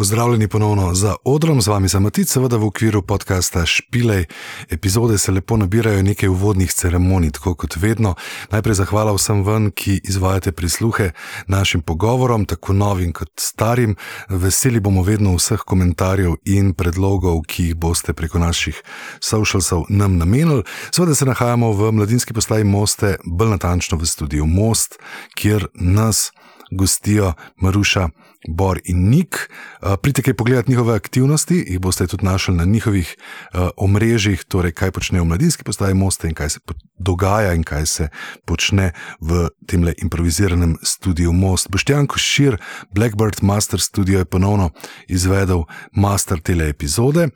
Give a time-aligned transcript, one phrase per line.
[0.00, 4.24] Pozdravljeni ponovno za odrom, z vami sem Matic, seveda v okviru podcasta Špilej.
[4.70, 8.14] Epizode se lepo nabirajo nekaj uvodnih ceremonij, tako kot vedno.
[8.50, 11.10] Najprej zahvala vsem ven, ki izvajate prisluhe
[11.46, 13.96] našim pogovorom, tako novim kot starim.
[14.28, 18.80] Veseli bomo vedno vseh komentarjev in predlogov, ki jih boste preko naših
[19.20, 20.64] socialsov nam namenili.
[20.96, 24.96] Seveda se nahajamo v mladinski postaji Moste, bolj natančno v studiu Most,
[25.36, 26.32] kjer nas
[26.70, 28.08] gostijo Maruša.
[28.48, 29.50] Bor in Nik.
[29.82, 33.16] Uh, pridite kaj pogledati njihove aktivnosti, jih boste tudi našli na njihovih
[33.54, 36.60] uh, omrežjih, torej kaj počnejo v mladinski postaji Moste in kaj se
[36.98, 38.08] dogaja in kaj se
[38.44, 41.70] počne v tem le improviziranem studiu Most.
[41.70, 42.56] Boštjan Košir,
[42.94, 44.70] Blackbird Master Studio je ponovno
[45.08, 45.62] izvedel
[45.92, 47.28] master tele epizode.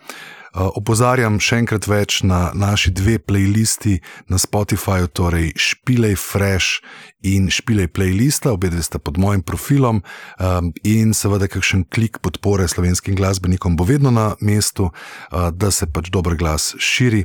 [0.54, 3.96] Uh, opozarjam še enkrat več na naši dve playlisti
[4.30, 6.78] na Spotifyju, torej Špilej Fresh
[7.26, 12.68] in Špilej Playlista, obe dve sta pod mojim profilom um, in seveda kakšen klik podpore
[12.70, 17.24] slovenskim glasbenikom bo vedno na mestu, uh, da se pač dober glas širi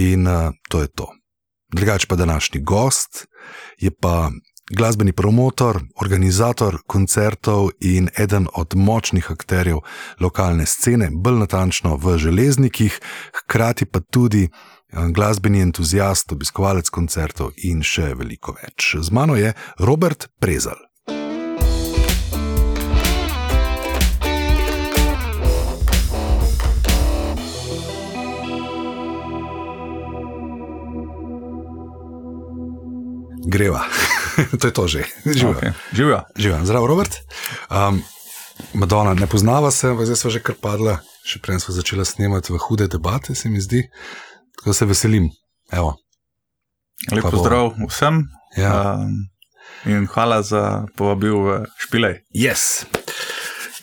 [0.00, 1.12] in uh, to je to.
[1.68, 3.26] Drugač pa današnji gost
[3.76, 4.30] je pa
[4.70, 9.78] glasbeni promotor, organizator koncertov in eden od močnih akterjev
[10.20, 13.00] lokalne scene, bolj natančno v železnikih,
[13.34, 14.50] hkrati pa tudi eh,
[15.10, 18.96] glasbeni entuzijast, obiskovalec koncertov in še veliko več.
[19.00, 20.80] Z mano je Robert Prezal.
[33.46, 33.84] Greva.
[34.60, 35.02] to je to že.
[35.24, 35.54] Živijo.
[35.54, 35.72] Okay.
[35.92, 36.20] Živijo.
[36.36, 36.64] Živijo.
[36.64, 37.12] Zdravo, Robert.
[37.70, 38.02] Um,
[38.74, 42.58] Madonna, ne poznava se, zdaj smo že kar padla, še prej smo začela snemati v
[42.58, 43.82] hude debate, se mi zdi.
[44.58, 45.30] Tako se veselim.
[45.72, 45.96] Evo.
[47.10, 48.24] Lep pozdrav vsem.
[48.56, 48.94] Ja.
[49.02, 49.26] Um,
[49.84, 52.22] in hvala za povabil v špilej.
[52.30, 52.84] Yes.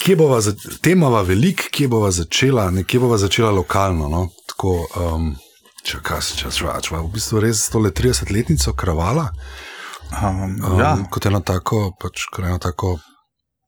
[0.02, 0.40] Kje bova,
[0.82, 4.08] tema je velik, kje bova začela, nekje bova začela lokalno.
[4.10, 4.30] No?
[4.50, 5.36] Tako, um,
[5.84, 9.30] če kaj se čas vrača, v bistvu res tole 30-letnico kravala.
[9.30, 9.71] Um,
[10.12, 10.98] um, ja.
[11.12, 12.98] Kot eno tako, pač, eno tako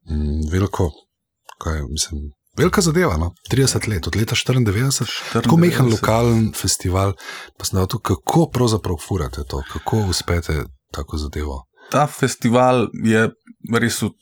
[0.10, 0.90] mm, veliko,
[1.62, 2.32] kaj mislim.
[2.58, 3.32] Velika zadeva, no?
[3.52, 7.16] 30 let, od leta 94, tako mehen lokalen festival.
[7.58, 11.64] Pa sem tu, kako pravzaprav furate to, kako uspete tako zadevo.
[11.92, 13.30] Ta festival je
[13.82, 14.14] res v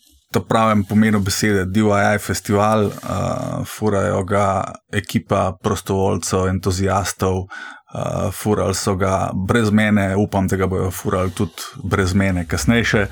[0.47, 7.49] pravem pomenu besede, DIY festival, uh, furajo ga ekipa prostovoljcev, entuzijastov,
[7.93, 13.07] uh, furali so ga brez mene, upam, da ga bodo furali tudi brez mene, kasneje.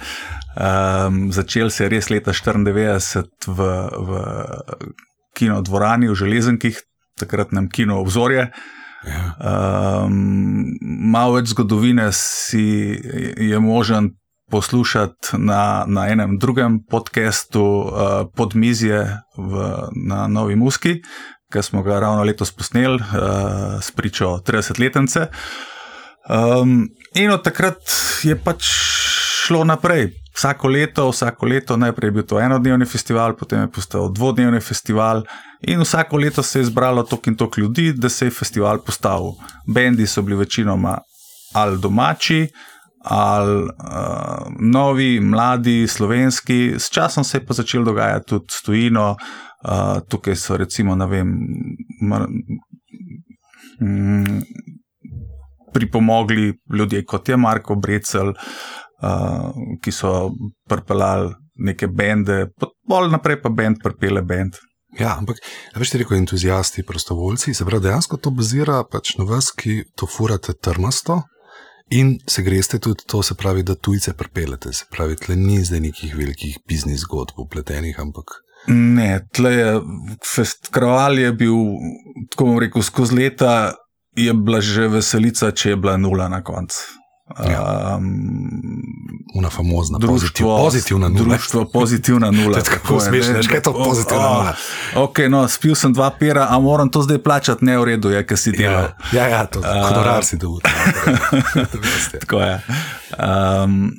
[0.60, 3.70] Um, začel se je res leta 1994 v,
[4.00, 4.24] v
[5.38, 6.82] kinodvorani v Železenkih,
[7.20, 8.50] takratnem kino obzorje.
[9.40, 13.00] Um, malo več zgodovine si
[13.38, 14.18] je možen
[14.50, 17.92] poslušati na, na enem drugem podkastu uh,
[18.36, 19.54] Podmizje v,
[20.08, 21.00] na Novi Muski,
[21.54, 25.28] ki smo ga ravno letos posneli uh, s pričo 30-letnice.
[26.30, 27.82] Um, in od takrat
[28.24, 28.70] je pač
[29.46, 30.12] šlo naprej.
[30.36, 35.24] Vsako leto, vsako leto, najprej je bil to enodnevni festival, potem je postal dvodnevni festival,
[35.62, 39.34] in vsako leto se je zbralo toliko in toliko ljudi, da se je festival postavil.
[39.68, 40.98] Bendi so bili večinoma
[41.54, 42.48] ali domači,
[43.04, 50.00] ali uh, novi, mladi, slovenski, s časom se je pa začelo dogajati tudi stojino, uh,
[50.10, 51.34] tukaj so recimo, ne vem,
[52.02, 52.28] mar,
[53.82, 54.42] mm,
[55.74, 60.32] pripomogli ljudje kot je Marko Brecel, uh, ki so
[60.68, 62.48] pripeljali neke bende,
[62.88, 64.60] bolj naprej pa bend, pripele bend.
[64.98, 65.38] Ja, ampak,
[65.78, 70.56] veš, rekel entuzijasti, prostovoljci, se pravi, dejansko to bazira pač na vas, ki to furate
[70.58, 71.22] trmasto.
[71.90, 75.80] In se greste tudi to, se pravi, da tujce pripeljete, se pravi, tle ni zdaj
[75.80, 78.44] nekih velikih biznis zgodb upletenih, ampak.
[78.68, 79.70] Ne, tle je,
[80.36, 81.56] fest, kraval je bil,
[82.30, 83.54] tako bom rekel, skozi leta
[84.18, 86.99] je bila že veselica, če je bila nula na koncu.
[87.38, 87.98] Ja.
[87.98, 88.82] Um,
[89.36, 91.24] Una famozna, društvo, pozitivna nula.
[91.24, 92.58] Društvo, pozitivna nula.
[92.58, 94.54] je tako smešno, kaj je to pozitivna oh, nula.
[94.96, 98.26] Ok, no, spil sem dva pera, a moram to zdaj plačati, ne v redu, je,
[98.26, 98.90] ker si delal.
[99.14, 100.60] Ja, ja, ja to je, kot rar si dobil.
[102.20, 102.62] tako je.
[103.20, 103.92] Um,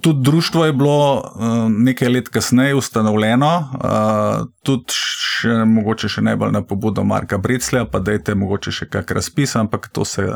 [0.00, 1.22] Tudi društvo je bilo uh,
[1.68, 7.98] nekaj let kasneje ustanovljeno, uh, tudi še, mogoče še najbolj na pobudo Marka Breclja, pa
[7.98, 10.26] da je te mogoče še kakšen razpis, ampak to se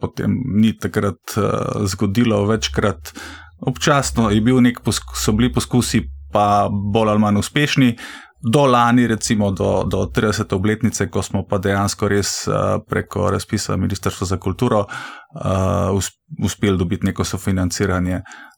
[0.00, 3.14] potem ni takrat uh, zgodilo večkrat.
[3.60, 7.96] Občasno bil poskus, so bili poskusi, pa bolj ali manj uspešni.
[8.42, 10.50] Do lani, recimo do, do 30.
[10.54, 12.48] obletnice, ko smo pa dejansko res
[12.90, 16.00] preko razpisa Ministrstva za kulturo uh,
[16.42, 18.51] uspeli dobiti neko sofinanciranje uh,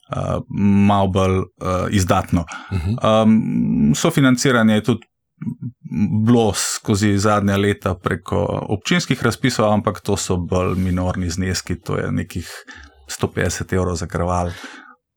[0.49, 1.45] malo bolj uh,
[1.91, 2.45] izdatno.
[2.73, 5.07] Um, sofinanciranje je tudi
[6.25, 12.13] bilo skozi zadnja leta preko občinskih razpisov, ampak to so bolj minorni zneski, to je
[12.13, 12.49] nekih
[13.21, 14.51] 150 evrov za krval.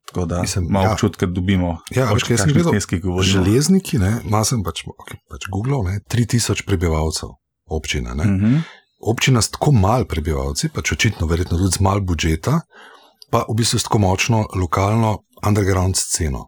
[0.07, 0.91] Tako da imamo ja.
[0.91, 3.99] občutek, da dobimo ja, več kot nekaj železniki.
[4.23, 7.35] Malo sem pač, okay, pač Google, ne, 3000 prebivalcev
[7.67, 8.15] občina.
[8.15, 8.45] Uh mhm.
[8.45, 8.61] -huh.
[8.99, 12.61] Občina s tako malo prebivalci, pač očitno, verjetno tudi z malo budžeta,
[13.31, 16.47] pa v bistvu tako močno lokalno underground sceno.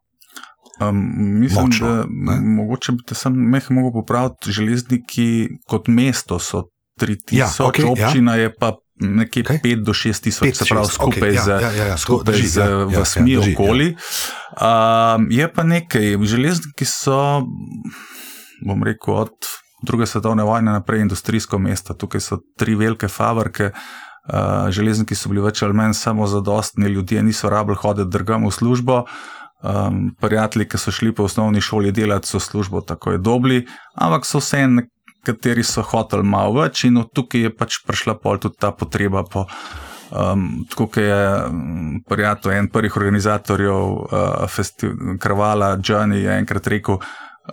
[0.79, 2.39] Um, mislim, Močno, da ne?
[2.41, 4.51] mogoče bi te sam meh mogel popraviti.
[4.51, 6.63] Železniki kot mesto so
[7.01, 8.07] 3000, ja, okay, ja.
[8.07, 8.41] občina ja.
[8.41, 9.61] je pa nekje okay.
[9.63, 12.57] 5 do 6 tisoč, se pravi skupaj okay, ja, ja, ja, ja, skupaj drži, z
[12.57, 13.95] ja, ja, vasmi ja, okoli.
[14.61, 15.15] Ja.
[15.15, 17.43] Um, je pa nekaj, železniki so,
[18.65, 21.93] bom rekel, od druge svetovne vojne naprej industrijsko mesto.
[21.93, 23.71] Tukaj so tri velike fabrike.
[24.29, 28.51] Uh, železniki so bili več ali manj samo zadostni, ljudje niso rabili hoditi drugam v
[28.51, 29.03] službo.
[29.59, 33.65] Um, prijatelji, ki so šli po osnovni šoli delati, so službo tako dobili,
[33.95, 38.55] ampak so vse nekateri so hoteli malo več in tukaj je pač prišla pol tudi
[38.59, 39.47] ta potreba po.
[40.09, 41.17] Um, tako je
[42.09, 46.97] prijatelj, en prvih organizatorjev uh, festivala, Krvala, Johnny, je enkrat rekel,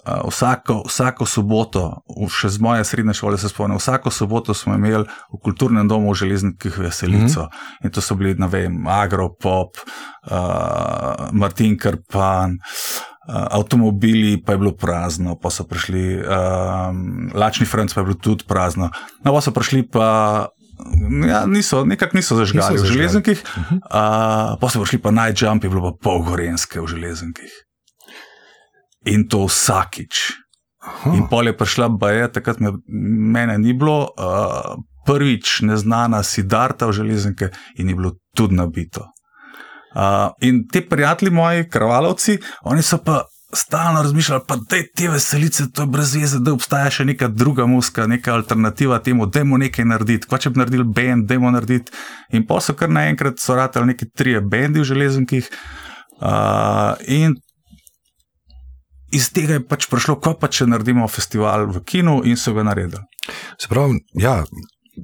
[0.05, 1.85] vsako, vsako soboto,
[2.31, 6.21] še z moje srednje šole se spomnim, vsako soboto smo imeli v kulturnem domu v
[6.23, 7.43] železnikih veselico.
[7.43, 7.85] Mm -hmm.
[7.85, 9.77] In to so bili, ne vem, Agropop,
[10.31, 12.59] uh, Martin Krpan.
[13.29, 16.25] Uh, avtomobili pa je bilo prazno, pa so prišli, uh,
[17.35, 18.91] Lačni Franc pa je bilo tudi prazno.
[19.25, 20.47] No, pa so prišli, pa
[21.27, 23.77] ja, niso, nekako niso zažgali niso v železnikih, uh -huh.
[23.77, 27.66] uh, pa so prišli, pa najjump je bilo pa polgorenske v železnikih
[29.07, 30.33] in to vsakič.
[30.87, 31.15] Aha.
[31.17, 32.77] In pol je prišla Baja, takrat me,
[33.33, 34.77] mene ni bilo, uh,
[35.07, 39.07] prvič neznana Sidarta v železnike in je bilo tudi nabito.
[39.97, 43.25] Uh, in ti prijatelji, moji krvalovci, oni so pa
[43.55, 47.67] stalno razmišljali, da je te veselice, to je brez veze, da obstaja še neka druga
[47.67, 50.29] muska, neka alternativa temu, da je nekaj narediti.
[50.29, 51.93] Ko če bi naredili bend, da je narediti.
[52.37, 55.51] In pa so kar naenkrat so ratali neki trije bendi v železnikih.
[56.17, 57.37] Uh, in
[59.17, 62.67] iz tega je pač prišlo, ko pa če naredimo festival v kinu in so ga
[62.67, 63.03] naredili.
[63.61, 64.43] Se pravi, ja.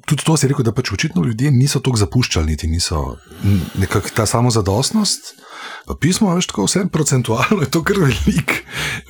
[0.09, 3.19] Tudi to si rekel, da pač očitno ljudje niso tako zapuščali, niti niso
[3.77, 5.35] nekako ta samozadostnost.
[6.01, 8.63] Pismo je tako vse procentualno, je to kar velik.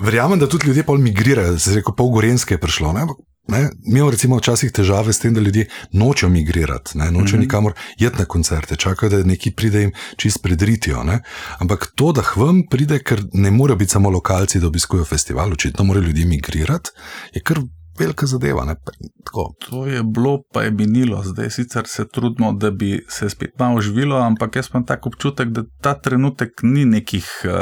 [0.02, 2.96] Verjamem, da tudi ljudje pol migrirajo, se rekel, pol gorenske je prišlo.
[2.98, 3.06] Ne?
[3.48, 7.26] Ne, mi imamo recimo včasih težave s tem, da ljudje nočejo migrirati, ne, nočejo mm
[7.26, 7.40] -hmm.
[7.40, 11.02] nikamor jeti na koncerte, čakajo, da neki pride jim čist predritijo.
[11.04, 11.20] Ne.
[11.58, 15.84] Ampak to, da hvem pride, ker ne morejo biti samo lokalci, da obiskujejo festival, očitno
[15.84, 16.90] morajo ljudje migrirati,
[17.34, 17.58] je kar
[18.02, 18.64] velika zadeva.
[18.64, 18.74] Ne,
[19.68, 23.80] to je bilo, pa je minilo, zdaj sicer se trudimo, da bi se spet malo
[23.80, 27.52] živelo, ampak jaz imam tako občutek, da ta trenutek ni nekih uh,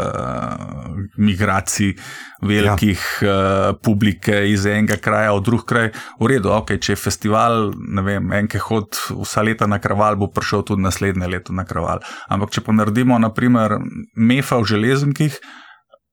[1.19, 1.95] migracij,
[2.43, 3.29] velikih ja.
[3.29, 5.93] uh, publike iz enega kraja v drug kraj.
[6.21, 10.31] V redu, okay, če je festival, ne vem, enke hod vsa leta na kraval, bo
[10.33, 12.05] prišel tudi naslednje leto na kraval.
[12.29, 13.79] Ampak če pa naredimo, naprimer,
[14.17, 15.41] mefa v železnikih,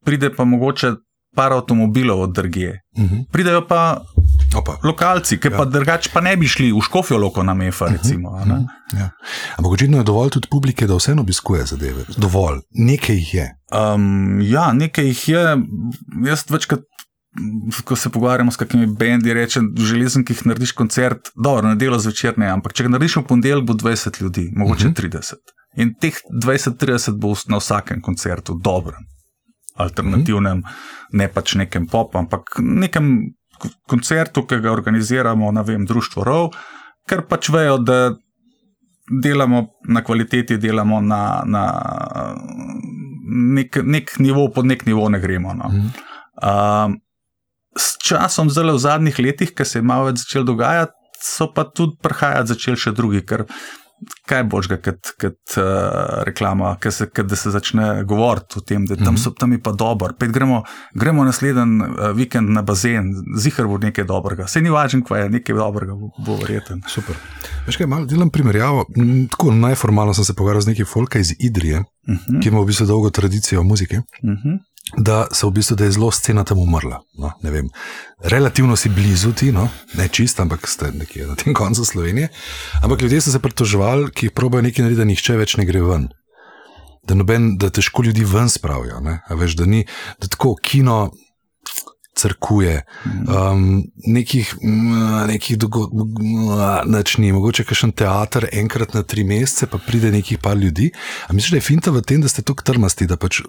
[0.05, 0.95] pride pa mogoče
[1.37, 2.81] par avtomobilov od drugje.
[2.97, 3.15] Uh mhm.
[3.15, 3.25] -huh.
[3.31, 4.01] Pridejo pa
[4.57, 4.77] Opa.
[4.83, 5.57] lokalci, ki ja.
[5.57, 7.85] pa drugače pa ne bi šli v škofijo loko na mefa.
[7.85, 7.97] Uh mhm.
[7.97, 8.03] -huh.
[8.03, 8.65] recimo, uh -huh.
[8.99, 9.09] ja.
[9.57, 12.03] Ampak očitno je dovolj tudi publike, da vseeno obiskuje zadeve.
[12.17, 13.55] Dovolj, nekaj jih je.
[13.93, 15.57] Um, ja, nekaj jih je.
[16.25, 16.79] Jaz večkrat.
[17.83, 21.99] Ko se pogovarjamo s kakimi bendi, rečem, železem, ki jih narediš koncert, dobro, na delo
[21.99, 25.09] zvečer ne, ampak če ga narediš v ponedeljek, bo 20 ljudi, mogoče uh -huh.
[25.09, 25.33] 30.
[25.75, 26.13] In teh
[26.43, 29.05] 20-30 bo na vsakem koncertu dobrem
[29.77, 30.63] alternativnem,
[31.13, 33.33] ne pač nekem pop, ampak nekem
[33.89, 36.51] koncertu, ki ga organiziramo, ne vem, Društvo Rov,
[37.09, 37.99] ker pač vejo, da
[39.07, 41.63] delamo na kvaliteti, delamo na, na
[43.55, 45.55] nek, nek nivo, pod nek nivo ne gremo.
[45.55, 45.71] No.
[46.43, 46.99] Um,
[47.77, 50.93] s časom, zelo v zadnjih letih, ki se je malo več začel dogajati,
[51.23, 53.45] so pa tudi prihajati začeli še drugi, ker
[54.27, 55.63] kaj boš ga, kot uh,
[56.27, 59.17] reklama, se, kad, da se začne govoriti o tem, da tam, mhm.
[59.17, 60.13] so, tam je pa dobro.
[60.19, 60.63] Gremo,
[60.93, 64.47] gremo naslednji uh, vikend na bazen, zihar bo nekaj dobrega.
[64.47, 66.83] Se ni važno, kaj je nekaj dobrega, bo, bo verjeten.
[66.87, 67.17] Super.
[67.67, 68.85] Veš kaj, malo delam primerjavo.
[69.31, 72.19] Tako najformalno sem se pogovarjal z nekim folka iz Idrije, uh mhm.
[72.27, 72.41] -huh.
[72.41, 73.97] ki ima v bistvu dolgo tradicijo muzike.
[73.97, 74.49] Uh mhm.
[74.49, 74.57] -huh
[74.95, 77.01] da, v bistvu, da je zelo scena tam umrla.
[77.17, 77.31] No,
[78.23, 82.29] Relativno si blizu ti, no, ne čist, ampak ste nekje na tem koncu Slovenije.
[82.83, 86.09] Ampak ljudje so se pritoževali, ki probejo nekaj narediti, da nihče več ne gre ven.
[87.07, 88.99] Da, noben, da težko ljudi ven spravijo.
[89.29, 89.85] Veš, da ni
[90.19, 91.11] da tako kino.
[92.17, 96.07] Crkuje, um, nekih, mm, nekih dogodkov,
[96.89, 100.89] nič ni, mogoče kakšen teater enkrat na tri mesece, pa pride nekih par ljudi.
[101.27, 103.41] A misliš, da je finta v tem, da ste tako trmasti, da pač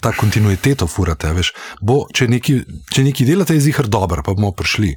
[0.00, 1.32] ta kontinuiteto furate?
[1.36, 2.60] Veš, bo, če, neki,
[2.92, 4.94] če neki delate, je zihar dobro, pa bomo prišli.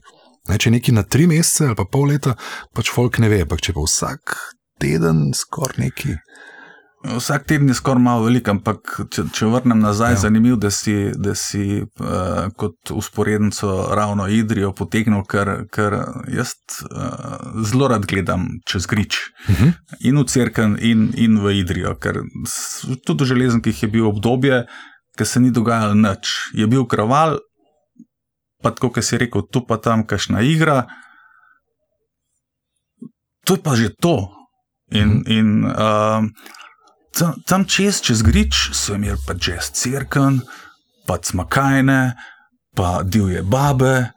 [0.49, 2.35] Ne, če neki na tri mesece ali pa pol leta,
[2.75, 4.35] pač folk ne ve, ampak če pa vsak
[4.83, 6.17] teden skoraj neki.
[7.03, 10.19] Vsak teden je skoraj malo velik, ampak če, če vrnem nazaj, ja.
[10.22, 15.98] zanimivo, da si, da si uh, kot usporednico ravno Idrijo potegnil, ker, ker
[16.31, 16.53] jaz
[16.88, 19.67] uh, zelo rad gledam čez grič uh mhm.
[19.67, 19.98] -huh.
[20.00, 21.95] in v Cerken in, in v Idrijo.
[22.00, 22.24] Ker
[23.05, 24.63] tudi v železnikih je bil obdobje,
[25.17, 26.55] ki se ni dogajalo nič.
[26.55, 27.39] Je bil kraval,
[28.63, 30.88] pa tako, kot si rekel, tu pa tam kašna igra.
[33.43, 34.31] To je pa že to.
[34.91, 35.19] In, uh mhm.
[35.19, 35.38] -huh.
[35.38, 36.24] in uh,
[37.13, 40.41] tam, tam čez, čez grič, so imeli pa jazz crkven,
[41.08, 42.13] pa smakajne,
[42.75, 44.10] pa divje babe,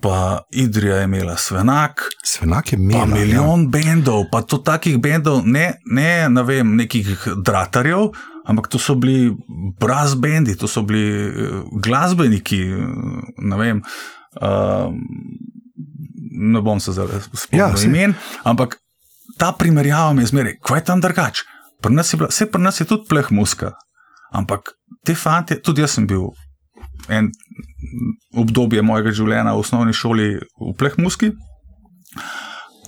[0.00, 2.02] pa Idrija je imela svenak.
[2.24, 2.98] Svenak je imel.
[2.98, 3.68] Pa milijon ja.
[3.68, 8.10] bendov, pa to takih bendov, ne, ne, ne vem, nekih dratarjev.
[8.48, 9.36] Ampak to so bili
[9.78, 12.64] brass bendi, to so bili uh, glasbeniki.
[13.38, 13.82] Ne, vem,
[14.40, 14.88] uh,
[16.30, 18.14] ne bom se zdaj spomnil ja, imen,
[18.48, 18.78] ampak
[19.38, 21.49] ta primerjava mi je zmeraj, kaj je tam drugače.
[21.80, 23.72] Pri nas je, bila, vse pri nas je tudi pleh muska,
[24.36, 24.74] ampak
[25.06, 26.28] te fante, tudi jaz sem bil
[27.08, 27.30] en
[28.36, 31.32] obdobje mojega življenja v osnovni šoli v pleh muski.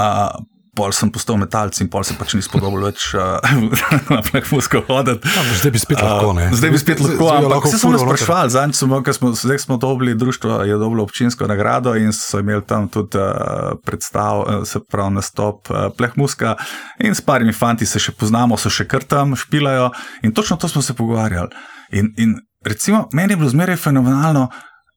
[0.01, 0.37] Uh,
[0.73, 3.37] Pol sem postal metalc in pol se pač ni spodobilo več uh,
[4.15, 5.29] na pleh musko hoditi.
[5.29, 6.47] Ja, zdaj bi spet lahko, ne?
[6.57, 10.17] Zdaj bi spet lahko, zdaj, ampak se smo sprašvali, zadnjič smo, smo, zdaj smo dobili
[10.17, 15.19] društvo, je dobilo občinsko nagrado in so imeli tam tudi uh, predstav, uh, se pravi
[15.21, 16.57] nastop uh, pleh muska
[17.05, 19.91] in s parimi fanti se še poznamo, so še kar tam špilajo
[20.25, 21.53] in točno to smo se pogovarjali.
[21.93, 24.49] In, in recimo, meni je bilo zmeraj fenomenalno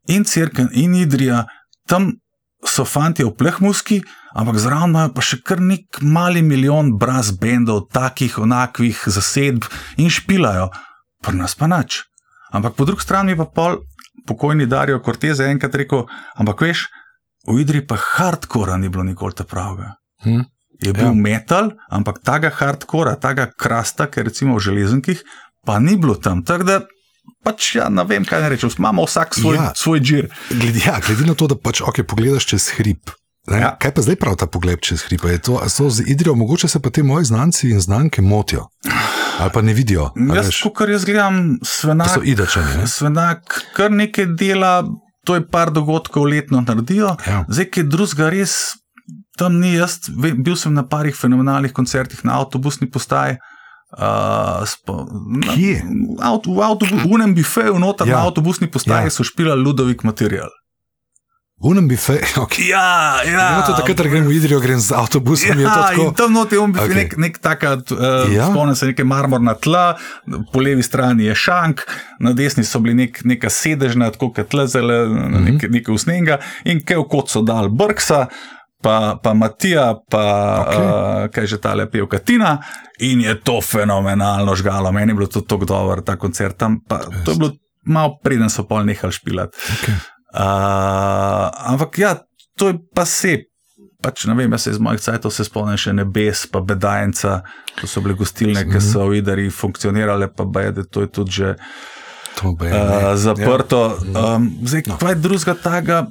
[0.07, 1.43] in Cirken in Idrija,
[1.83, 2.13] tam
[2.63, 3.99] so fanti v pleh muski,
[4.35, 10.11] ampak zraven imajo pa še kar nek mali milijon braz bendov, takih onakvih zasedb in
[10.11, 10.69] špilajo,
[11.23, 12.03] pa nas pa nič.
[12.55, 13.81] Ampak po drugi strani pa pol
[14.27, 16.87] pokojni Darijo Corteze enkrat rekel, ampak veš,
[17.47, 19.95] v Idri pa hardcore ni bilo nikoli te pravega.
[20.25, 20.43] Hm?
[20.83, 21.15] Je bil ja.
[21.15, 25.23] metal, ampak tega hardcora, tega krasta, ker recimo v železnikih,
[25.63, 26.43] pa ni bilo tam.
[26.43, 26.79] Tako da
[27.45, 29.69] pač ja, ne vem, kaj ne rečem, imamo vsak svoj, ja.
[29.77, 30.27] svoj džir.
[30.51, 33.13] Glede, ja, glede na to, da pač ok, pogledaš čez hrib.
[33.51, 33.75] Ja.
[33.79, 35.29] Kaj pa zdaj pravi ta pogled čez hribe?
[35.29, 38.67] Je to, so z Idrijo, mogoče se pa ti moji znanci in znanke motijo.
[39.39, 40.11] Ali pa ne vidijo.
[40.35, 42.77] Jaz, kot jaz gledam, svenak, so idečani.
[42.77, 42.87] Ne?
[42.87, 44.83] Svenak, kar nekaj dela,
[45.25, 47.15] to je par dogodkov letno naredijo.
[47.27, 47.43] Ja.
[47.47, 48.55] Zdaj, ki je drugega res,
[49.37, 49.99] tam ni jaz.
[50.15, 53.37] Bil sem na parih fenomenalnih koncertih na avtobusni postaji.
[53.95, 55.05] Uh, spo,
[55.45, 58.17] na, v avtobusu, v unem bifeju, noter ja.
[58.17, 59.13] na avtobusni postaji ja.
[59.13, 60.49] so špila Ludovik material.
[61.63, 62.67] Unem bi fe, okay.
[62.67, 63.57] ja, ja.
[63.57, 65.59] Je tako, da gremo v Idrijo, grem z avtobusom.
[65.59, 66.95] Ja, in tam noti je okay.
[66.95, 68.49] nek, nek taka, uh, ja.
[68.51, 69.95] spomnim se, neke marmorna tla,
[70.51, 71.85] po levi strani je šank,
[72.19, 75.47] na desni so bili nek, neka sedežna, tako kot tlezele, mm -hmm.
[75.47, 78.27] nek, nekaj usnega in kaj kot so dal Brksa.
[78.85, 80.25] Pa, pa Matija, pa
[80.61, 80.83] okay.
[80.83, 82.61] uh, kaj že ta lepa Katina,
[82.99, 84.91] in je to fenomenalno žgalo.
[84.91, 86.79] Meni je bilo to tako dobro, ta koncert tam.
[86.87, 87.51] Pa, to je bilo
[87.85, 89.57] malo preden so pol nehali špilati.
[89.57, 90.14] Okay.
[90.35, 92.15] Uh, ampak ja,
[92.59, 93.47] to je pa se.
[94.03, 97.39] Pač, ne vem, jaz se iz mojih cajtov se spomnim še nebes, pa bedajenca,
[97.79, 101.53] to so bile gostilne, ki so v Idari funkcionirale, pa bajde, to je tudi že
[101.55, 103.95] uh, zaprto.
[104.03, 104.35] Ja.
[104.35, 104.99] Um, zdaj, no.
[105.01, 106.03] kaj drugega tega?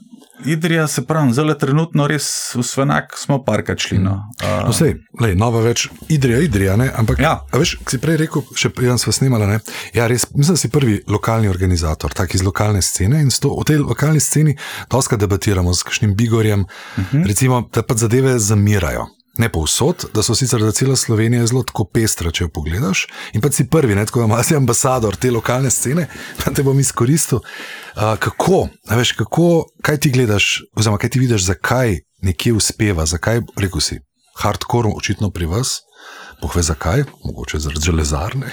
[0.44, 3.98] Idrija se pravi, zelo trenutno res v Svenak smo parkrat šli.
[3.98, 4.16] No.
[4.42, 6.90] Uh, no, sej, lej, nova več, Idrija, Idrija, ne?
[6.94, 7.36] ampak ja.
[7.52, 9.60] veš, si prej rekel, še preden smo snimali, ne?
[9.94, 13.68] ja, res, mislim, da si prvi lokalni organizator, tak iz lokalne scene in sto, v
[13.70, 14.56] tej lokalni sceni
[14.92, 17.22] doska debatiramo z kakšnim bigorjem, uh mhm.
[17.22, 17.28] -huh.
[17.28, 19.06] recimo, da pa zadeve zamirajo.
[19.38, 23.06] Ne povsod, da so sicer za celo Slovenijo zelo tako pestra, če jo pogledaš.
[23.34, 26.06] In pa si prvi, ne, tako da imaš ambasador te lokalne scene,
[26.38, 27.40] pa te bom izkoristil.
[27.42, 33.42] Uh, kako, veš, kako, kaj ti gledaš, oziroma kaj ti vidiš, zakaj nekje uspeva, zakaj,
[33.58, 33.98] rekel si,
[34.38, 35.80] hardcore, očitno pri vas.
[36.42, 38.50] Pohve zakaj, mogoče zaradi železarne,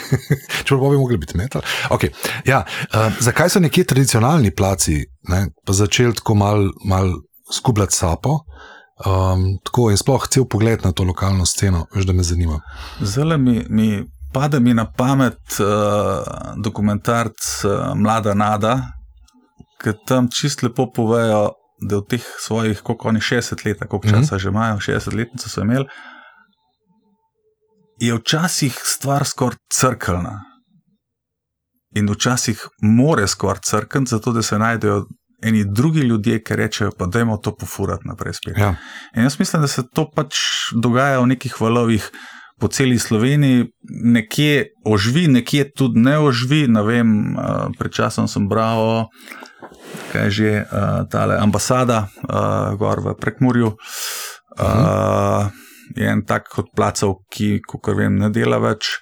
[0.65, 1.61] če pa bi mogli biti metal.
[1.93, 2.13] Okay.
[2.47, 5.03] Ja, uh, zakaj so neki tradicionalni placi
[5.67, 7.11] začeli tako mal, mal
[7.53, 8.39] skubljati sapo?
[9.05, 12.59] Um, tako je sploh cel pogled na to lokalno sceno, veš, da me zanima.
[13.01, 14.03] Zelo mi, mi
[14.33, 15.65] pade mi na pamet uh,
[16.63, 18.75] dokumentarc uh, Mlada Nada,
[19.81, 21.49] ki tam čist lepo povejo,
[21.81, 24.41] da v teh svojih, koliko oni 60 let, koliko časa mm -hmm.
[24.41, 25.85] že imajo, 60 let so imeli,
[27.99, 30.41] je včasih stvar skoraj crkvena.
[31.95, 35.05] In včasih more skoraj crkven, zato da se najdejo
[35.41, 38.57] eni drugi ljudje, ki rečejo, pa dajmo to pofurati naprej spet.
[38.57, 38.75] Ja.
[39.15, 40.35] In jaz mislim, da se to pač
[40.75, 42.11] dogaja v nekih valovih
[42.61, 46.67] po celi Sloveniji, nekje oživi, nekje tudi ne oživi.
[46.67, 49.09] Ne vem, uh, pred časom sem bral,
[50.11, 53.73] kaj je že uh, tale ambasada, uh, gor v Prekmurju.
[54.61, 55.49] Uh,
[55.97, 58.99] je en tak kot placev, ki, kot vem, ne dela več.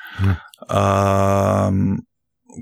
[0.70, 2.00] Uh,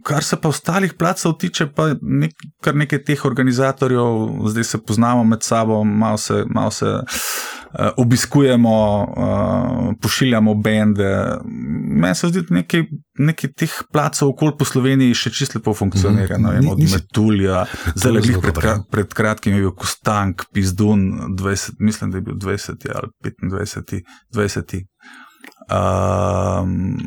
[0.04, 5.24] kar se pa ostalih placev tiče, pa nek, kar nekaj teh organizatorjev, zdaj se poznamo
[5.24, 11.38] med sabo, malo se, malo se uh, obiskujemo, uh, pošiljamo bende.
[12.02, 12.84] Meni se zdi, da nekaj,
[13.18, 16.38] nekaj teh placev okoli po Sloveniji še čisto lepo funkcionira.
[16.38, 16.72] Mm -hmm.
[16.72, 17.66] Od Metulja,
[17.96, 18.84] zelo jih pred, ja.
[18.92, 24.02] pred kratkim je bil Kostank, Pizdun, 20, mislim, da je bil 20 ali 25,
[24.34, 24.84] 20.
[25.68, 26.98] Um,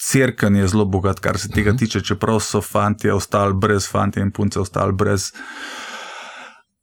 [0.00, 4.32] Cirken je zelo bogat, kar se tega tiče, čeprav so fanti ostali brez, fanti in
[4.32, 5.32] punce ostali brez.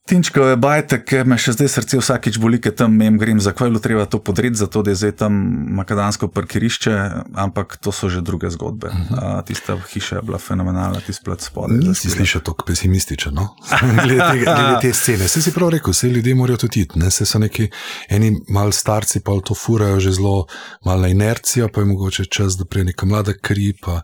[0.07, 3.73] Tinčkove bajte, ki me še zdaj srce vsakič boli, ker tam mem grem, zakaj je
[3.73, 5.35] bilo treba to podreti, zato da je zdaj tam
[5.75, 6.93] makadansko parkirišče,
[7.35, 8.87] ampak to so že druge zgodbe.
[8.87, 9.39] Uh -huh.
[9.39, 11.77] uh, tista hiša je bila fenomenalna, tisti plat spodaj.
[11.77, 13.55] Nisi slišal tako pesimistično, no?
[14.05, 15.27] glede, tega, glede te scene.
[15.27, 17.11] Se si prav rekel, vse ljudje morajo tudi iti, ne?
[17.11, 17.69] se so neki
[18.09, 20.45] eni mal starci, pa to furajo že zelo
[20.85, 23.73] malo na inercijo, pa je mogoče čas, da prej neka mlada kri.
[23.81, 24.01] Pa...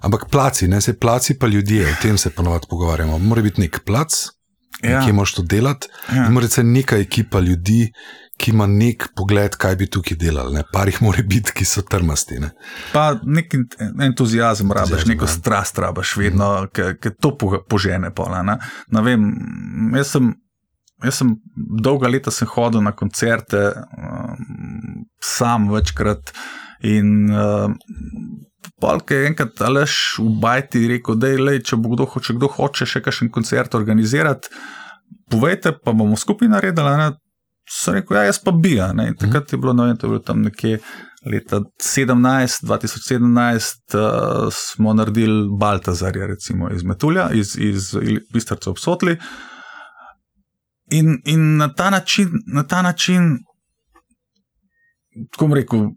[0.00, 3.18] Ampak placi, ne se placi, pa ljudje, o tem se ponovadi pogovarjamo.
[3.18, 4.39] Mora biti nek plac,
[4.82, 5.04] ja.
[5.04, 5.88] ki moraš to delati.
[6.14, 6.28] Ja.
[6.30, 7.92] Mora biti neka ekipa ljudi,
[8.40, 10.54] ki ima nek pogled, kaj bi tukaj delali.
[10.54, 10.64] Ne?
[10.72, 12.40] Par jih mora biti, ki so trmasti.
[12.40, 12.52] Ne?
[12.92, 13.54] Pa nek
[14.06, 15.34] entuzijazem rabiš, neko ja.
[15.34, 17.00] strast rabiš, vedno, mm.
[17.02, 17.34] ki to
[17.68, 18.14] požene.
[18.16, 18.56] Pola, ne?
[18.88, 19.26] Ne vem,
[19.96, 20.32] jaz sem.
[21.00, 21.30] Jaz sem
[21.80, 26.34] dolga leta sem hodil na koncerte, um, sam večkrat.
[26.84, 27.72] In uh,
[28.80, 32.88] polk je enkrat alež v Bajti rekel, da je, če bo kdo hoče, kdo hoče
[32.88, 34.50] še kakšen koncert organizirati,
[35.30, 36.96] povejte, pa bomo skupaj naredili.
[37.00, 37.10] Ne?
[37.70, 38.76] Sem rekel, ja, jaz pa bi.
[38.80, 40.80] In takrat je bilo, no, to je bilo tam nekje.
[41.20, 47.90] Leta 17, 2017 uh, smo naredili Baltazarja, recimo iz Metulja, iz, iz
[48.32, 49.18] Bistrca obsotli.
[50.96, 53.36] In, in na ta način, na ta način
[55.32, 55.88] tako rekel,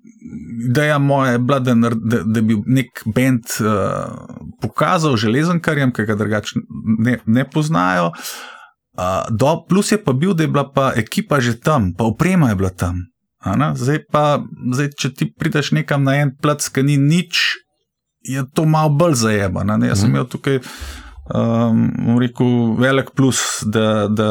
[0.69, 4.13] ideja moja je bila, da, da, da bi nek bend uh,
[4.61, 6.59] pokazal železankarjem, ki ga drugače
[6.99, 8.11] ne, ne poznajo.
[8.93, 12.49] Uh, do, plus je pa bil, da je bila pa ekipa že tam, pa oprema
[12.49, 13.05] je bila tam.
[13.75, 14.39] Zdaj pa,
[14.73, 17.59] zdaj, če ti prideš nekam na en plac, ki ni nič,
[18.23, 19.77] je to malo bolj zajemano.
[19.83, 20.15] Jaz sem mhm.
[20.15, 20.61] imel tukaj.
[21.23, 24.29] Um, rekel, velik plus, da, da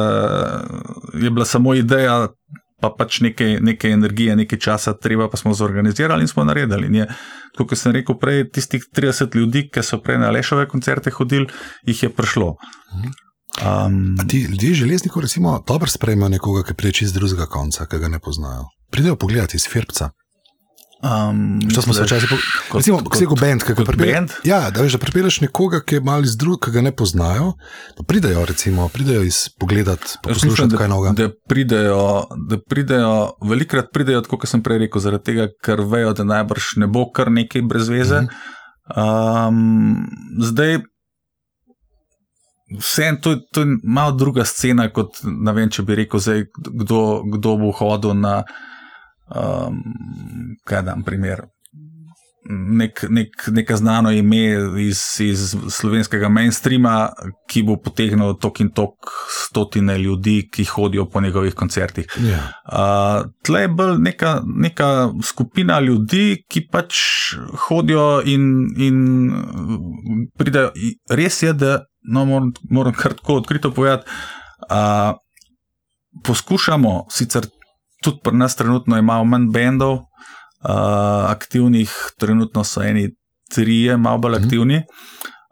[1.16, 2.28] je bila samo ideja
[2.82, 6.90] pa pač nekaj, nekaj energije, nekaj časa, treba pa smo zorganizirali in smo naredili.
[6.90, 7.06] In je,
[7.58, 11.46] kot sem rekel prej, tistih 30 ljudi, ki so prej na Lešove koncerte hodili,
[11.86, 12.56] jih je prišlo.
[13.62, 18.08] Um, ti ljudje železnikov, recimo, dobro sprejmejo nekoga, ki pride iz drugega konca, ki ga
[18.08, 18.66] ne poznajo.
[18.90, 20.10] Pridejo pogledati iz Firbca.
[21.02, 22.74] Um, Što smo se včasih pogovarjali?
[22.74, 24.28] Recimo, kot nek bend, ki ga pripeljem.
[24.44, 27.52] Ja, da veš, da pripelješ nekoga, ki je malo iz drugega, ki ga ne poznajo.
[28.06, 31.14] Pridejo, recimo, pridejo iz pogledati, poslušati kaj novega.
[31.18, 32.04] Da pridejo,
[32.48, 36.86] da pridejo, velikrat pridejo, kot sem prej rekel, zaradi tega, ker vejo, da najbrž ne
[36.86, 38.20] bo kar nekaj brez veze.
[38.20, 38.28] Mm
[38.94, 39.48] -hmm.
[39.48, 40.06] um,
[40.38, 40.78] zdaj.
[42.78, 47.22] Vse to, to je malo druga scena, kot ne vem, če bi rekel, zdaj, kdo,
[47.34, 48.44] kdo bo hodil na
[49.30, 49.82] um,
[50.64, 51.46] kaj da, primer.
[52.50, 54.40] Nek, nek, neka znano ime
[54.82, 57.12] iz, iz slovenskega mainstreama,
[57.46, 62.10] ki bo potegnil tok in tok stotine ljudi, ki hodijo po njegovih koncertih.
[62.18, 62.50] Yeah.
[62.66, 64.90] Uh, Tle je bolj neka, neka
[65.22, 66.98] skupina ljudi, ki pač
[67.68, 68.98] hodijo in, in
[70.38, 70.74] pridejo.
[71.14, 74.10] Res je, da no, moram, moram kar tako odkrito povedati.
[74.66, 75.14] Uh,
[76.24, 77.46] poskušamo sicer
[78.02, 83.10] tudi pri nas trenutno je malo manj bendov, uh, aktivnih, trenutno so eni
[83.54, 84.44] trije, malo bolj mhm.
[84.44, 84.82] aktivni.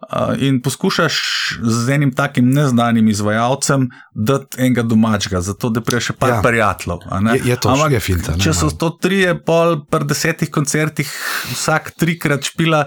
[0.00, 1.14] Uh, in poskušaš
[1.62, 6.38] z enim takim neznanim izvajalcem dati enega domačega, zato da priješ še par ja.
[6.42, 7.04] prijateljev.
[7.34, 8.38] Je, je to že filter.
[8.40, 11.10] Če so to trije, pol, pri desetih koncertih,
[11.52, 12.86] vsak trikrat špila.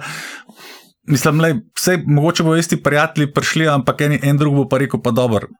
[1.08, 5.04] Mislim, da vse mogoče bo isti prijatelji prišli, ampak en, en drug bo pa rekel:
[5.04, 5.52] pa dobro,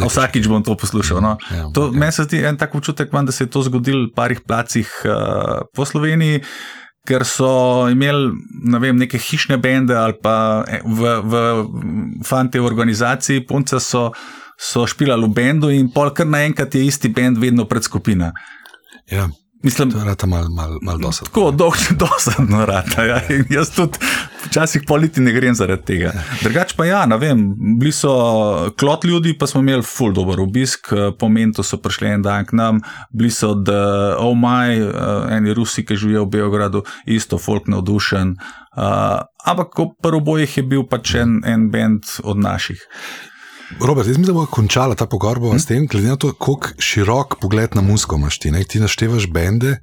[0.00, 1.20] Vsakič bom to poslušal.
[1.20, 1.36] No.
[1.52, 1.98] Ja, to, okay.
[2.00, 4.88] Meni se zdi en tak občutek, man, da se je to zgodilo v parih placih
[5.04, 6.40] uh, po Sloveniji,
[7.04, 8.32] ker so imeli
[8.72, 11.34] ne vem, neke hišne bende ali pa eh, v, v
[12.24, 14.12] fante v organizaciji, punce so,
[14.56, 18.32] so špilali v bendu in pol kar naenkrat je isti bend vedno pred skupina.
[19.10, 19.28] Ja.
[19.62, 21.28] Mislim, To je rata malo mal, mal dosadno.
[21.28, 23.04] Tako dolgo, dosadno rata.
[23.04, 23.20] Ja.
[23.28, 23.98] In Jaz tudi
[24.46, 26.12] včasih politi ne grem zaradi tega.
[26.42, 27.44] Drugač pa ja, ne vem,
[27.78, 28.12] bili so
[28.78, 32.46] klot ljudi, pa smo imeli full dober obisk, eh, po mentu so prišli en dan
[32.46, 33.68] k nam, bili so od
[34.18, 38.36] Oh My, eh, eni Rusi, ki živijo v Beogradu, isto folk navdušen.
[38.72, 42.80] Uh, ampak po prvobojih je bil pač en, en bend od naših.
[43.80, 45.58] Robert, jaz mislim, da bo končala ta pogovor hm?
[45.58, 48.50] s tem, glede na to, kako širok pogled na muziko imaš ti.
[48.50, 48.64] Ne?
[48.64, 49.78] Ti naštevaš bende,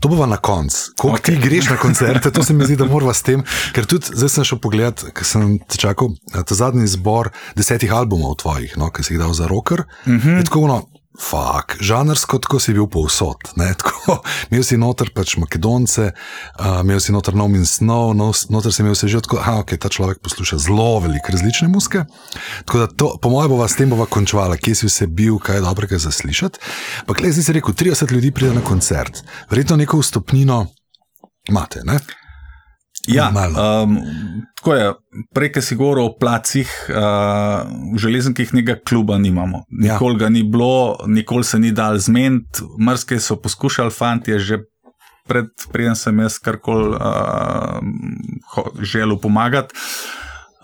[0.00, 0.92] to bo na koncu.
[0.98, 1.34] Ko okay.
[1.34, 3.44] ti greš na koncerte, to se mi zdi, da moramo s tem.
[3.74, 8.36] Ker tudi zdaj sem šel pogledat, ker sem te čakal, ta zadnji zbor desetih albumov
[8.42, 9.84] tvojih, no, ki si jih dal za roker.
[10.06, 10.93] Mm -hmm.
[11.14, 13.38] Fak, žanrsko, tako si bil povsod.
[13.80, 14.16] Tako,
[14.50, 18.82] imel si noter pač Makedonce, uh, imel si noter No Means No, no noter si
[18.82, 22.02] imel se že tako, da okay, ta človek posluša zelo veliko različne muske.
[22.66, 25.62] Tako da, to, po mojem, bova s tem bova končala, kje si vse bil, kaj
[25.62, 26.58] je dobrega za slišati.
[27.06, 30.66] Pa, klej, zdaj si rekel, 30 ljudi pride na koncert, verjetno neko vstopnino
[31.48, 31.86] imate.
[31.86, 32.02] Ne?
[33.08, 33.32] Ja,
[33.84, 33.98] um,
[34.56, 34.92] tako je.
[35.34, 39.64] Prej, ki si govoril o placih, uh, v železnikih nekega kluba nimamo.
[39.70, 40.18] Nikoli ja.
[40.18, 42.64] ga ni bilo, nikoli se ni dal zmeniti.
[42.80, 44.64] Mrske so poskušali, fanti, že
[45.28, 47.78] pred, preden sem jaz karkoli uh,
[48.80, 49.74] želel pomagati.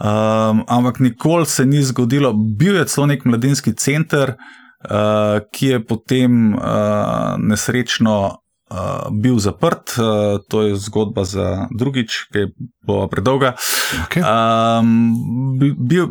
[0.00, 2.32] Um, ampak nikoli se ni zgodilo.
[2.32, 4.34] Bil je celo nek mladinski center,
[4.88, 12.30] uh, ki je potem uh, nesrečno uh, bil zaprt, uh, to je zgodba za drugič,
[12.32, 12.46] ki
[12.86, 13.54] bo predolga.
[14.06, 14.22] Okay.
[14.22, 16.08] Um, bil,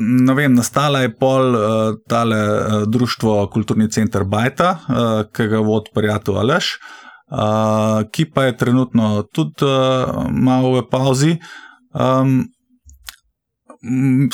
[0.00, 1.62] ne vem, nastala je pol uh,
[2.08, 6.76] tale uh, društvo Kulturni center Bajta, uh, ki ga vod prijatelj Aleš,
[7.30, 11.36] uh, ki pa je trenutno tudi uh, malo v pauzi.
[11.92, 12.48] Um,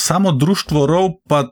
[0.00, 1.44] Samo društvo ROV pa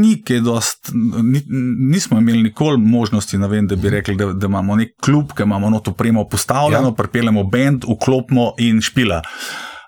[0.00, 0.90] ni kaj dost,
[1.22, 1.42] ni,
[1.90, 5.70] nismo imeli nikoli možnosti, vem, da bi rekli, da, da imamo nek klub, ki imamo
[5.70, 6.94] noto premo postavljeno, ja.
[6.94, 9.22] pripeljemo bend, vklopimo in špila.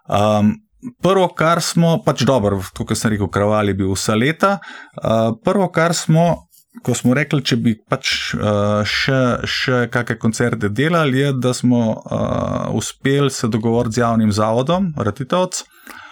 [0.08, 0.54] Um,
[1.02, 4.58] prvo, kar smo, pač dobro, kot sem rekel, kravali bi vsa leta.
[5.02, 6.46] Uh, prvo, kar smo,
[6.86, 11.82] ko smo rekli, če bi pač uh, še, še kakšne koncerte delali, je, da smo
[11.98, 15.64] uh, uspeli se dogovoriti z javnim zavodom, Ratitovc.
[15.64, 16.06] Uh,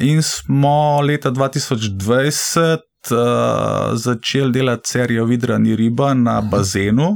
[0.00, 2.78] in smo leta 2020
[3.10, 6.50] uh, začeli delati serijo Vidra ni riba na mhm.
[6.50, 7.08] bazenu.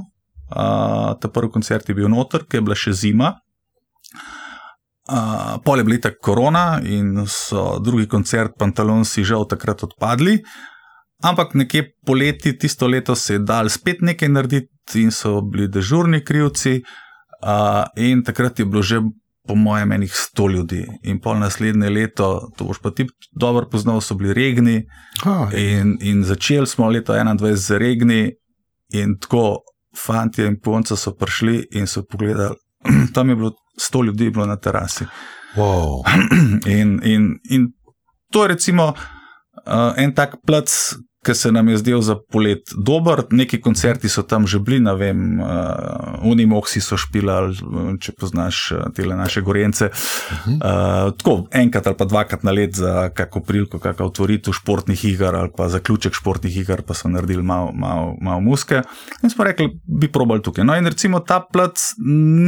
[0.57, 3.35] Uh, ta prvi koncert je bil noter, ki je bila še zima.
[5.11, 10.41] Uh, pol je bila tako korona in so drugi koncert, pantalonci, že od takrat odpadli.
[11.23, 16.25] Ampak nekje poleti, tisto leto se je dal spet nekaj narediti in so bili dežurni
[16.25, 16.81] krivci.
[17.41, 19.01] Uh, in takrat je bilo že
[19.51, 20.85] po mojem, enih sto ljudi.
[21.03, 24.85] In pol naslednje leto, to boš pa ti dobro poznal, so bili regni.
[25.59, 28.21] In, in začeli smo leto 21 z regni,
[28.95, 29.59] in tako
[29.97, 32.55] fanti in punce so prišli in so pogledali,
[33.15, 35.05] tam je bilo sto ljudi bilo na terasi.
[35.57, 36.07] Wow.
[36.79, 37.73] In, in, in
[38.31, 38.95] to je recimo
[39.67, 40.71] uh, en tak plac,
[41.27, 43.25] ki se nam je zdel za polet dober.
[43.31, 47.57] Neki koncerti so tam že bili, ne vem, uh, Unimoxi so špilali,
[48.01, 49.91] če poznaš uh, te naše gorence.
[50.47, 55.37] Uh, tako enkrat ali pa dvakrat na let za kako prilko, kako otvoritev športnih iger
[55.37, 58.83] ali pa zaključek športnih iger, pa so naredili malo mal, mal muske.
[59.23, 60.65] In smo rekli, bi probali tukaj.
[60.65, 61.93] No, in recimo ta plac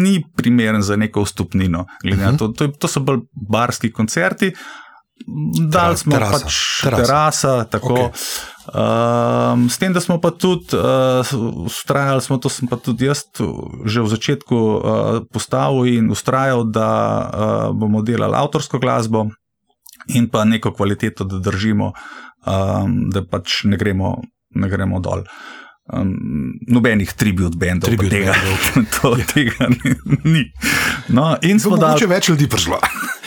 [0.03, 1.87] ni primeren za neko vstupnino.
[2.39, 4.55] To, to, to so bolj barski koncerti.
[5.69, 6.39] Dal smo terasa.
[6.39, 7.95] pač terasa, terasa tako.
[7.95, 8.52] Okay.
[8.63, 10.79] Um, s tem, da smo pa tudi
[11.67, 13.27] ustrajali, uh, smo to sem pa tudi jaz
[13.85, 14.81] že v začetku uh,
[15.27, 19.35] postavil in ustrajal, da uh, bomo delali avtorsko glasbo
[20.15, 21.93] in pa neko kvaliteto, da držimo,
[22.47, 24.23] um, da pač ne gremo,
[24.55, 25.27] ne gremo dol.
[25.91, 26.15] Um,
[26.71, 28.35] nobenih tribut bendov, tribut tega,
[28.95, 29.67] to, tega
[30.23, 30.47] ni.
[31.11, 31.99] No, in smo dali.
[31.99, 32.79] Če več ljudi prišlo.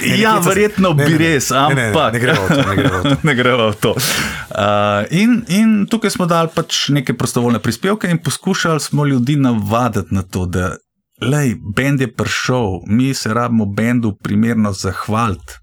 [0.03, 3.15] Ja, verjetno ne, bi ne, res, ampak ne gremo v to.
[3.23, 3.91] Ne gremo v to.
[3.95, 10.15] Uh, in, in tukaj smo dali pač neke prostovoljne prispevke in poskušali smo ljudi navaditi
[10.15, 10.75] na to, da
[11.21, 15.61] lej, bend je prišel, mi se rabimo bendu primerno zahvaliti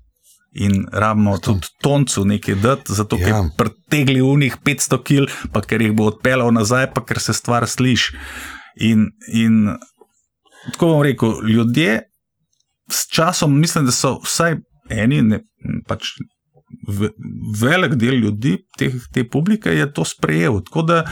[0.53, 3.45] in rabimo tudi toncu nekaj dati, zato ker ja.
[3.57, 7.65] pretegli v njih 500 kil, pa ker jih bo odpeljal nazaj, pa ker se stvar
[7.69, 8.17] sliši.
[8.85, 9.77] In, in
[10.73, 12.03] tako bom rekel, ljudje
[12.93, 14.57] s časom, mislim, da so vsaj
[14.91, 15.43] eni, ne,
[15.89, 16.15] pač
[17.61, 20.61] velik del ljudi, te, te publike je to sprejel.
[20.65, 21.05] Tako da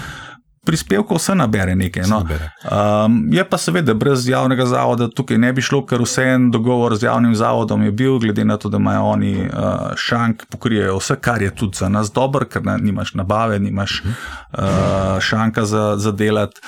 [0.66, 2.02] prispevkov se nabere nekaj.
[2.08, 2.20] No.
[2.24, 6.96] Um, je pa seveda brez javnega zavoda tukaj ne bi šlo, ker vse en dogovor
[6.96, 11.16] z javnim zavodom je bil, glede na to, da imajo oni uh, šank, pokrijejo vse,
[11.20, 16.12] kar je tudi za nas dobro, ker ne, nimaš nabave, nimaš uh, šanka za, za
[16.12, 16.60] delati.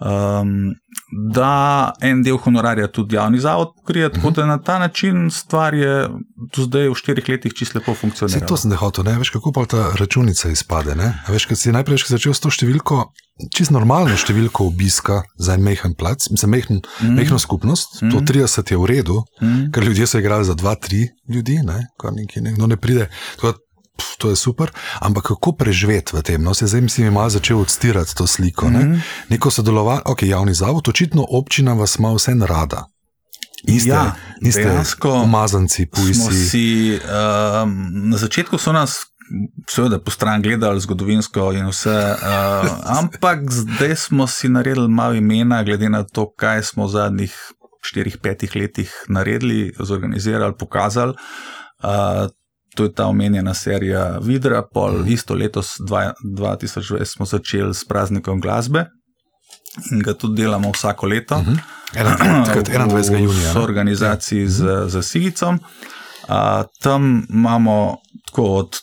[0.00, 0.74] Um,
[1.34, 6.08] da en del honorarja tudi javni zavod pokrije, tako da na ta način stvar je
[6.56, 8.46] do zdaj v štirih letih čisto lepo funkcionirala.
[8.46, 10.94] to sem nehotel, ne veš, kako pa ta računica izpade.
[10.94, 11.22] Ne?
[11.26, 13.12] A Veš, kad si najprej si začel s to številko,
[13.54, 17.14] čisto normalno številko obiska za en mehen plac, za mehen, mm.
[17.14, 18.10] mehno skupnost, mm.
[18.10, 19.70] to 30 je v redu, Mm.
[19.72, 21.86] ker ljudje so igrali za 2-3 ljudi, ne?
[21.98, 23.08] ko nekje nekdo ne pride.
[23.36, 23.58] Tako da,
[23.96, 26.42] pf, To je super, ampak kako preživeti v tem?
[26.42, 28.70] No, se zdaj si mi malo začel odstirati to sliko.
[28.70, 28.78] Ne?
[28.78, 28.98] Mhm.
[29.28, 32.86] Neko sodelovanje, ok, javni zavod, očitno občina vas ima vse rada.
[33.68, 36.48] Niste, Ja, niste dejansko umazanci, pujsi.
[36.48, 39.06] si, um, na začetku so nas,
[39.68, 42.68] seveda, po stran gledali, zgodovinsko in vse, uh,
[43.00, 47.34] ampak zdaj smo si naredili malo imena, glede na to, kaj smo v zadnjih
[47.94, 51.14] 4-5 letih naredili, zorganizirali, pokazali.
[51.82, 52.30] Uh,
[52.76, 58.40] To je ta omenjena serija Vidra, pol isto letos, dva- 2020, smo začeli s praznikom
[58.40, 58.86] glasbe
[59.92, 61.40] in ga tudi delamo vsako leto.
[61.94, 63.24] Ena- takrat 21.
[63.24, 63.52] junija.
[63.52, 65.58] V organizaciji z, z Sigicom.
[66.28, 68.76] A, tam imamo tako od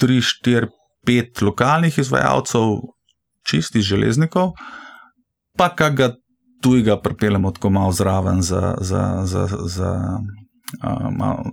[0.00, 0.68] 3, 4,
[1.06, 2.60] 5 lokalnih izvajalcev,
[3.46, 4.52] čistih železnikov,
[5.56, 6.14] pa kakega
[6.62, 10.18] tujega pripeljemo tako malo zraven, za, za, za, za,
[10.80, 11.44] a, malo,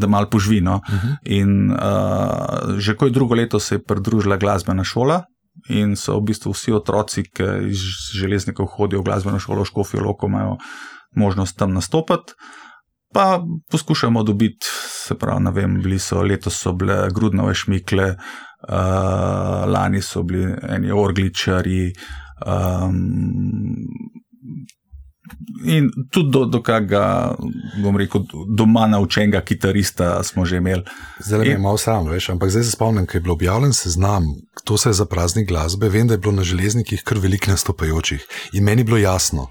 [0.00, 0.80] da malo požvino.
[0.88, 1.08] Mhm.
[1.24, 5.24] In uh, že kot drugo leto se je pridružila glasbena šola.
[5.68, 7.82] In so v bistvu vsi otroci, ki iz
[8.14, 10.56] železnikov hodijo v glasbeno šolo, Škofijo Loko, imajo
[11.16, 12.32] možnost tam nastopati.
[13.14, 13.40] Pa
[13.70, 14.66] poskušamo dobiti,
[15.06, 18.08] se pravi, ne vem, bili so letos so bile grudnove šmikle,
[18.68, 18.74] uh,
[19.66, 21.92] lani so bili eni orgličari.
[22.46, 22.94] Um,
[25.64, 27.34] in tudi do, do kakega,
[27.82, 30.82] bom rekel, doma naučenega kitarista smo že imeli.
[31.20, 33.72] Zdaj mi je In- malo sram, veš, ampak zdaj se spomnim, ko je bil objavljen
[33.72, 34.24] seznam,
[34.64, 38.26] to se je za praznik glasbe, vem, da je bilo na železnikih kar veliko nastopajočih
[38.52, 39.48] in meni je bilo jasno.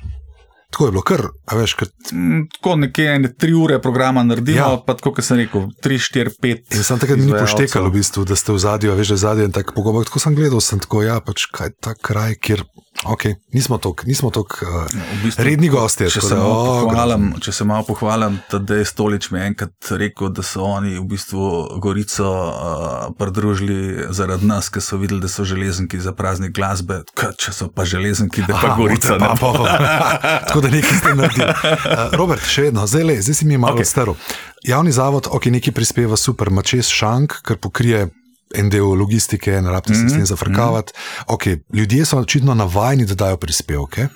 [0.72, 1.22] Tako je bilo kar,
[1.54, 1.88] veš, kar.
[2.14, 4.82] Mm, Tako nekje ene tri ure programa naredimo, Ja.
[4.86, 6.76] pa tako, kot sem rekel, tri, štiri, pet.
[6.76, 9.46] In sem takrat ni poštekalo, v bistvu, da ste v zadju, veš, da je zadje
[9.46, 10.04] en tak pogovor.
[10.06, 12.66] Tako sem gledal, sem tako, ja, pač kaj ta kraj, kjer,
[13.06, 16.10] ok, nismo tok, nismo tok uh, V bistvu, redni gostje.
[16.10, 20.30] Če tako se, malo pohvalim, če se malo pohvalim, da je Stolič mi enkrat rekel,
[20.34, 25.46] da so oni v bistvu Gorico uh, pridružili zaradi nas, ker so videli, da so
[25.46, 27.04] železniki za praznik glasbe.
[27.18, 29.80] Kaj, če so pa železniki, da pa Aha, Gorica pa- pa- pa-
[30.50, 31.48] Tako da nekaj ste naredili.
[31.48, 33.88] Uh, Robert, še vedno, zdaj, le, zdaj si mi malo okay.
[33.88, 34.18] staril.
[34.66, 38.08] Javni zavod, ok, nekaj prispeva super, ima čez šank, kar pokrije.
[38.56, 40.10] En del logistike, ne rabite se mm -hmm.
[40.10, 40.94] s tem zafrkavati.
[41.28, 44.08] Okay, ljudje so očitno navajeni, da dajo prispevke.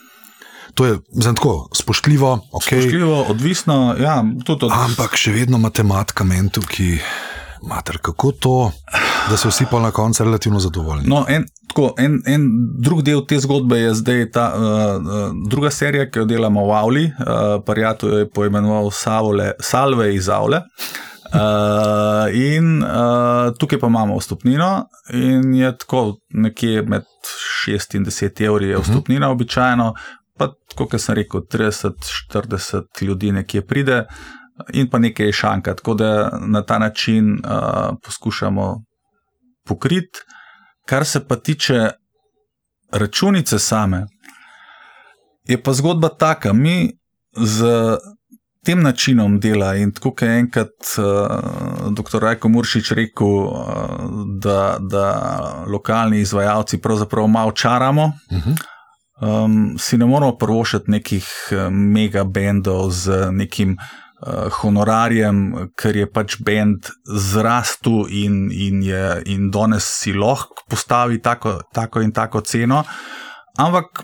[0.74, 0.98] To je
[1.36, 2.82] tako spoštljivo, okay.
[2.82, 7.00] Spoštljivo, odvisno, ja, tudi od ampak še vedno matematika meni tukaj,
[7.68, 8.72] mater, kako to,
[9.30, 11.10] da so vsi pa na koncu relativno zadovoljni.
[11.10, 12.48] No, en, tako, en, en
[12.80, 15.12] drug del te zgodbe je zdaj ta uh,
[15.50, 17.06] druga serija, ki jo delamo v Avli.
[17.06, 20.58] Uh, Parijato jo je poimenoval Savole, Salve iz Avle.
[20.58, 21.11] Uh,
[22.34, 27.04] in uh, tukaj pa imamo vstopnino, in je tako nekje med
[27.68, 29.94] 6 in 10 evri je vstopnina, običajno,
[30.38, 34.06] pa kot sem rekel, 30-40 ljudi nekje pride,
[34.74, 35.76] in pa nekaj je šanka.
[35.76, 38.84] Tako da na ta način uh, poskušamo
[39.66, 40.20] pokriti.
[40.86, 41.90] Kar se pa tiče
[42.92, 44.06] računice same,
[45.44, 46.54] je pa zgodba taka.
[46.54, 46.92] Mi
[47.38, 47.66] z
[48.66, 52.20] tem načinom dela in tako, je enkrat uh, dr.
[52.22, 53.56] Rajko Muršič rekel, uh,
[54.42, 55.06] da, da
[55.68, 58.06] lokalni izvajalci pravzaprav malo čaramo.
[58.06, 58.56] Uh -huh.
[59.22, 66.08] Um, si ne moramo prvošiti nekih eh, mega bendov z nekim uh, honorarjem, ker je
[66.12, 72.42] pač bend zrastel in, in, je, in danes si lahko postavi tako, tako in tako
[72.42, 72.84] ceno.
[73.58, 74.04] Ampak,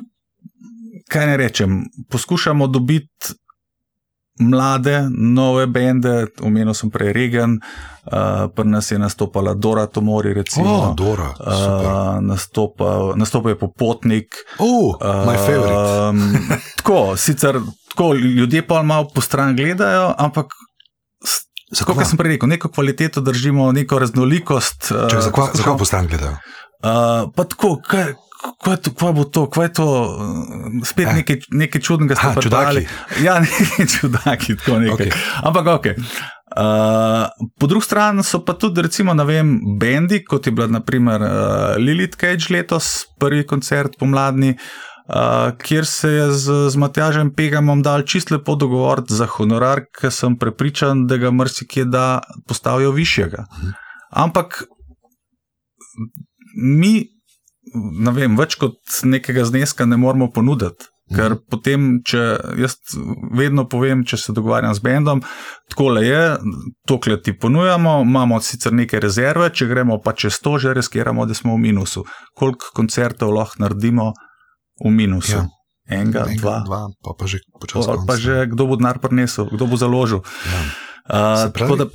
[1.09, 3.33] kaj ne rečem, poskušamo dobiti
[4.39, 10.69] mlade, nove bende, omenil sem prej Regan, uh, pri nas je nastopala Dora Tomori, recimo.
[10.69, 11.85] Oh, Dora, super.
[11.85, 14.35] Uh, nastopal, nastopal je popotnik.
[14.57, 15.87] Oh, my favorite.
[16.03, 16.37] Um,
[16.75, 20.45] tako, sicer tako, ljudje pa malo po stran gledajo, ampak.
[21.69, 24.87] Tako kot sem prej rekel, neko kvaliteto držimo, neko raznolikost.
[24.87, 26.31] uh, Čak, zakaj, poskušamo- zakaj po stran gledajo?
[26.31, 26.39] Uh,
[27.29, 28.13] pa tako, kaj,
[28.63, 31.13] kaj, to, kaj bo to, kaj je to, uh, spet Eh.
[31.21, 32.87] nekaj, nekaj čudnega ste Aha, pa čudaki.
[33.23, 34.95] Ja, nekaj čudaki, tako nekaj.
[34.95, 35.11] Okay.
[35.43, 35.87] Ampak ok.
[36.47, 37.27] Uh,
[37.59, 41.31] po drugi strani so pa tudi, recimo, ne vem, bendi, kot je bila naprimer uh,
[41.77, 48.07] Lilith Cage letos, prvi koncert pomladni, uh, kjer se je z, z Matjažem Pegamom dal
[48.07, 53.43] čist lepo dogovoriti za honorar, ker sem prepričan, da ga mrsikje da postavijo višjega.
[54.09, 54.63] Ampak
[56.55, 57.16] mi
[57.77, 60.89] ne vem, več kot nekega zneska ne moremo ponuditi.
[61.07, 61.43] Ker mm.
[61.47, 62.21] potem, če
[62.59, 62.75] jaz
[63.37, 65.21] vedno povem, če se dogovarjam z bendom,
[65.71, 66.19] tako je,
[66.87, 71.37] tokle ti ponujamo, imamo sicer neke rezerve, če gremo pa čez to, že riskiramo, da
[71.37, 72.03] smo v minusu.
[72.35, 74.11] Koliko koncertov lahko naredimo
[74.83, 75.37] v minusu?
[75.39, 75.45] Ja.
[75.87, 77.87] Enega, Enga, dva, dva, pa, pa že počasi.
[77.87, 80.19] Pa, pa že kdo bo denar prinesel, kdo bo založil.
[80.19, 80.59] Ja.
[81.07, 81.85] Uh, pravi, da,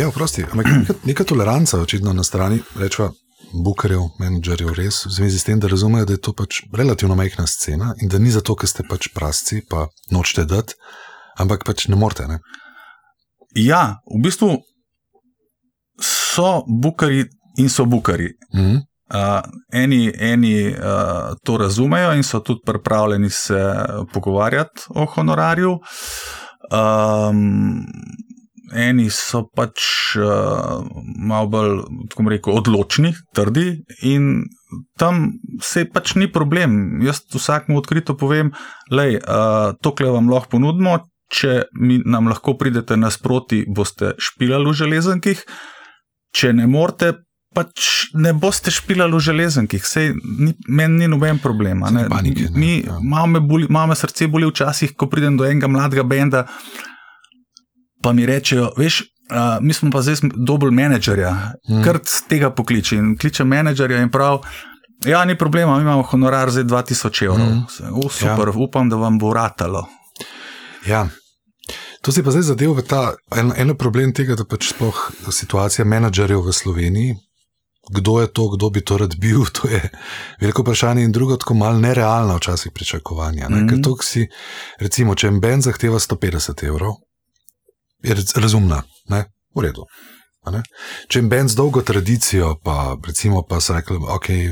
[0.00, 3.12] ja, prosti, neka, neka toleranca očitno na strani, rečemo
[3.52, 7.46] bukarjev, menedžerjev, res v zvezi s tem, da razumejo, da je to pač relativno majhna
[7.46, 10.78] scena in da ni zato, ker ste pač prasci, pa nočete dati,
[11.38, 12.28] ampak pač ne morete.
[12.28, 12.40] Ne?
[13.58, 14.56] Ja, v bistvu
[16.02, 17.26] so bukari
[17.58, 18.32] in so bukari.
[18.54, 18.80] Mm -hmm.
[19.12, 23.74] Uh, eni eni uh, to razumejo in so tudi pripravljeni se
[24.12, 25.78] pogovarjati o honorarju.
[26.72, 27.84] Um,
[28.72, 29.84] eni so pač
[30.16, 30.82] uh,
[31.18, 31.78] malo bolj,
[32.12, 34.44] tako rekoč, odločni, trdi in
[35.00, 37.02] tam se pač ni problem.
[37.04, 38.52] Jaz vsakmu odkrito povem,
[38.90, 40.98] da uh, eh, to, kar vam lahko ponudimo,
[41.32, 45.44] če mi nam lahko pridete nasproti, boste špilali v železankih,
[46.36, 47.18] če ne morete.
[47.52, 49.88] Pač ne boste špilali v železankih,
[50.72, 51.82] meni ni noben problem.
[52.08, 52.96] Panike, Mi, ja.
[53.04, 56.46] Malo me, me srce boli včasih, ko pridem do enega mladega benda,
[58.02, 61.32] pa mi rečejo, veš, uh, mi smo pa zdaj dobili menedžerja,
[61.68, 61.84] hmm.
[61.84, 62.96] kar z tega pokliče.
[62.96, 64.42] In kliče menedžerja in prav.
[65.06, 67.48] Ja, ni problema, mi imamo honorar za 2000 evrov.
[67.48, 67.64] Mm.
[67.90, 68.54] Uh, super, ja.
[68.54, 69.86] upam, da vam bo ratalo.
[70.86, 71.08] Ja.
[72.02, 75.86] To se pa zdaj zadev v ta en, en problem tega, da pač sploh situacija
[75.86, 77.18] menedžerjev v Sloveniji.
[77.90, 79.82] Kdo je to, kdo bi to rad bil, to je
[80.40, 83.48] veliko vprašanje, in drugo, tako malo nerealno, včasih pričakovanja.
[83.48, 83.68] Mm -hmm.
[83.68, 84.28] Ker to, si,
[84.78, 86.94] recimo, če en Ben zahteva 150 evrov,
[88.02, 89.24] je razumna, ne?
[89.54, 89.84] v redu.
[91.08, 94.48] Če jim bend z dolgo tradicijo, pa recimo, pa so rekli, da okay,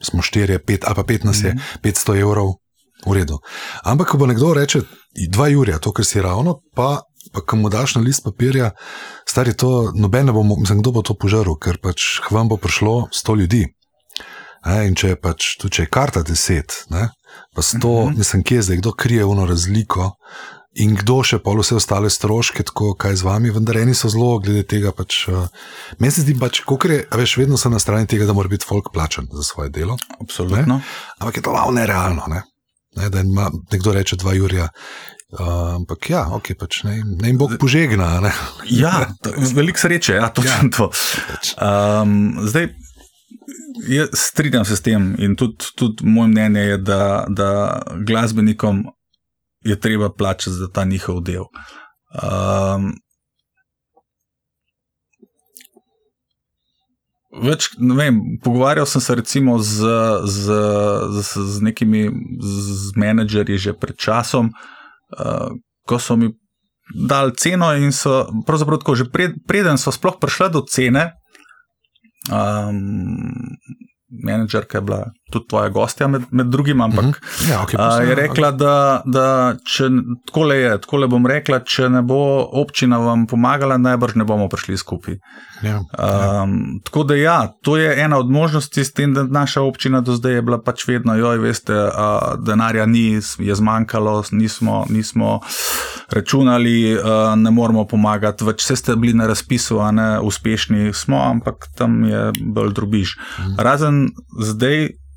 [0.00, 1.80] smo štirje, pet ali pa pet nas je, mm -hmm.
[1.84, 2.54] 500 evrov,
[3.06, 3.38] v redu.
[3.84, 4.82] Ampak, ko bo nekdo reče,
[5.28, 8.70] dva jurja, to, kar si ravno, pa, pa ko mu daš na list papirja,
[9.28, 13.08] stari to, noben ne bo, mislim, kdo bo to požaril, ker pač vam bo prišlo
[13.14, 13.66] 100 ljudi.
[14.66, 17.08] E, in če je pač, tudi če je karta 10, ne,
[17.54, 18.18] pa 100, mm -hmm.
[18.18, 20.16] nisem kje zdaj, kdo krije uno razliko
[20.78, 24.38] in kdo še pa vse ostale stroške, tako kaj z vami, vendar eni so zelo
[24.42, 24.92] glede tega.
[24.94, 25.48] Pač, uh,
[25.98, 28.92] meni se zdi, pač, je, veš, vedno sem na strani tega, da mora biti folk
[28.94, 29.98] plačen za svoje delo.
[30.20, 30.78] Absolutno.
[30.78, 30.96] Ne?
[31.18, 32.44] Ampak je to malo nerealno, ne?
[32.98, 34.68] Ne, da ima nekdo reče dva Jurija.
[35.28, 38.16] Uh, ampak ja, okay, pač ne, ne jim Bog požegna.
[38.24, 38.32] Ne?
[38.82, 39.10] Ja,
[39.54, 40.88] veliko sreče, ja, to je ja, to.
[41.60, 42.70] Um, zdaj,
[44.14, 47.50] strinjam se s tem in tudi, tudi moje mnenje je, da, da
[48.06, 48.86] glasbenikom
[49.68, 51.44] je treba plačati za ta njihov del.
[52.16, 52.94] Um,
[57.28, 59.84] Več, vem, pogovarjal sem se recimo z,
[60.24, 60.58] z,
[61.20, 62.08] z, z nekimi
[62.40, 64.48] z menedžerji že pred časom,
[65.12, 65.52] uh,
[65.84, 66.32] ko so mi
[66.88, 71.12] dali ceno, in so pravzaprav tako, že pred, preden so sploh prišli do cene,
[72.32, 72.80] um,
[74.08, 77.50] menedžerka je bila tudi tvoja gostja, med, med drugim, ampak uh -huh.
[77.50, 79.88] ja, okay, a, je rekla, da, da če
[80.26, 84.24] tako le je, tako le bom rekla, če ne bo občina vam pomagala, najbrž ne
[84.24, 85.18] bomo prišli skupaj.
[85.62, 86.42] Ja, ja.
[86.42, 90.14] Um, tako da ja, to je ena od možnosti, s tem, da naša občina do
[90.14, 94.84] zdaj je bila pač vedno, joj, veste, a, denarja ni, je zmanjkalo, nismo.
[94.88, 95.40] nismo
[96.10, 96.96] Računali,
[97.36, 102.00] ne moramo pomagati, več vse ste bili na razpisu, a ne uspešni smo, ampak tam
[102.04, 103.16] je bolj drobiž.
[103.18, 103.58] Mhm.
[103.58, 104.08] Razen
[104.40, 105.07] zdaj, Uh,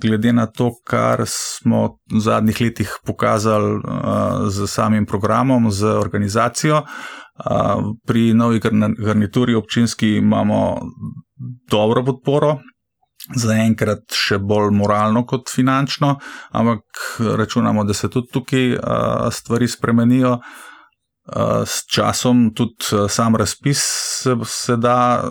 [0.00, 6.82] glede na to, kar smo v zadnjih letih pokazali uh, z samim programom, z organizacijo,
[6.84, 8.60] uh, pri novi
[8.98, 10.80] garnituri občinski imamo
[11.70, 12.58] dobro podporo.
[13.24, 16.18] Zaenkrat še bolj moralno kot finančno,
[16.52, 16.82] ampak
[17.38, 18.80] računamo, da se tudi tukaj uh,
[19.32, 20.38] stvari spremenijo.
[21.24, 23.80] Uh, s časom tudi uh, sam razpis
[24.20, 25.24] se, se da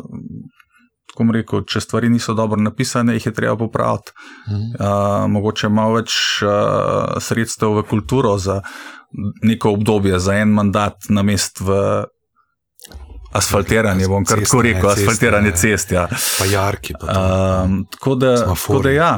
[1.13, 4.12] tako rekel, če stvari niso dobro napisane, jih je treba popraviti.
[4.49, 4.73] Mhm.
[4.80, 8.62] Uh, mogoče malo več uh, sredstev v kulturo za
[9.43, 12.04] neko obdobje, za en mandat, na mest v
[13.34, 14.08] asfaltiranje.
[14.08, 15.91] Bom kar tako rekel, asfaltiranje cest.
[15.91, 16.08] Ja.
[16.10, 16.97] Pa jarki.
[16.99, 19.13] Pa um, tako, da, tako da ja.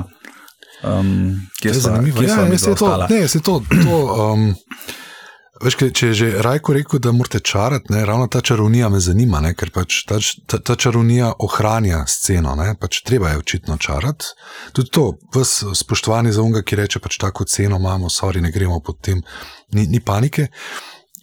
[0.84, 2.21] Um, kje je zanimivo?
[2.21, 3.08] Ja, se to.
[3.10, 3.99] Ne, se to, to
[4.34, 4.53] um,
[5.63, 9.39] Veš, če je že Rajko rekel, da morate čarati, ne, ravno ta čarovnija me zanima,
[9.39, 12.56] ne, ker pač ta, ta, ta čarovnija ohranja sceno.
[12.60, 14.33] Ne, pač treba je očitno čarati.
[14.75, 18.81] Tudi to, vas spoštovani za unga, ki reče, pač tako ceno imamo, sorry, ne gremo
[18.83, 19.23] pod tem,
[19.71, 20.49] ni, ni panike.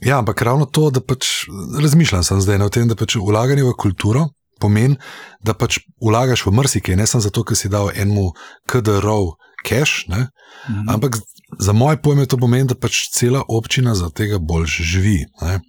[0.01, 1.45] Ja, ampak ravno to, da pač
[1.83, 4.30] razmišljam zdaj o tem, da pač vlaganje v kulturo,
[4.62, 4.97] pomeni,
[5.45, 8.33] da pač vlagaš v mrsike, ne samo zato, ker si dal enemu
[8.64, 10.30] KDR-ov cache, ne,
[10.68, 10.89] Mhm.
[10.89, 11.16] ampak
[11.59, 15.25] za moje pojme to pomeni, da pač cela občina za tega bolj živi.
[15.43, 15.61] Ne.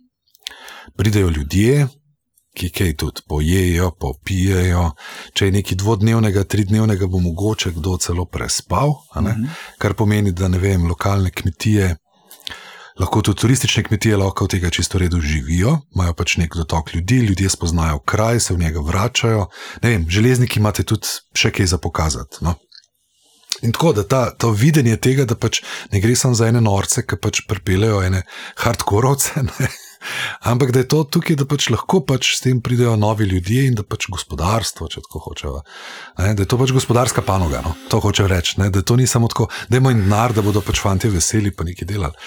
[0.98, 1.88] Pridejo ljudje,
[2.54, 4.92] ki kaj tudi pojejo, popijejo.
[5.34, 9.32] Če je nekaj dvodnevnega, tridnevnega, bo mogoče kdo celo prespal, ne?
[9.32, 9.60] Mhm.
[9.78, 11.96] kar pomeni, da ne vem, lokalne kmetije.
[13.00, 17.18] Lahko tudi turistične kmetije lahko od tega čisto redu živijo, imajo pač nek dotok ljudi,
[17.26, 19.48] ljudje spoznajo kraj, se v njega vračajo.
[19.82, 22.46] Ne vem, železniki imate tudi še kaj za pokazati.
[22.46, 22.54] No?
[23.64, 25.62] In tako da ta, to videnje tega, da pač
[25.92, 28.24] ne gre samo za ene norce, ki pač pripeljejo ene
[28.60, 29.70] hardkorovce, ne?
[30.52, 33.78] ampak da je to tukaj, da pač lahko pač s tem pridejo novi ljudje in
[33.80, 35.62] da pač gospodarstvo, če tako hočejo.
[36.18, 37.72] Da je to pač gospodarska panoga, no?
[37.88, 38.60] to hoče reči.
[38.60, 38.68] Ne?
[38.74, 41.64] Da to ni samo tako, da imamo en denar, da bodo pač fanti veseli pa
[41.64, 42.20] nekaj delali.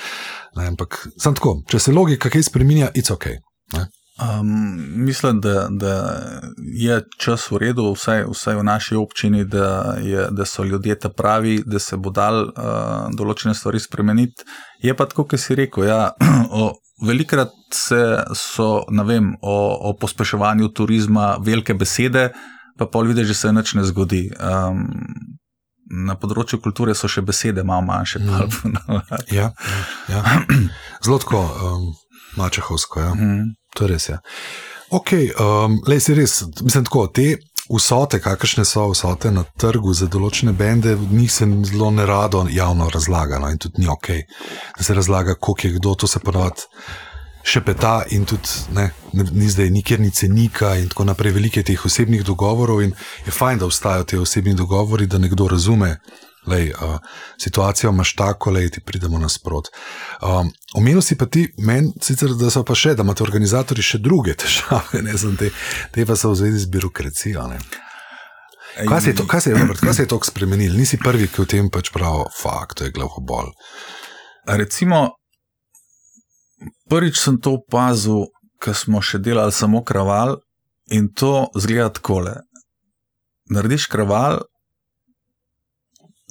[0.57, 0.71] Ne?
[0.73, 3.29] Ampak sem tako, če se logika kaj spremenja, it's ok.
[3.77, 3.89] Ne?
[4.17, 6.21] Um, mislim, da, da
[6.57, 11.09] je čas v redu, vsaj, vsaj v naši občini, da, je, da so ljudje ta
[11.09, 12.55] pravi, da se bo dal uh,
[13.13, 14.47] določene stvari spremeniti.
[14.81, 15.85] Je pa tako, kot si rekel.
[15.91, 16.15] Ja,
[16.63, 16.71] o,
[17.05, 18.01] velikrat se
[18.33, 19.57] so vem, o,
[19.91, 22.31] o pospeševanju turizma velike besede,
[22.79, 24.31] pa pol vidiš, da se nič ne zgodi.
[24.41, 24.89] Um,
[25.87, 28.25] na področju kulture so še besede malo manjše.
[28.25, 28.81] Mhm.
[29.37, 29.53] Ja,
[30.09, 30.25] ja, ja.
[31.05, 31.87] Zelo tako um,
[32.41, 33.01] mačehovsko.
[33.05, 33.13] Ja.
[33.13, 33.55] Mhm.
[33.77, 34.09] To je res.
[34.09, 34.21] Ja.
[34.97, 40.07] Ok, um, le si res, mislim tako, te vsote, kakršne so vsote na trgu za
[40.07, 43.41] določene bende, njih se zelo nerado javno razlaga.
[43.43, 44.13] No, in tudi ni ok,
[44.79, 46.71] da se razlaga, koliko je kdo, to se ponovadi
[47.47, 51.37] še peta in tudi ne, ne, ni zdaj nikjer ni cenika in tako naprej.
[51.37, 52.95] Veliko je teh osebnih dogovorov in
[53.27, 55.97] je fajn, da obstajajo te osebni dogovori, da nekdo razume.
[56.47, 56.99] Lej, uh,
[57.43, 59.69] situacijo imaš tako, da ti pridemo nasprot.
[60.23, 63.99] Um, omenil si pa ti, meni sicer, da so pa še, da imate organizatori še
[63.99, 65.51] druge težave, ne znam te,
[65.95, 67.49] te pa so v zvezi z birokracijo.
[67.51, 67.59] Ne.
[68.77, 70.77] Kaj se je to, kaj se je, Robert, kaj se je to spremenilo?
[70.77, 73.49] Nisi prvi, ki v tem pač pravi, fakt, to je glavobol.
[74.47, 75.17] Recimo,
[76.91, 78.29] prvič sem to opazil,
[78.61, 80.37] ko smo še delali samo kraval
[80.93, 82.37] in to zgleda takole.
[83.51, 84.43] Narediš kraval,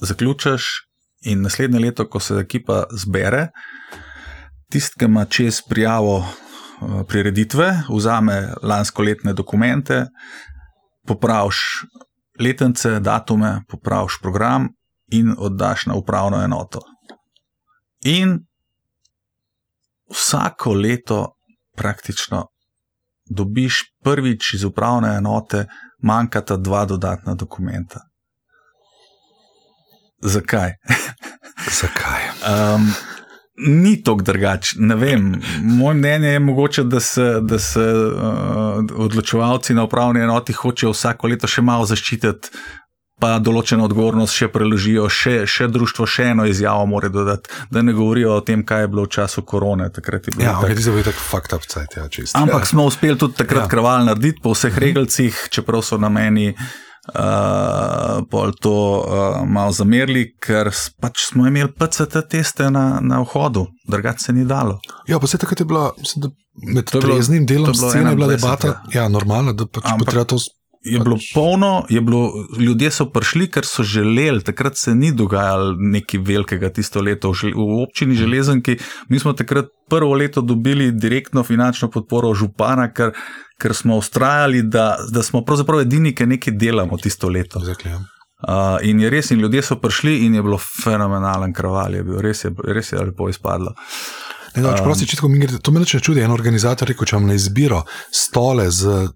[0.02, 0.62] zaključiš
[1.20, 3.48] in naslednje leto, ko se ekipa zbere,
[4.70, 10.06] tisti, ki ima čez prijavo eh, prireditve, vzame lansko letne dokumente,
[11.06, 11.56] popraviš
[12.40, 14.68] letence, datume, popraviš program
[15.12, 16.80] in oddaš na upravno enoto.
[18.04, 18.38] In
[20.10, 21.32] vsako leto
[21.76, 22.46] praktično
[23.30, 25.66] dobiš prvič iz upravne enote,
[26.02, 28.00] manjkata dva dodatna dokumenta.
[30.22, 30.72] Zakaj?
[31.80, 32.22] Zakaj?
[32.74, 32.92] Um,
[33.56, 34.76] ni tako drugače.
[34.78, 35.42] Ne vem.
[35.62, 41.26] Moje mnenje je mogoče, da se, da se uh, odločevalci na upravni enoti hočejo vsako
[41.26, 42.48] leto še malo zaščititi.
[43.16, 47.94] Pa določeno odgovornost še preložijo, še, še društvo, še eno izjavo mora dodati, da ne
[47.96, 49.86] govorijo o tem, kaj je bilo v času korone.
[50.36, 52.36] Ja, ok, ti se boji tako fucked up cajt, ja, čist.
[52.36, 52.68] Ampak ja.
[52.74, 53.64] smo uspeli tudi takrat Ja.
[53.64, 53.72] ja.
[53.72, 56.50] kraval narediti po vseh regalcih, čeprav so na meni
[57.14, 63.66] uh, pol to uh, malo zamerili, ker pač smo imeli PCT teste na, na vhodu,
[63.88, 64.78] drugače se ni dalo.
[65.08, 66.30] Ja, pa se takrat je bila, mislim, da
[66.72, 70.10] med treznim delom to je scene je bila 21, debata, ja, normalno, da pač Ampak-
[70.10, 70.38] treba to.
[70.86, 74.44] Je bilo Pač- polno, je bilo, ljudje so prišli, ker so želeli.
[74.44, 78.78] Takrat se ni dogajalo nekaj velikega tisto leto v, žel, v občini Železenki.
[79.08, 83.12] Mi smo takrat prvo leto dobili direktno finančno podporo župana, ker,
[83.58, 87.62] ker smo ustrajali, da, da smo pravzaprav edini, ki nekaj delamo tisto leto.
[87.84, 87.98] Ja.
[88.36, 92.20] Uh, in je res, in ljudje so prišli, in je bilo fenomenalen kraval, je bil,
[92.20, 93.72] res je, res je lepo izpadlo.
[94.56, 96.22] Ne, no, čeprav si čitko mi gre, to me neče čudi.
[96.24, 97.82] En organizator rekel, če imam na izbiro
[98.14, 99.08] stole z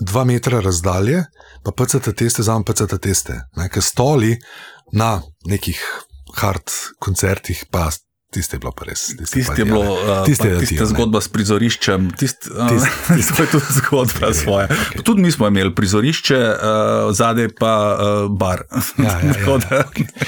[0.00, 1.22] dva metra razdalje,
[1.64, 3.40] pa PCT teste, za PCT teste.
[3.60, 4.36] Ne, ker stoli
[4.96, 5.80] na nekih
[6.40, 7.90] hard koncertih, pa
[8.30, 9.06] tiste je bilo pa res.
[9.08, 10.92] Tiste, Tisti pa je bilo, uh, Tiste tista datirano, ne.
[10.92, 14.64] zgodba s prizoriščem, tist, uh, Tist- tist, to je tudi zgodba Ok, svoje.
[14.66, 15.02] ok.
[15.02, 16.56] Tudi mi smo imeli prizorišče, uh,
[17.12, 17.98] zadaj pa uh,
[18.30, 18.62] bar.
[18.96, 19.84] Ja, ja, ja, Tako da-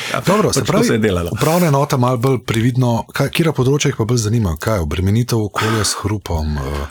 [0.09, 1.31] ja, Dobro, se pač to pravi, se je delalo.
[1.31, 5.39] upravna enota malo bolj previdno, kaj, kira področja jih pa bolj zanima, kaj je obremenitev
[5.43, 6.87] okolja s hrupom, uh,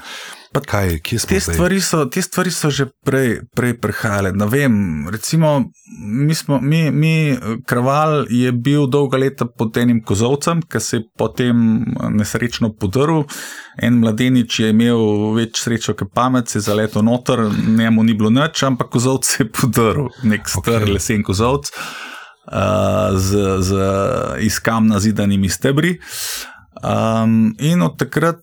[0.51, 1.53] pa kaj, kje smo Te zdaj?
[1.55, 4.31] stvari, so, te stvari so že prej, prej prihajale.
[4.33, 4.73] Ne vem,
[5.09, 10.97] recimo, mi, smo, mi, mi kraval je bil dolga leta pod enim kozovcem, ki se
[10.97, 13.25] je potem nesrečno podaril.
[13.77, 17.45] En mladenič je imel več srečo, kot pamet, se je zaletel noter,
[17.77, 20.87] njemu ni bilo nič, ampak kozovc se je podaril, nek star Ok.
[20.87, 20.93] okay.
[20.93, 21.73] lesen kozovc.
[22.49, 23.77] Uh, z, z
[24.41, 25.99] iz kamna zidanimi stebri.
[26.79, 28.39] Um, in od takrat,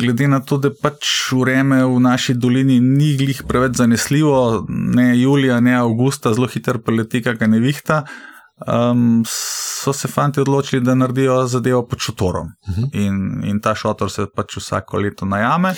[0.00, 1.04] glede na to, da pač
[1.36, 7.20] vreme v naši dolini ni glih preveč zanesljivo, ne julija, ne avgusta, zelo hitro poleti,
[7.22, 7.98] kakšna nevihta,
[8.64, 9.20] um,
[9.84, 12.46] so se fanti odločili, da naredijo zadevo pod šotorom.
[12.68, 12.88] Uh -huh.
[12.92, 15.74] in, in ta šotor se pač vsako leto najame.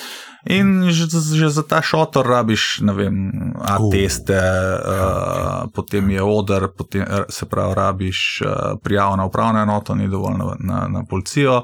[0.46, 3.14] In že, že za ta šotor rabiš, ne vem,
[3.60, 9.94] A-teste, uh, uh, potem je odr, potem se pravi, rabiš uh, prijavo na upravno enoto,
[9.94, 11.62] ni dovolj na, na, na policijo.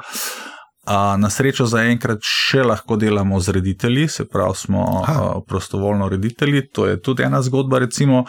[0.87, 6.69] Uh, na srečo zaenkrat še lahko delamo z reditelji, se pravi, smo uh, prostovoljno reditelji.
[6.73, 8.25] To je tudi ena zgodba, recimo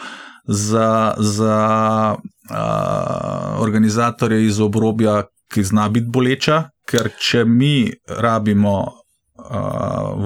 [0.46, 1.58] za, za
[2.50, 5.22] uh, organizatorje iz obrobja,
[5.52, 9.48] ki zna biti boleča, ker če mi rabimo uh,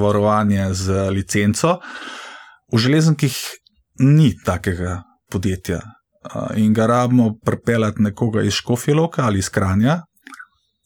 [0.01, 1.79] varovanje z licenco,
[2.73, 3.37] v železnikih
[4.01, 5.81] ni takega podjetja.
[6.29, 10.03] Uh, in ga rabimo pripeljati nekoga iz Škofjeloka ali iz Kranja,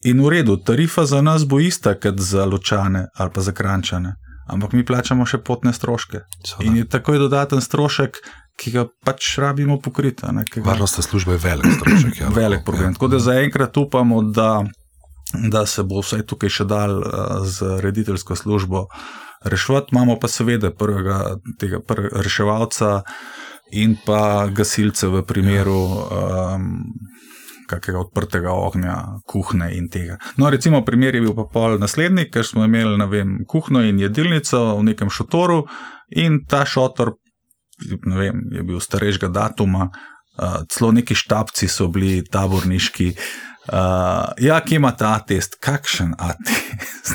[0.03, 4.15] In v redu, tarifa za nas bo ista kot za ločane ali pa za krančane,
[4.51, 6.25] ampak mi plačamo še potne stroške.
[6.43, 6.67] Soda.
[6.67, 8.19] In je takoj dodaten strošek,
[8.57, 10.27] ki ga pač rabimo pokriti.
[10.65, 12.21] Varnostna služba je velik strošek.
[12.21, 12.95] Ja, velik problem.
[12.95, 14.65] Tako da zaenkrat upamo, da,
[15.51, 18.87] da se bo vse tukaj še dal uh, z rediteljsko službo
[19.45, 19.97] reševati.
[19.97, 23.03] Imamo pa seveda prvega tega prvega reševalca
[23.73, 25.83] in pa gasilce v primeru.
[26.13, 26.71] Um,
[27.73, 28.97] kakega odprtega ognja,
[29.29, 30.19] kuhne in tega.
[30.37, 34.61] No, recimo, primer je bil pa pol naslednji, ker smo imeli vem, kuhno in jedilnico
[34.77, 35.63] v nekem šotoru,
[36.13, 37.15] in ta šotor
[38.17, 43.13] vem, je bil starejšega datuma, uh, celo neki štabci so bili taborniški.
[43.63, 43.79] Uh,
[44.39, 47.13] ja, ki ima ta test, kakšen atest.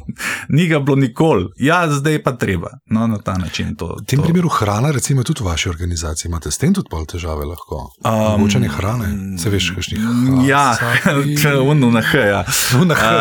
[0.48, 2.70] Ni ga bilo nikoli, ja, zdaj pa treba.
[2.86, 3.86] No, na ta način to.
[4.00, 4.24] V tem to.
[4.24, 7.90] primeru hrana, recimo tudi v vaši organizaciji, imate s tem tudi pol težave lahko.
[8.04, 10.00] Um, Mogoče ne hrane, se veš, kakšnih.
[10.48, 10.76] Ja,
[11.42, 12.40] če uno na H, ja.
[12.80, 13.12] Uno H,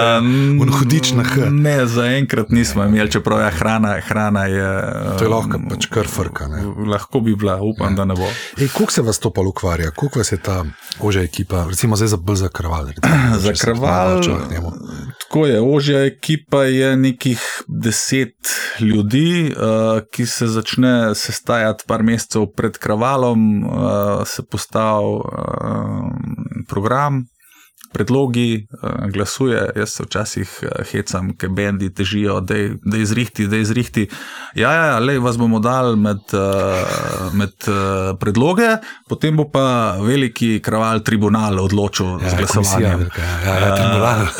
[0.61, 1.49] uno hudič na H.
[1.51, 4.69] Ne, zaenkrat nismo imeli, čeprav je hrana, hrana je.
[5.19, 6.47] To je lahko, pač kar frka.
[6.47, 6.63] Ne?
[6.87, 8.01] Lahko bi bila, upam, ja.
[8.01, 8.31] da ne bo.
[8.57, 10.63] Ej, koliko se vas to pa ukvarja, koliko vas je ta
[10.99, 12.43] ožja ekipa, recimo zdaj za bolj
[12.85, 13.01] za krv?
[13.61, 14.17] kraval.
[14.17, 14.73] Recimo, za kraval.
[15.19, 18.37] Tako je, ožja ekipa je nekih deset
[18.79, 25.21] ljudi, uh, ki se začne sestajati par mesecev pred kravalom, uh, se postavi uh,
[26.67, 27.25] program,
[27.93, 29.69] predlogi, uh, glasuje.
[29.75, 34.07] Jaz se včasih uh, hecam, ker bendi težijo, da je zrihti, da je zrihti.
[34.55, 37.73] Ja, ja, ja le vas bomo dali med, uh, med uh,
[38.19, 38.77] predloge,
[39.09, 43.09] potem bo pa veliki kraval tribunal odločil ja, z glasovanjem.
[43.45, 44.27] Ja, ja, tribunal.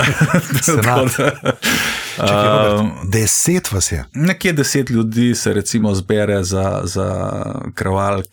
[3.13, 4.05] Deset vas je.
[4.13, 7.43] Nekje deset ljudi se recimo zbere za, za
[7.75, 8.23] kraval,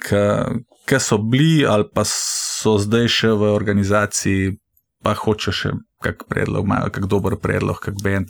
[0.86, 4.58] ki so bili ali pa so zdaj še v organizaciji
[5.06, 5.70] pa hoče še
[6.02, 8.28] kak predlog, imajo kak dober predlog, kak bend.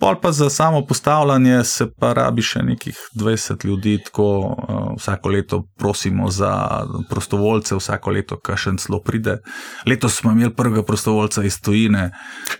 [0.00, 5.28] Pol pa za samo postavljanje se pa rabi še nekih 20 ljudi, tako uh, vsako
[5.28, 9.38] leto prosimo za prostovoljce, vsako leto kašen celo pride.
[9.86, 12.10] Letos smo imeli prvega prostovoljca iz Tujine,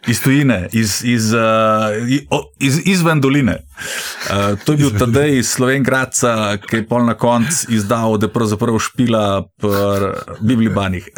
[0.06, 3.58] iz, tujine, iz, iz, uh, iz, izven doline.
[3.58, 8.32] Uh, to je bil Tadej iz Slovengradca, ki je pol na koncu izdal, da je
[8.32, 11.08] pravzaprav špila pri Biblibanih.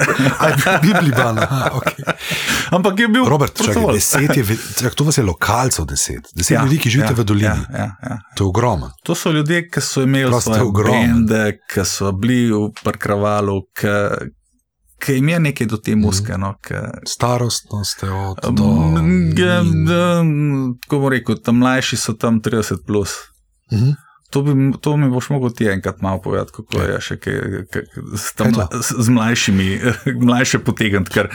[0.82, 1.88] Biblibanih, ok.
[2.70, 3.19] Ampak je bil.
[3.28, 7.12] Robert, čakaj, deset je, čak, to vas je lokalcev deset, deset ja, ljudi, ki živite
[7.12, 7.46] ja, v dolini.
[7.46, 8.18] Ja, ja, ja.
[8.36, 8.90] To je ogromno.
[9.04, 13.94] To so ljudje, ki so imeli svoje ogromne, ki so bili v parkravalu, ki,
[15.00, 16.38] ki jim je nekaj do te muske.
[16.38, 16.74] No, ki...
[17.08, 18.68] Starostno ste od do...
[20.82, 23.16] Tako bom rekel, tam mlajši so tam 30 plus.
[23.70, 23.88] Uh mhm.
[23.90, 24.09] -huh.
[24.30, 27.38] To, bi, to mi boš mogel ti enkrat malo povedati, kako je še kaj,
[27.70, 27.82] kaj,
[28.38, 29.68] tam, z, z mlajšimi,
[30.28, 31.30] mlajše potegniti, ker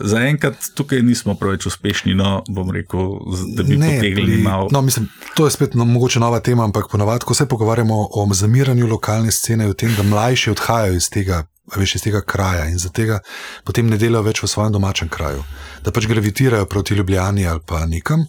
[0.00, 3.18] zaenkrat tukaj nismo preveč uspešni, no, bom rekel,
[3.56, 4.70] da bi ne, potegnili malo.
[4.72, 8.24] No, mislim, to je spet no, mogoče nova tema, ampak ponavadi, ko se pogovarjamo o
[8.32, 11.42] zamiranju lokalne scene, o tem, da mlajši odhajajo iz tega,
[11.76, 13.20] veš, iz tega kraja in za tega
[13.64, 15.44] potem ne delajo več v svojem domačem kraju,
[15.84, 18.24] da pač gravitirajo proti Ljubljani ali pa nikam.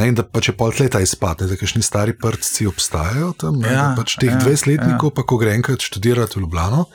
[0.00, 3.74] Ne, in da pa če pol leta izpadne, da kakšni stari prsti obstajajo tam, ne,
[3.74, 5.16] ja, pač teh ja, 20 letnikov, ja.
[5.18, 6.86] pa ko gre enkrat študirati v Ljubljano,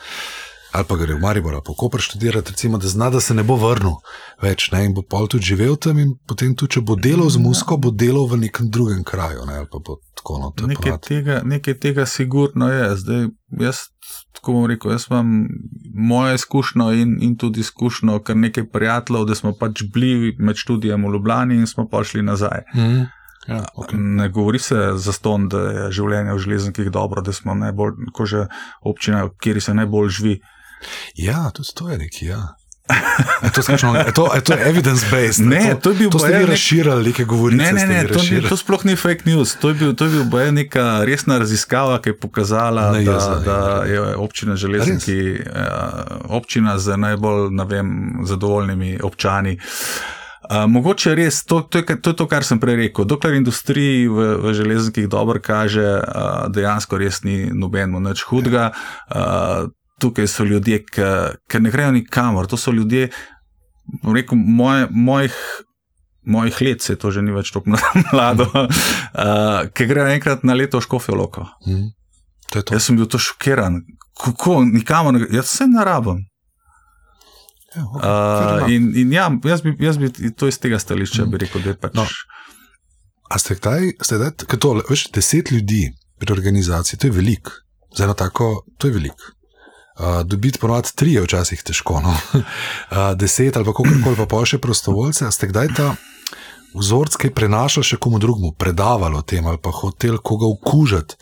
[0.76, 3.46] ali pa gre v Maribor, pa ko pa študirati, recimo, da zna, da se ne
[3.46, 4.00] bo vrnil
[4.42, 7.44] več ne, in bo pol tudi živel tam in potem tudi, če bo delal z
[7.46, 9.46] musko, bo delal v nekem drugem kraju.
[9.46, 12.90] Ne, tako, no, nekaj, tega, nekaj tega sigurno je.
[13.04, 13.28] Zdaj,
[13.62, 13.86] jaz
[14.36, 15.48] tako bom rekel, jaz imam
[15.94, 21.06] moje izkušnjo in, in tudi izkušnjo, kar nekaj prijateljev, da smo pač bili med študijem
[21.06, 22.62] v Ljubljani in smo pa šli nazaj.
[22.76, 23.06] Mm.
[23.48, 23.98] Ja, okay.
[23.98, 28.26] Ne govori se za ston, da je življenje v železnikih dobro, da smo najbolj, ko
[28.26, 28.48] že
[28.82, 30.40] občina, kjer se najbolj živi.
[31.16, 32.26] Ja, tudi to je neki.
[32.26, 32.56] Ja.
[33.44, 35.42] Je to, skakšno, je to, je to evidence-based?
[35.42, 37.64] Ne, to, to je bil To vi razširili, neke govorice.
[37.64, 39.56] Ne, ne, ne to, ni, to sploh ni fake news.
[39.62, 43.12] To je bil, to je bil baje neka resna raziskava, ki je pokazala, Ne, da,
[43.12, 43.60] jaz, ja, da
[43.90, 45.66] je občina Železniki eh,
[46.30, 49.58] občina z najbolj vem, zadovoljnimi občani.
[50.46, 53.06] Uh, mogoče res, to, to, je, to je to, kar sem prej rekel.
[53.10, 58.70] Dokler industriji v, v železnikih dobro kaže, uh, dejansko res ni nobeno nič hudega.
[59.10, 60.84] Uh, tukaj so ljudje,
[61.48, 62.48] ki ne grejo nikamor.
[62.48, 63.10] To so ljudje,
[64.04, 65.36] rekel, moje, mojih,
[66.26, 67.76] mojih let, se to že ni več tako
[68.12, 71.48] mlado, uh, ki grejo enkrat na leto v Škofijo Loko.
[71.68, 71.92] Mhm.
[72.54, 72.76] To to.
[72.76, 73.82] Jaz sem bil to šokiran.
[74.22, 76.24] Kako, nikamor, jaz se ne rabim.
[77.76, 81.42] Ja, okay, Uh, in, in ja, jaz bi, jaz bi to iz tega stališča bi
[81.42, 81.98] rekel, da je pač.
[81.98, 82.06] No.
[83.28, 85.90] A ste kdaj, ste kdaj, ker to, veš, deset ljudi
[86.22, 87.52] pri organizaciji, to je veliko,
[87.98, 89.35] za eno tako, to je veliko.
[89.96, 92.12] Uh, dobiti ponovadi tri je včasih težko, no.
[92.12, 95.30] uh, deset ali pa kakorkoli pa pa še prostovoljce.
[95.32, 95.94] Ste kdaj ta
[96.76, 101.16] vzorc kaj prenašali še komu drugemu, predavali o tem ali pa hotel koga okužiti?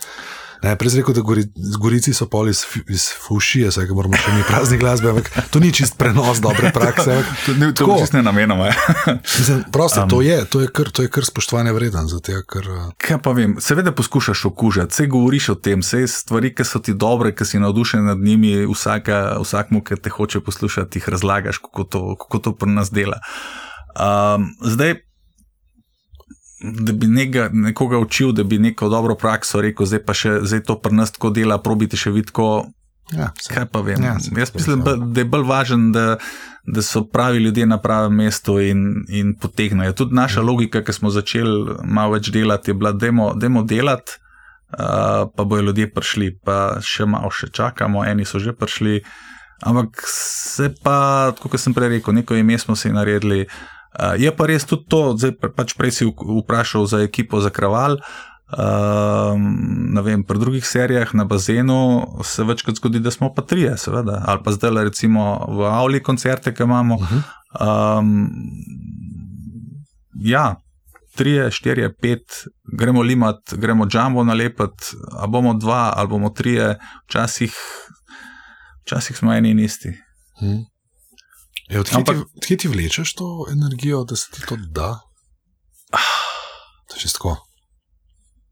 [0.64, 1.44] Ne, prej rekel, da gori,
[1.80, 5.74] gorici so pol iz, iz fušije, ga moramo še mi prazni glasbe, ampak to ni
[5.76, 7.18] čist prenos dobre prakse.
[7.20, 7.92] Ampak, To, to Tako.
[7.92, 8.70] je čisto ne namenoma.
[9.40, 12.70] Mislim, prosti, um, to, je, to, je kar, to je kar spoštovanje vreden, zato ker.
[12.72, 16.80] Uh, Kaj pa vem, seveda poskušaš okužati, vse govoriš o tem, vse stvari, ki so
[16.80, 21.60] ti dobre, ki si navdušen nad njimi, vsaka, vsakmu, ki te hoče poslušati, jih razlagaš,
[21.66, 23.20] kako to, kako to pri nas dela.
[24.00, 25.02] Um, zdaj,
[26.64, 30.64] da bi nekega, nekoga učil, da bi neko dobro prakso rekel, zdaj pa še zdaj
[30.64, 32.66] to pri nas tako dela, probite še vidko.
[33.12, 33.56] ja, saj.
[33.56, 34.04] Kaj pa vem?
[34.04, 36.18] Ja, saj Jaz mislim, da, je bolj važen, da,
[36.64, 39.94] da so pravi ljudje na pravem mestu in, in potegnejo.
[39.94, 40.46] Tudi naša Ja.
[40.46, 44.18] logika, ki smo začeli malo več delati, je bila, da je delati,
[44.80, 49.04] uh, pa bojo ljudje prišli, pa še malo še čakamo, eni so že prišli.
[49.64, 53.44] Ampak se pa, kot sem prej rekel, neko ime smo si naredili.
[53.44, 53.74] Uh,
[54.18, 57.98] je pa res tudi to, zdaj pa- pač prej si vprašal za ekipo za kraval.
[58.54, 59.46] Um,
[59.94, 64.22] ne vem, pri drugih serijah na bazenu se večkrat zgodi, da smo pa trije, seveda,
[64.28, 66.96] ali pa zdaj le recimo v Avli koncerte, ki imamo.
[66.96, 68.00] Uh -huh.
[68.00, 68.30] Um,
[70.14, 70.56] ja,
[71.16, 72.22] trije, štirje, pet,
[72.78, 74.86] gremo limat, gremo džambo nalepati,
[75.20, 76.78] a bomo dva, ali bomo trije,
[77.08, 77.54] včasih,
[78.86, 79.90] včasih smo eni in isti.
[80.42, 80.73] Mhm.
[81.70, 85.00] Ja, odkje, Ampak- ti, odkje ti vlečeš to energijo, da se ti to da?
[86.88, 87.38] To je čisto tako.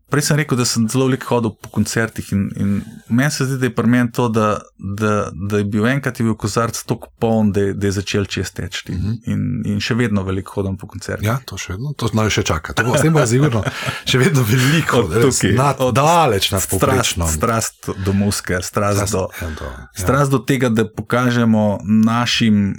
[0.08, 2.72] Prej sem rekel, da sem zelo veliko hodil po koncertih in, in
[3.10, 6.26] meni se zdi, da je pri meni to, da, da, da je bil enkrat je
[6.26, 8.92] bil kozarc tako poln, da, je- da je začel čez teči.
[8.92, 9.14] Mhm.
[9.26, 11.24] In, in še vedno veliko hodim po koncertih.
[11.26, 12.74] Ja, to še vedno, to naj še čaka.
[12.74, 13.64] To bo, s tem bo sigurno
[14.06, 17.28] še vedno veliko, tukaj, nad, od daleč Strast, poprečno.
[17.30, 19.88] strast do muske, strast, do, ja, do, ja.
[19.96, 22.76] strast do tega, da pokažemo našim,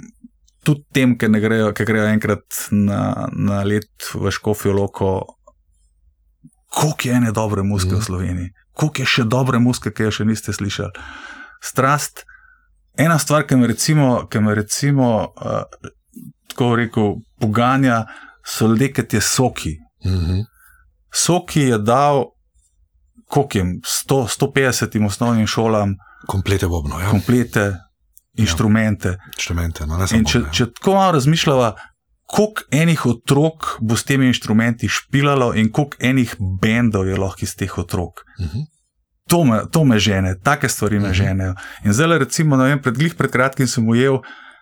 [0.63, 2.99] tudi tem, ki, grejo, ki grejo enkrat na,
[3.29, 5.25] na let v Škofijo Loko,
[6.69, 7.99] koliko je ene dobre muske Mhm.
[7.99, 10.91] v Sloveniji, koliko je še dobre muske, ki jo še niste slišali.
[11.61, 12.23] Strast.
[12.95, 15.63] Ena stvar, ki me recimo, ki me recimo uh,
[16.47, 17.07] tako rekel,
[17.39, 18.05] poganja,
[18.45, 19.73] so ljudje, ki ti je soki.
[20.05, 20.41] Mhm.
[21.11, 22.23] Soki je dal,
[23.25, 25.95] koliko jim, 100, 150 osnovnim šolam,
[26.27, 27.09] Komplete bobno, ja.
[27.09, 27.73] komplete,
[28.35, 29.17] inštrumente.
[29.29, 29.85] inštrumente.
[29.85, 30.49] No, In če, ja.
[30.51, 31.75] če tako malo razmišljava,
[32.25, 37.55] koliko enih otrok bo s temi inštrumenti špilalo in koliko enih bendov je lahko iz
[37.55, 38.23] teh otrok.
[38.39, 38.59] Mhm.
[39.25, 41.13] To me, to me žene, take stvari me Mhm.
[41.15, 41.53] ženejo.
[41.83, 44.19] In zdaj, recimo, vem, pred, glih pred kratkim sem ujel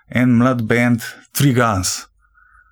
[0.08, 1.02] en mlad bend,
[1.32, 2.06] Three Guns.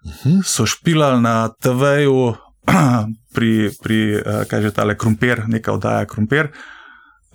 [0.01, 0.39] Mhm.
[0.43, 2.35] so špilali na TV-ju,
[3.35, 6.51] pri, pri eh, kaj že tale krompir, neka oddaja krompir.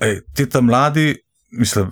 [0.00, 1.14] Ej, ti tam mladi,
[1.52, 1.90] mislim,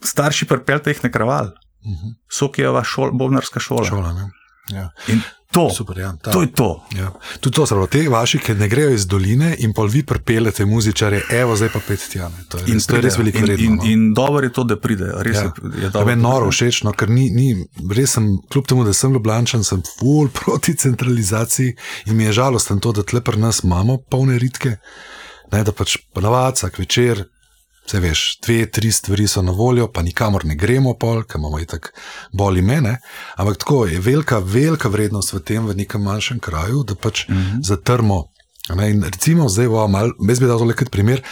[0.00, 1.50] starši pripeljte jih na kraval,
[1.82, 2.08] Mhm.
[2.28, 3.84] Sokijeva šol, bobnarska šola.
[3.84, 4.30] Šola, ne.
[4.68, 4.90] Ja.
[5.06, 5.20] In
[5.52, 6.16] to, Super, ja.
[6.18, 6.82] Ta, to je to.
[6.92, 7.12] Ja.
[7.40, 11.20] Tudi to, zelo te vaši, ki ne grejo iz doline in pol vi pripeljete muzičare,
[11.30, 12.26] evo, zdaj pa pet tja.
[12.28, 12.42] ne.
[12.48, 13.64] To je res, to je res veliko in, vredno.
[13.64, 13.84] in, no.
[13.84, 15.22] in dobro je to, da pridejo.
[15.22, 15.42] Res Ja.
[15.42, 15.50] je,
[15.82, 16.10] je dobro.
[16.10, 17.54] je noro všeč, no, ker ni, ni,
[17.88, 21.76] res sem, kljub temu, da sem Ljubljančan, sem full proti centralizaciji
[22.06, 24.76] in mi je žalosten to, da tle pri nas imamo polne ritke,
[25.52, 27.24] ne, da pač ponavadi vsak večer,
[27.86, 31.60] vse veš, dve, tri stvari so na voljo, pa nikamor ne gremo pol, ker imamo
[31.60, 31.92] itak
[32.32, 32.98] boli mene,
[33.36, 37.34] ampak tako je velika, velika vrednost v tem, v nekem manjšem kraju, da pač mm
[37.34, 37.42] Mhm.
[37.42, 37.62] -hmm.
[37.62, 38.24] zatrmo.
[38.74, 41.22] Ne, in recimo, zdaj bo mal, jaz bi dal tole kot primer,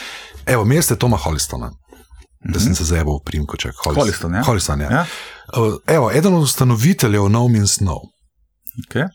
[0.46, 1.70] evo, meste Toma Holistona.
[2.52, 3.72] Da sem se zajeval v Primkoček.
[3.84, 4.42] Holliston, ja.
[4.42, 4.90] Holliston, ja.
[4.90, 5.06] Ja?
[5.56, 8.00] Uh, Evo, eden od ustanoviteljev No Means No.
[8.88, 9.08] Okay.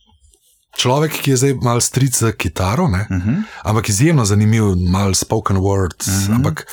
[0.79, 3.03] Človek, ki je zdaj mal stric za kitaro, ne?
[3.03, 3.43] Uh -huh.
[3.63, 6.07] ampak izjemno zanimiv, mal spoken words.
[6.07, 6.23] Uh Mhm.
[6.23, 6.35] -huh.
[6.35, 6.67] ampak,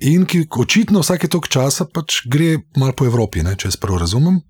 [0.00, 3.56] in ki očitno vsake tok časa pač gre mal po Evropi, ne?
[3.56, 4.40] če jaz prav razumem.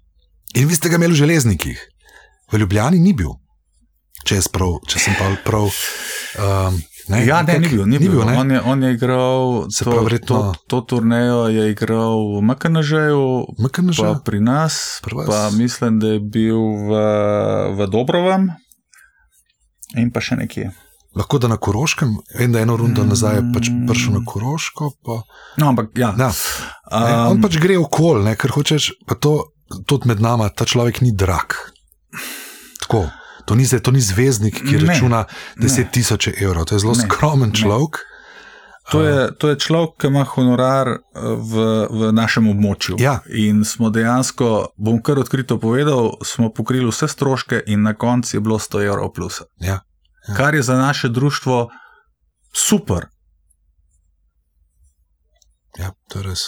[0.55, 1.79] In vi ste ga imeli v železnikih,
[2.53, 3.31] v Ljubljani ni bil.
[4.25, 5.71] Če, prav, če sem pa prav.
[6.37, 7.87] Um, ne, ja, ne, ni bil.
[7.87, 11.49] Ni ni bil, bil on, je, on je igral to, pravi, verjetno- to, to turnejo,
[11.49, 13.99] je igral v MKNŽ-ju, MKNŽ?
[14.25, 16.91] pri nas, Pri pa mislim, da je bil v,
[17.71, 18.51] v Dobrovem
[19.95, 20.71] in pa še nekje.
[21.11, 24.93] Lahko da na Koroškem, vem, da eno rundo nazaj je pač prišel na Koroško.
[25.03, 25.23] Pa,
[25.57, 26.15] No, ampak ja.
[26.15, 26.31] ja,
[26.89, 29.51] ne, on Um, pač gre okol, ne, ker hočeš, pa to
[29.85, 31.55] tudi med nama, ta človek ni drag.
[32.81, 33.11] Tako.
[33.45, 35.27] To ni, zdaj- to ni zvezdnik, ki Ne, računa
[35.57, 35.67] ne.
[35.67, 36.65] 10 tisoč evrov.
[36.65, 37.59] To je zelo Ne, skromen ne.
[38.91, 41.55] To je, to je človek, ki ima honorar eh, v,
[41.91, 42.99] v našem območju.
[42.99, 43.21] Ja.
[43.31, 48.41] In smo dejansko, bom kar odkrito povedal, smo pokrili vse stroške, in na koncu je
[48.43, 49.43] bilo 100 evrov plus.
[49.63, 49.81] Ja.
[50.29, 50.35] Ja.
[50.37, 51.71] Kar je za naše društvo
[52.57, 53.07] super.
[55.79, 56.43] Ja, to je res.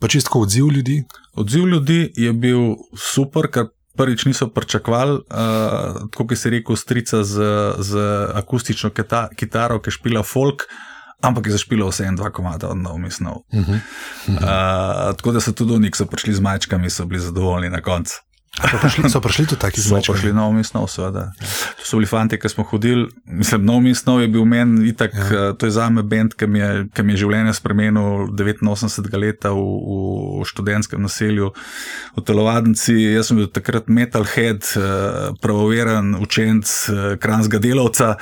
[0.00, 1.04] Pa čisto odziv ljudi.
[1.32, 7.22] Odziv ljudi je bil super, ker prvič niso pričakovali, uh, tako kot si rekel, strica
[7.24, 7.46] z,
[7.78, 8.00] z
[8.34, 10.66] akustično kita, kitaro, ki špila folk.
[11.24, 13.42] Ampak je zašpilo vse en, dva komada od novih snov.
[13.52, 13.80] Uh -huh.
[14.28, 17.80] Uh, tako da so tudi oni, ki so prišli z majčkami, so bili zadovoljni na
[17.80, 18.20] koncu.
[18.54, 20.12] So, prišli, so prišli tudi taki So zmački.
[20.12, 21.32] prišli novi snov, seveda.
[21.76, 23.08] To so bili fanti, ki smo hodili.
[23.26, 25.32] Mislim, novi snov je bil meni itak, Ja.
[25.32, 25.52] ja.
[25.52, 29.50] to je za me bend, ki mi je, ki mi je življenje spremenil 89 leta
[29.50, 29.58] v,
[30.40, 31.50] v študentskem naselju
[32.16, 32.94] v Telovadnici.
[33.14, 34.80] Jaz sem bil takrat metalhead, eh,
[35.40, 38.14] pravoveren učenc eh, kranskega delavca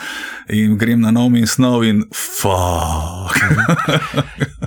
[0.49, 3.37] in grem na novi snov in fuck.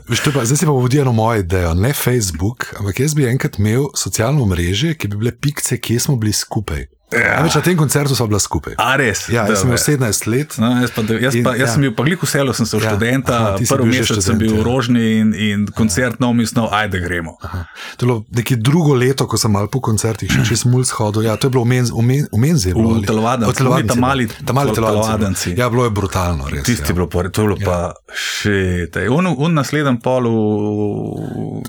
[0.06, 3.16] Veš, to je pa, zdaj si pa vodi eno mojo idejo, ne Facebook, ampak jaz
[3.18, 6.86] bi enkrat imel socialno mrežje, ki bi bile pikce, kje smo bili skupaj.
[7.16, 7.36] Ja.
[7.36, 8.76] Namreč na tem koncertu smo bila skupaj.
[8.78, 9.26] A res?
[9.28, 10.12] Ja, jaz sem imel Dobre.
[10.12, 10.50] 17 let.
[10.58, 11.74] No, jaz pa, jaz, In- pa, jaz ja.
[11.74, 14.08] sem bil pa glik v selu, sem se v Ja, študenta, aha, prvi bil mesec
[14.18, 14.58] sem študent, bil ja.
[14.58, 17.38] v Rožni in, in koncert nov mislil, ajde gremo.
[17.42, 17.66] Aha.
[17.96, 21.24] To je bilo neko drugo leto, ko sem mal po koncertih še čez mulj shodil.
[21.24, 22.70] Ja, to je bilo v, Menz, v, Men, v Menzi.
[22.70, 24.08] V ali- telovadnici, v telovadnici oni ta je bilo.
[24.08, 25.48] mali- ta mali telo- telovadnici.
[25.48, 25.56] je bilo.
[25.56, 25.56] telovadnici.
[25.56, 26.64] Ja, bilo je brutalno, res.
[26.64, 26.88] Tisti ja.
[26.88, 27.66] je bilo, pore- to je bilo Ja.
[27.66, 27.78] pa
[28.12, 28.58] še.
[29.08, 30.36] Un, un naslednji pol v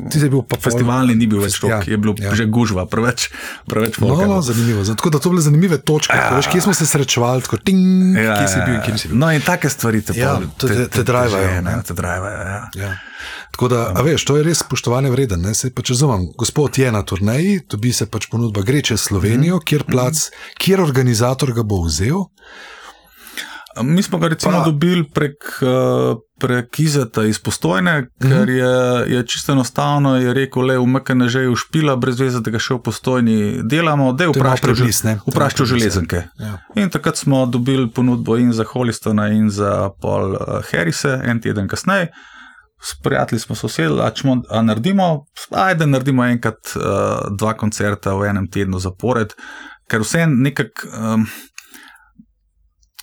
[0.07, 2.33] Tisti je bil pa festivalni, ni bil več Ja, tok, je bilo ja.
[2.33, 3.29] že gužva, preveč,
[3.65, 4.43] preveč No, je no, bilo.
[4.43, 4.85] zanimivo.
[4.87, 6.17] Tako da to bile zanimive točke.
[6.17, 6.31] Ja.
[6.33, 9.19] Veš, kje smo se srečevali, tako ting, ja, kje si bil in kje nisi bil.
[9.19, 12.63] No, in take stvari te, Ja, pol- te- te- te drivajo, drivajo, ja.
[12.75, 12.91] Ja.
[13.51, 15.41] Tako da, a veš, to je res spoštovanje vreden.
[15.41, 15.55] Ne?
[15.55, 19.85] Se pač razumem, gospod je na turneji, dobi se pač ponudba, gre čez Slovenijo, kjer
[19.85, 20.27] plac,
[20.59, 22.27] kjer organizator ga bo vzel.
[23.83, 29.27] Mi smo ga recimo Pa- dobili prek, eh, prek Izeta iz Postojne, ker je, je
[29.27, 32.75] čisto enostavno je rekel, le v MKN že je špila, brez veze, da ga še
[32.75, 35.67] v Postojni delamo, da je vprašal ja.
[35.67, 36.23] železenke.
[36.39, 36.59] Ja.
[36.75, 41.69] In takrat smo dobili ponudbo in za Holistona, in za Paul uh, Harrise, en teden
[41.69, 42.13] kasneje.
[42.83, 46.83] S prijatelji smo se usedli, a, čmo, a naredimo, ajde, naredimo enkrat uh,
[47.39, 49.33] dva koncerta v enem tednu zapored,
[49.89, 50.93] ker vse nekako.
[50.93, 51.29] Um,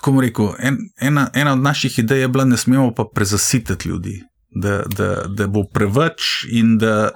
[0.04, 3.06] Kako bom rekel, en, ena, ena od naših idej je bila, da ne smemo pa
[3.08, 4.18] prezasititi ljudi,
[4.52, 6.20] da, da, da bo preveč
[6.52, 7.10] in da,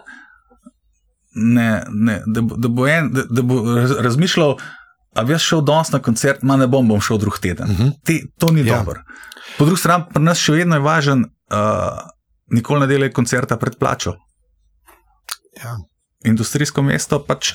[1.34, 4.56] ne, ne, da, bo- da, bo, en, da, da bo raz- razmišljal,
[5.14, 7.68] a bi jaz šel danes na koncert, ma ne bom, bom šel drug teden.
[7.68, 7.92] Uh -huh.
[8.04, 8.66] Te, to ni Ja.
[8.68, 8.78] ja.
[8.78, 9.02] dobro.
[9.58, 12.00] Po drugi strani, pri nas še vedno je važen, uh,
[12.48, 14.14] nikoli ne delaj koncerta pred plačo.
[15.58, 15.78] Ja.
[16.26, 17.52] Industrijsko mesto pač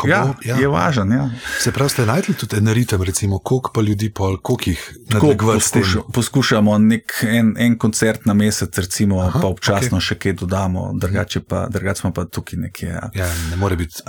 [0.00, 0.56] ko ja, bo, ja.
[0.58, 1.12] je važen.
[1.12, 1.28] Ja.
[1.62, 4.80] Se pravi, ste najdli tudi en ritem, recimo, koliko pa ljudi, pol, koliko jih
[5.10, 5.20] tem?
[5.46, 10.06] poskuša, poskušamo nek, en, en koncert na mesec, recimo, Aha, pa občasno okay.
[10.08, 12.88] še kaj dodamo, drugače pa drugače smo pa tukaj nekje.
[12.88, 13.10] Ja.
[13.14, 14.02] Ja, ne more biti.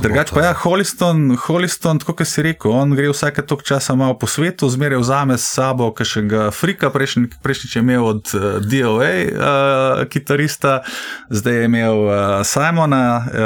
[0.00, 4.16] drugače pa ja, Holiston, Holiston, tako kot si rekel, on gre vsake tok časa malo
[4.18, 9.12] po svetu, zmeraj vzame s sabo kakšnega frika, prejšnji, prejšnjič je imel od uh, DOA
[9.28, 10.80] uh, kitarista,
[11.28, 12.16] zdaj je imel uh,
[12.48, 13.04] Simona.
[13.20, 13.43] Uh,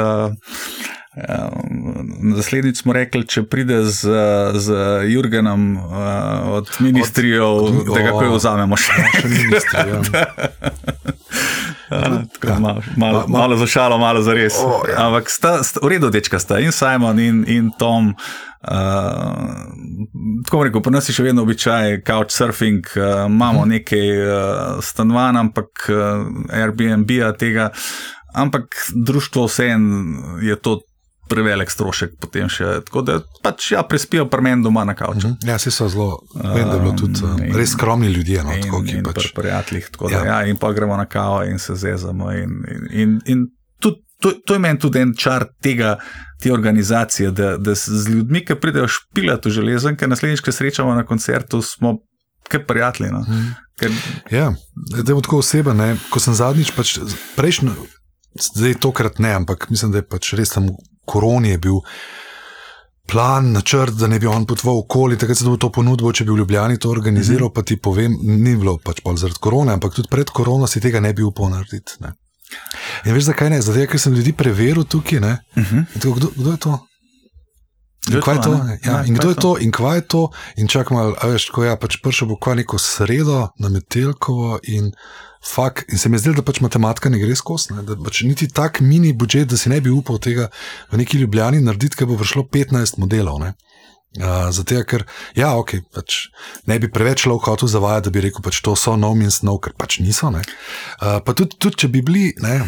[2.21, 4.13] Naslednjič smo rekli, če pride z,
[4.53, 4.67] z
[5.07, 5.83] Jurgenom uh,
[6.53, 8.93] od ministrijev, da ga kaj vzamemo še.
[9.73, 10.01] Ja.
[11.89, 12.05] Ja,
[12.59, 14.53] malo, malo, Ma- ma- malo za šalo, malo za res.
[14.55, 15.07] O, ja.
[15.07, 18.13] Ampak sta, sta, v redu, dečka sta in Simon in, in Tom.
[18.61, 19.65] Uh,
[20.45, 23.69] tako rekel, pri nas je še vedno običaj couchsurfing, uh, imamo Mhm.
[23.71, 24.29] nekaj uh,
[24.79, 25.97] stanovanj, ampak uh,
[26.51, 27.71] Airbnb-a tega,
[28.33, 28.63] ampak
[28.95, 30.05] društvo vseeno
[30.41, 30.79] je to
[31.29, 32.81] prevelik strošek potem še.
[32.81, 35.27] Tako da pač ja, prespijo pri meni doma na kauču.
[35.27, 35.35] Mhm.
[35.43, 38.43] Ja, vsi so zelo, vem, da je bilo tudi Um, in- res skromni ljudje.
[38.43, 40.19] No, In, tako, ki in pač, pri prijateljih, tako Ja.
[40.19, 42.31] da, ja, in pa gremo na kavo in se zezamo.
[42.31, 43.45] In, in, in, in
[43.79, 45.97] tudi, to, to je meni tudi en čar tega,
[46.41, 51.05] te organizacije, da, da z ljudmi, ki pridejo špilati v železenke, naslednjič, ko srečamo na
[51.05, 51.99] koncertu, smo
[52.43, 53.11] kar prijatelji.
[53.11, 53.19] No?
[53.21, 53.47] Mhm.
[53.77, 53.91] Ker,
[54.31, 54.49] Ja,
[54.97, 55.73] da je tako oseba.
[55.73, 56.97] Ne, ko sem zadnjič, pač,
[57.35, 57.71] prejšnjo,
[58.35, 60.69] zdaj tokrat ne, ampak mislim, da je pač res tam
[61.05, 61.81] koroni je bil
[63.09, 66.31] plan, načrt, da ne bi on potoval okoli, takrat se je to ponudbo, če bi
[66.31, 67.55] v Ljubljani to organiziral, mm -hmm.
[67.55, 70.99] pa ti povem, ni bilo pač pol zaradi korone, ampak tudi pred korono si tega
[70.99, 71.97] ne bi upal narediti.
[71.99, 72.13] Ne.
[73.05, 73.61] In veš, zakaj ne?
[73.61, 75.19] Zato, ker sem ljudi preveril tukaj.
[75.19, 75.25] Uh
[75.55, 75.85] -huh.
[75.93, 76.79] tako, kdo, kdo je to?
[78.09, 78.53] In kaj je to?
[78.53, 79.57] Ja, ja, in kdo je to?
[79.59, 80.29] In kva je to?
[80.57, 84.91] In čakaj malo, veš, ko ja, pač prišel bo kva neko sredo na Metelkovo in
[85.45, 85.85] fuk.
[85.89, 87.75] In se mi zdi, da pač matematika ne gre skozi.
[87.85, 90.49] Da pač niti tak mini budžet, da si ne bi upal tega
[90.91, 93.39] v neki ljubljani narediti, ker bo prišlo 15 modelov.
[93.43, 93.53] Ne?
[94.17, 95.05] Uh, zato, ker
[95.37, 96.31] ja, okay, pač
[96.65, 99.59] ne bi preveč lahko hotel zavajati, da bi rekel, pač to so no means no,
[99.61, 100.31] ker pač niso.
[100.33, 102.63] Uh, pa tudi, tudi, če bi bili, ne,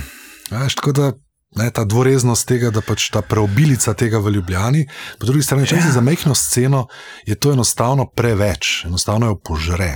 [0.51, 1.11] veš, tako da
[1.55, 4.85] ne, ta dvoreznost tega, da pač ta preobilica tega v Ljubljani,
[5.19, 5.83] po drugi strani, če ja.
[5.83, 6.85] si za mehko sceno,
[7.27, 9.91] je to enostavno preveč, enostavno jo požre.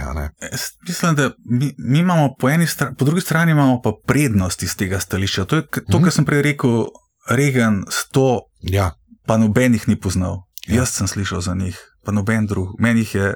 [0.88, 4.76] Mislim, da mi, mi imamo po eni strani, po drugi strani imamo pa prednost iz
[4.76, 5.46] tega stališča.
[5.46, 6.04] To je to, mm -hmm.
[6.04, 6.86] kar sem prej rekel,
[7.30, 8.92] Regan, sto, ja.
[9.26, 10.44] pa nobenih ni poznal.
[10.68, 10.76] Ja.
[10.76, 12.80] Jaz sem slišal za njih, pa noben drug.
[12.80, 13.34] Meni jih je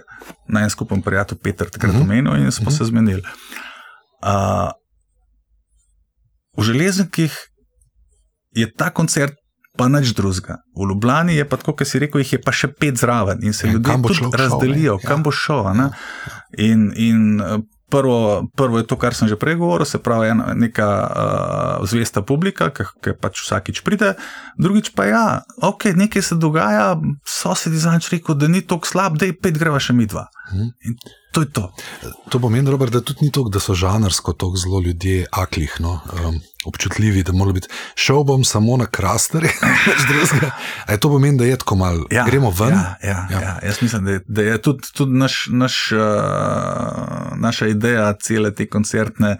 [0.47, 2.01] na en skupaj prijatelj Petr takrat mhm.
[2.01, 2.03] -huh.
[2.03, 2.78] omenil in smo uh -huh.
[2.78, 2.89] se mhm.
[2.89, 3.22] zmenili.
[4.22, 4.72] Uh,
[6.57, 7.49] v železnikih
[8.56, 9.38] je ta koncert
[9.80, 10.60] pa nič drugega.
[10.76, 13.56] V Ljubljani je pa tako, kot si rekel, jih je pa še pet zraven in
[13.56, 15.24] se ja, ljudje tudi razdelijo, šel, kam ja.
[15.24, 15.68] bo šel.
[15.72, 15.91] Ja.
[16.58, 17.20] In, in
[17.89, 22.22] Prvo, prvo je to, kar sem že prej govoril, se pravi, ena, neka uh, zvesta
[22.22, 24.14] publika, ki pač vsakič pride,
[24.62, 25.24] drugič pa ja,
[25.58, 26.93] ok, nekaj se dogaja,
[27.26, 30.28] sosedi znaš rekel, da ni tako slab, da je pet greva še mi dva.
[30.54, 30.70] Hmm.
[30.86, 31.73] In to je to.
[32.30, 35.99] To pomeni, Robert, da tudi ni to, da so žanrsko tako zelo ljudje aklih, no,
[36.25, 37.67] um, občutljivi, da mora biti.
[37.95, 39.51] Šel bom samo na krasterje,
[40.09, 40.51] drugega.
[40.99, 42.05] To pomeni, da je tako malo.
[42.11, 42.69] Ja, Gremo ven.
[42.69, 43.41] Ja, ja, ja.
[43.41, 43.59] Ja.
[43.63, 45.99] Jaz mislim, da je, da je tudi, tudi naš, naš, uh,
[47.36, 49.38] naša ideja cele te koncertne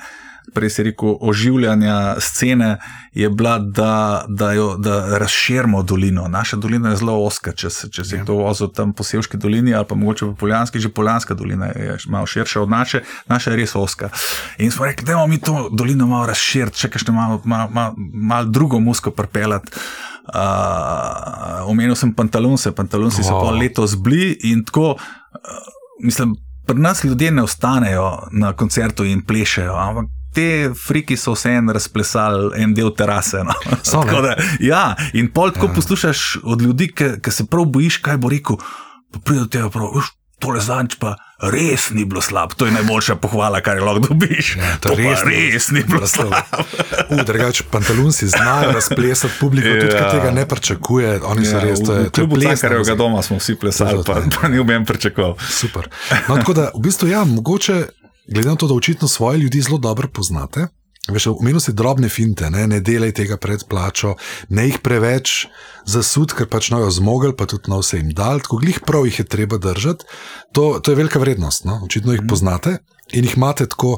[0.53, 2.77] prej si rekel, oživljanja scene,
[3.13, 6.27] je bila, da, da, jo, da razširimo dolino.
[6.27, 8.25] Naša dolina je zelo oska, če, če si ja.
[8.25, 11.97] to vozil tam po Sevški dolini ali pa mogoče po Poljanski, že Poljanska dolina je
[12.07, 14.09] malo širša od naše, naša je res oska.
[14.57, 18.45] In smo rekli, da imamo mi to dolino malo razširiti, še malo, malo, malo, malo
[18.45, 19.71] drugo musko pripeljati.
[20.29, 23.27] Uh, omenil sem pantalonce, pantalonci wow.
[23.27, 25.71] so pa letos bili in tako, uh,
[26.05, 26.35] mislim,
[26.69, 32.51] pri nas ljudje ne ostanejo na koncertu in plešejo, ampak te friki so vseeno razplesali
[32.63, 33.43] en del terase.
[33.43, 34.03] No.
[34.25, 34.83] da, ja,
[35.13, 35.73] in pol tako ja.
[35.75, 38.61] poslušaš od ljudi, ki se prav bojiš, kaj bo rekel.
[39.11, 40.05] Pa pride do tega, da
[40.39, 41.17] tole zanč pa
[41.51, 42.55] res ni bilo slabo.
[42.59, 44.53] To je najboljša pohvala, kar lahko dobiš.
[44.55, 46.39] Ja, to, to res, res ni bilo slabo.
[47.09, 49.81] Drugače, pantalonci znajo razplesati publiko, ja.
[49.81, 51.19] tudi tega ne pričakuje.
[51.23, 51.83] Oni so ja, res.
[51.83, 54.59] To je, to je ples, kar je v doma, smo vsi plesali, pa, pa ni
[54.59, 55.35] v meni pričakoval.
[55.49, 55.91] Super.
[56.27, 57.83] No, tako da, v bistvu, ja, mogoče
[58.32, 60.67] glede na to, da očitno svoje ljudi zelo dobro poznate.
[61.09, 64.13] Veš, omenil si drobne finte, ne, ne delaj tega pred plačo,
[64.49, 65.47] ne jih preveč
[65.89, 69.19] zasud, ker pač nojo zmogli, pa tudi no vse jim dal, tako glih prav jih
[69.23, 70.05] je treba držati.
[70.53, 71.80] To, to je velika vrednost, no?
[71.86, 72.30] očitno jih mm.
[72.30, 72.77] poznate.
[73.12, 73.97] In jih imate tako,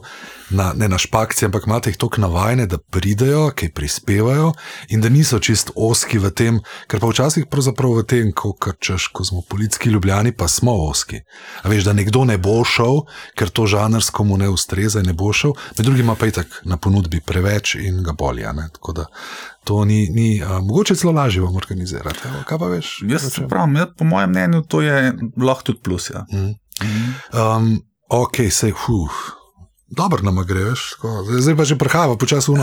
[0.49, 4.51] na, ne na špakci, ampak imate jih tako navajene, da pridejo, ki prispevajo
[4.89, 9.09] in da niso čist oski v tem, ker pa včasih pravzaprav v tem, ko češ,
[9.15, 11.21] ko smo politiki ljubljeni, pa smo oski.
[11.63, 13.03] A veš, da nekdo ne bo šel,
[13.35, 16.63] ker to žanrsko mu ne ustreza in ne bo šel, med drugim pa je tako
[16.63, 18.53] na ponudbi preveč in ga bolja.
[18.73, 19.05] Tako da
[19.63, 22.19] to ni, ni a, mogoče celo lažje vam organizirati.
[22.25, 22.97] Evo, kaj pa veš?
[23.07, 26.09] Jaz se pravim, po mojem mnenju, to je lahko tudi plus.
[26.09, 26.25] Ja.
[26.31, 26.55] Mm.
[27.33, 27.81] Um,
[28.11, 29.39] ok, sej, huh.
[29.91, 30.95] Dobro nam greš,
[31.39, 32.55] zdaj pa že prehajamo počasi.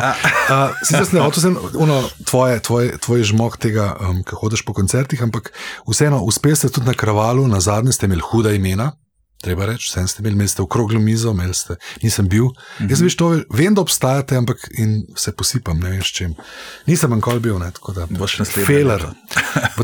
[0.80, 5.52] Sicer sem videl tvoje, tvoje, tvoje žmog tega, um, ki hodiš po koncertih, ampak
[5.84, 8.96] vseeno uspeš tudi na kravalu, na zadnje ste imeli huda imena.
[9.40, 12.44] Treba reči, vse ste imeli, imeli ste okroglo mizo, imeli ste, nisem bil.
[12.44, 12.90] Mm -hmm.
[12.90, 14.56] Jaz veš, to, vem, da obstajate, ampak
[15.16, 16.34] se posipam, ne vem s čim.
[16.86, 18.66] Nisem nikoli bil, ne, tako da boš naslednji.
[18.66, 19.06] Feler.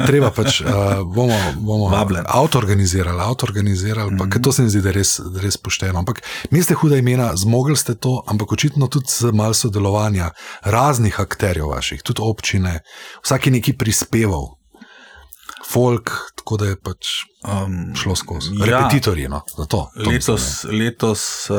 [0.07, 0.66] Treba pač, uh,
[1.14, 4.32] bomo, bomo avto organizirali, avto organizirali, -hmm.
[4.32, 5.98] pa, to se mi zdi, da je res, res pošteno.
[5.98, 10.30] Ampak niste huda imena, zmogli ste to, ampak očitno tudi z malo sodelovanja
[10.62, 12.80] raznih akterjev vaših, tudi občine,
[13.22, 14.64] vsak je neki prispeval
[15.73, 17.07] folk, tako da je pač
[17.49, 18.55] um, šlo skozi.
[18.59, 19.29] Ja, Repetitorji.
[19.29, 21.57] No, to, to letos letos uh,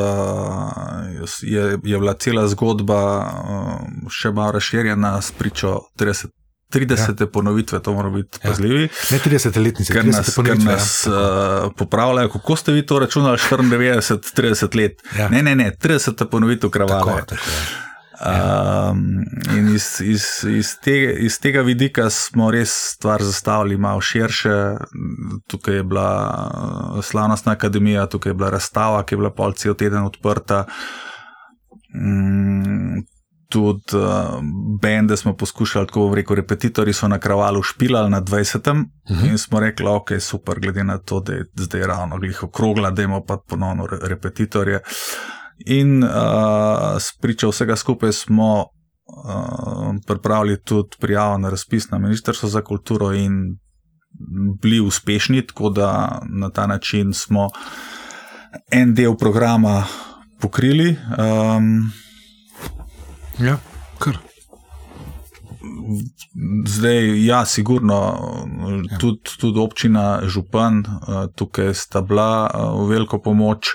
[1.42, 6.34] je, je bila cela zgodba uh, še malo razširjena s pričo 30.
[6.74, 7.22] 30.
[7.22, 7.28] Ja.
[7.28, 8.50] ponovitve, to moramo biti ja.
[8.50, 8.90] pazljivi.
[9.12, 11.12] Ne 30 letnice, ker nas, ker nas ja.
[11.12, 12.30] uh, popravljajo.
[12.30, 15.02] Kako ste vi to računali, 94, 30 let?
[15.18, 15.30] Ja.
[15.30, 16.26] Ne, ne, ne, 30.
[16.26, 17.00] ponovitev kravale.
[17.06, 17.85] Tako, tako, ja.
[18.16, 19.26] Um,
[19.58, 24.78] in iz, iz, iz, tega, iz tega vidika smo res stvar zastavili malo širše.
[25.48, 26.10] Tukaj je bila
[26.96, 30.64] uh, slavnostna akademija, tukaj je bila razstava, ki je bila pol cel teden odprta.
[31.96, 33.04] Um,
[33.50, 34.40] tudi uh,
[34.82, 38.72] bende smo poskušali, tako rekel, repetitorji so na kravalu špilali na 20.
[38.72, 39.30] Uh -huh.
[39.30, 43.02] in smo rekli, ok, super, glede na to, da je zdaj ravno glih okrogla, da
[43.02, 44.80] imamo pa ponovno re repetitorje.
[45.66, 46.10] In uh,
[47.00, 53.58] spričal vsega skupaj smo uh, pripravili tudi prijavo na razpis na Ministrstvo za kulturo in
[54.62, 57.50] bili uspešni, tako da na ta način smo
[58.72, 59.84] en del programa
[60.42, 60.96] pokrili.
[61.18, 61.92] Um,
[63.40, 63.58] ja,
[64.00, 64.18] kar.
[66.68, 67.96] Zdaj, ja, sigurno,
[68.92, 68.98] ja.
[68.98, 70.84] Tudi, tudi občina, župan,
[71.36, 73.74] tukaj sta bila v veliko pomoč,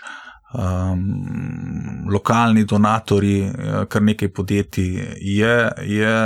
[0.54, 3.52] um, lokalni donatori,
[3.88, 6.16] kar nekaj podjetij je, je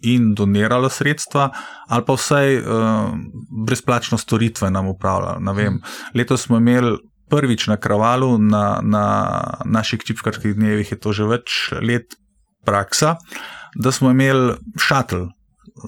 [0.00, 1.50] in doniralo sredstva,
[1.88, 2.64] ali pa vsaj uh,
[3.66, 5.54] brezplačno storitve nam upravljalo.
[6.14, 6.96] Letos smo imeli
[7.30, 9.04] prvič na kravalu, na, na
[9.64, 12.16] naših čipkarskih dnevih je to že več let
[12.66, 13.16] praksa,
[13.76, 15.30] da smo imeli šatl,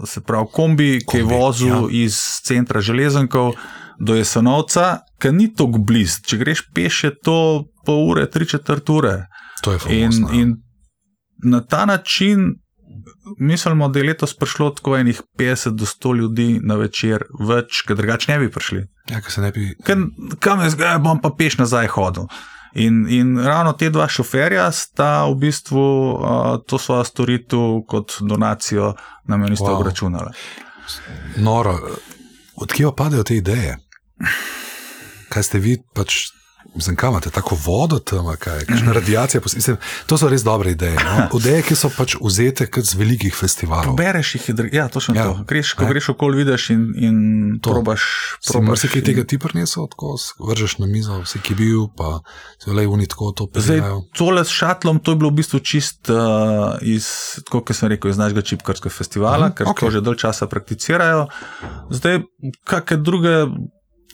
[0.06, 2.04] se pravi kombi, kombi ki je vozil ja.
[2.06, 3.56] iz centra železenkov
[4.02, 6.24] do Jesenovca, ki ni tako blizu.
[6.26, 7.38] Če greš peš, je to
[7.86, 9.26] pol ure, tri četrt ure.
[9.62, 10.32] To je famozno.
[10.32, 10.42] In, ja.
[10.42, 10.56] in
[11.52, 12.54] na ta način
[13.38, 17.96] mislimo, da je letos prišlo tako enih 50 do 100 ljudi na večer, več, ker
[17.96, 18.82] drugače ne bi prišli.
[19.10, 19.70] Ja, ker se ne bi.
[20.40, 22.26] Kam je zdaj, bom pa peš nazaj hodil.
[22.74, 28.94] In, in ravno te dva šoferja sta v bistvu uh, to svojo storitev kot donacijo
[29.28, 29.80] na ministrstvo wow.
[29.80, 30.30] obračunali.
[31.36, 31.76] Noro,
[32.56, 33.76] odkje pa padejo te ideje?
[35.32, 36.32] Kaj ste vi pač
[36.74, 38.92] Mislim, kam imate tako vodo tam, kaj je mm.
[38.92, 39.40] radiacija.
[39.54, 40.96] Mislim, to so res dobre ideje.
[41.04, 41.26] No?
[41.38, 43.96] Ideje, ki so pač vzete z velikih festivalov.
[43.96, 45.24] Bereš jih, ja, točno ja.
[45.24, 45.44] to.
[45.48, 45.90] Greš, ko ne?
[45.90, 47.16] greš okoli, vidiš in, in
[47.62, 47.70] to.
[47.70, 48.02] probaš.
[48.48, 52.20] probaš si kaj tega ti prinesel, tako vržeš na mizo, vsi ki bil, pa
[52.62, 54.04] se le uni tako to priznajo.
[54.16, 57.10] Tole s šatlom, to je bilo v bistvu čist uh, iz,
[57.50, 59.88] kot sem rekel, iz našega čipkarskega festivala, mm, ker okay.
[59.88, 61.28] to že dolg časa prakticirajo.
[61.92, 62.22] Zdaj,
[62.64, 63.36] kakšne druge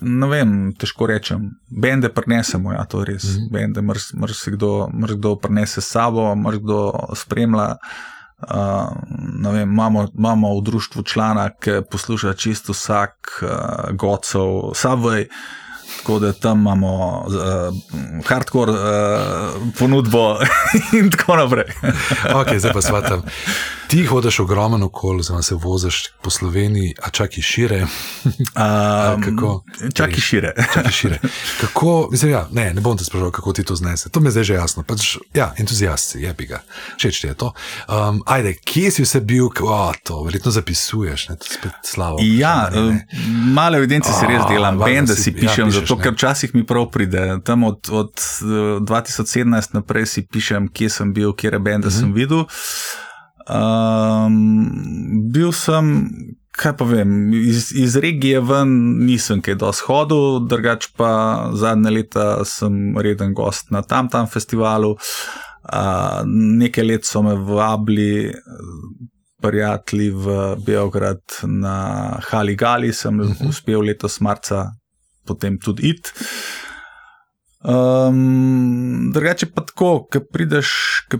[0.00, 1.50] ne vem, težko rečem.
[1.68, 3.24] Bende prenesemo, ja, to je res.
[3.24, 3.52] Mm -hmm.
[3.52, 3.82] Bende,
[4.14, 7.76] marsikdo mrs prenese s sabo, marsikdo spremlja.
[8.38, 15.26] Uh, vem, imamo, imamo v društvu člana, ki posluša čisto vsak uh, gocov, subway.
[15.98, 18.78] Tako da tam imamo uh, hardcore uh,
[19.78, 20.36] ponudbo
[20.98, 21.64] in tako naprej.
[22.34, 23.22] ok, zdaj pa svatam.
[23.88, 27.82] Ti hodiš ogromno okoli, zelo se voziš po Sloveniji, a čak i šire.
[28.24, 29.60] um,
[29.94, 30.52] čak i šire.
[30.74, 31.18] čak i šire.
[31.60, 34.08] Kako, mislim, ja, ne, ne bom te sprašal, kako ti to znese.
[34.08, 34.82] To mi je zdaj že jasno.
[34.82, 36.60] Pač, ja, entuzijast si, je bi ga.
[36.96, 37.52] Všeč ti je to.
[37.88, 42.18] Um, ajde, kje si vse bil, o, to verjetno zapisuješ, ne, to spet slavo.
[42.20, 43.06] Ja, ne, ne.
[43.54, 46.66] male evidence si res delam, vem, da si pišem, ja, pišeš, zato ker včasih mi
[46.66, 47.38] prav pride.
[47.44, 48.12] Tam od, od
[48.80, 52.16] 2017 naprej si pišem, kje sem bil, kje je bend, da sem mhm.
[52.16, 52.44] videl.
[53.48, 56.10] Um, bil sem,
[56.52, 58.74] kaj pa vem, iz, iz regije ven
[59.08, 61.10] nisem kaj dosti hodil, drugač pa
[61.56, 64.96] zadnje leta sem reden gost na tam tam festivalu.
[65.68, 68.34] Uh, nekaj let so me vabili.
[69.38, 73.32] Prijatelji v Beograd na Hali Gali, sem uh mhm.
[73.32, 73.48] -huh.
[73.48, 74.72] uspel letos marca
[75.28, 76.12] potem tudi id.
[77.58, 80.68] Um, drugače pa tako, ko prideš,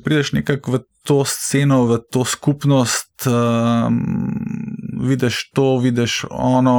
[0.04, 3.98] prideš nekako v to sceno, v to skupnost, um,
[5.02, 6.78] vidiš to, vidiš ono,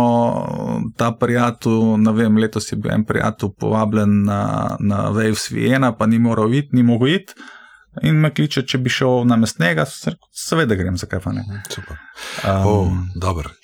[0.98, 1.98] ta prijatelj.
[1.98, 6.54] Ne vem, letos je bil en prijatelj povabljen na, na Waves Vienna, pa ni moral
[6.54, 7.34] iti, ni mogel iti.
[8.06, 9.84] In me kliče, če bi šel na mestnega,
[10.32, 11.44] seveda grem, zakaj pa ne.
[11.74, 11.98] Super.
[12.46, 13.59] Um, oh, dobro.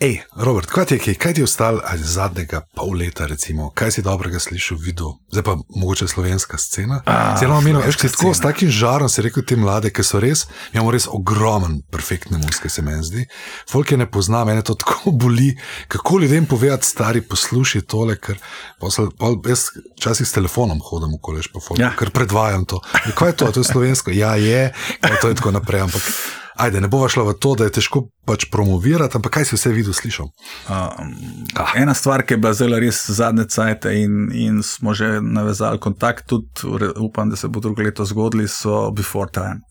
[0.00, 3.72] Ej, Robert, kaj ti je, kaj ti je ostalo zadnjega pol leta, recimo?
[3.74, 7.00] kaj si dobrega slišal, videl, zdaj pa mogoče slovenska scena?
[7.40, 10.44] Zelo omenil, veš, kaj tako s takim žarom si rekel te mlade, ki so res,
[10.70, 13.26] imamo res ogromen, perfektne muske, se meni zdi.
[13.70, 15.50] Folk je ne pozna, mene to tako boli,
[15.90, 18.38] kako ljudem povedati, stari, poslušaj tole, ker
[18.78, 19.66] posl, pol, jaz
[19.98, 21.90] včasih s telefonom hodim, kolež pa folk, ja.
[21.98, 22.78] ker predvajam to.
[23.18, 24.14] Kaj je to, to je slovensko?
[24.14, 24.68] Ja, je,
[25.02, 26.12] kaj to je tako naprej, ampak
[26.58, 29.72] ajde, ne bova šla v to, da je težko pač promovirati, ampak kaj si vse
[29.72, 30.28] videl, slišal?
[30.68, 31.14] Um,
[31.56, 31.72] ah.
[31.78, 36.28] Ena stvar, ki je bila zelo res zadnje cajt in, in smo že navezali kontakt,
[36.28, 39.62] tudi upam, da se bo drugo leto zgodili, so Before Time.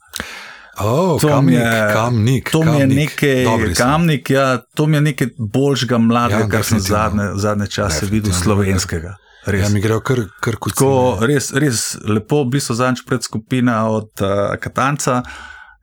[0.79, 5.97] Oh, to kamnik, je, kamnik, to kamnik, je nekaj, kamnik, ja, to je nekaj boljšega
[5.97, 9.15] mladega, ja, kar sem zadnje, zadnje čase videl slovenskega.
[9.47, 9.63] Res.
[9.63, 10.81] Ja, mi grejo kar, kar kot.
[11.23, 15.21] Res, res lepo, v bistvu zadnjič pred skupina od uh, Katanca.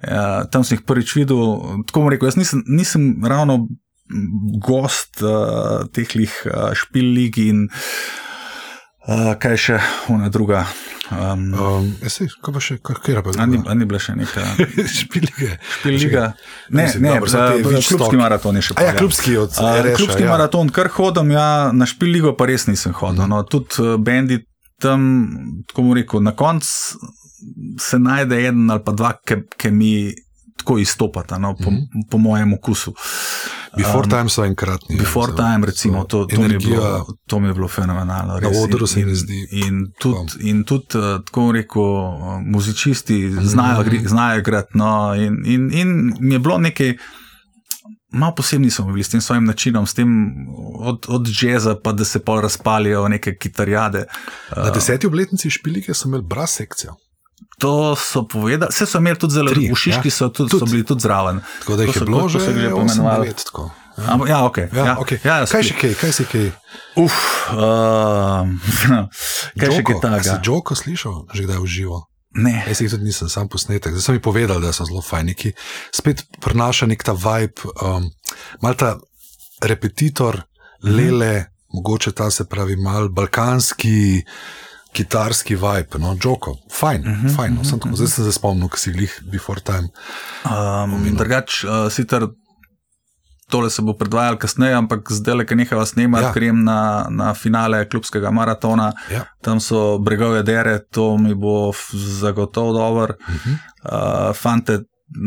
[0.05, 1.41] Ja, tam sem jih prvič videl.
[1.89, 3.65] Tako bom rekel, jaz nisem, nisem ravno
[4.61, 6.09] gost uh, teh
[6.45, 7.69] uh, špil lig in
[9.09, 9.79] uh, kaj še,
[10.13, 10.67] ona druga.
[10.67, 14.01] Um, Um, ja, sej, kaj pa še, kaj, kaj pa a, ni, a ni bila
[14.01, 14.41] še neka
[14.99, 15.51] špilige.
[15.85, 16.31] liga?
[16.73, 20.25] Ne, ne, za- Beach klubski maraton je še ja, pa, klubski od A, RŠ-a, Klubski
[20.25, 20.31] ja.
[20.33, 23.29] maraton, kar hodim, ja, na špiligo pa res nisem hodil.
[23.29, 24.41] No, tudi eh, bendi
[24.81, 25.05] tam,
[25.69, 27.05] tako bom rekel, na koncu
[27.81, 29.13] se najde en ali pa dva,
[29.57, 30.13] ki mi
[30.57, 31.81] tako izstopata, no, po, Mhm.
[32.11, 32.95] po mojem okusu.
[33.77, 34.97] Before time so enkratni.
[34.97, 38.39] Before so- time, recimo, so to, to, mi energija, bilo, to mi je bilo fenomenalno.
[38.39, 38.57] Res.
[38.59, 43.81] odru se in, mi zdi In tudi, in tudi eh, tako rekel, eh, muzičisti znajo,
[43.81, 43.97] Mhm.
[43.97, 44.09] mm.
[44.09, 44.71] znajo igrati.
[44.75, 45.89] No, in, in, in
[46.21, 46.95] mi je bilo nekaj.
[48.11, 50.09] Malo posebni smo bili s tem svojim načinom, s tem
[50.77, 54.05] od, od jazza, pa da se pol razpalijo neke kitarjade.
[54.57, 56.95] Na deseti obletnici špilige so imeli bras sekcijo.
[57.65, 60.13] To so povedali, vse so imeli tudi zelo, Tri, ušiški ja.
[60.13, 60.61] so, tudi, Tudi.
[60.61, 61.41] so bili tudi zraven.
[61.61, 63.29] Tako da jih To je bilo že so že 8 poimenovali.
[63.29, 63.41] let.
[63.43, 63.71] tako.
[63.95, 64.05] Ja.
[64.09, 65.19] Ampak, ja, okay, Ja, ja, okay.
[65.23, 66.47] ja, kaj še kaj, kaj si kaj?
[66.97, 67.15] Uf,
[67.53, 68.43] uh,
[69.61, 70.43] kaj še kaj Joko, a Si takega?
[70.43, 71.99] Joko slišal, že kdaj v živo?
[72.35, 73.95] Ne, Jaz jih tudi nisem, sam posnetek.
[73.95, 75.55] Zdaj so mi povedali, da so zelo fajni, ki
[75.89, 78.11] spet prenaša nek ta vibe, um,
[78.59, 78.99] mal ta
[79.63, 80.43] repetitor,
[80.83, 84.27] lele, mogoče ta se pravi mal balkanski.
[84.95, 87.55] Kitarski vibe, no, Joko, fajn, uh -huh, fajn.
[87.59, 89.89] No, sem tako, zdaj sem se spomnil, ko si glih before time.
[90.47, 92.29] um, drugač, uh, sicer
[93.51, 96.29] tole se bo predvajalo kasneje, ampak zdaj, ki nehava snemati, Ja.
[96.29, 96.33] ja.
[96.35, 98.93] grem na, na finale klubskega maratona.
[99.11, 99.25] Ja.
[99.43, 101.73] Tam so bregove dere, to mi bo
[102.21, 103.15] zagotovo dobro.
[103.29, 103.57] Uh -huh.
[103.85, 104.79] Uh, fante,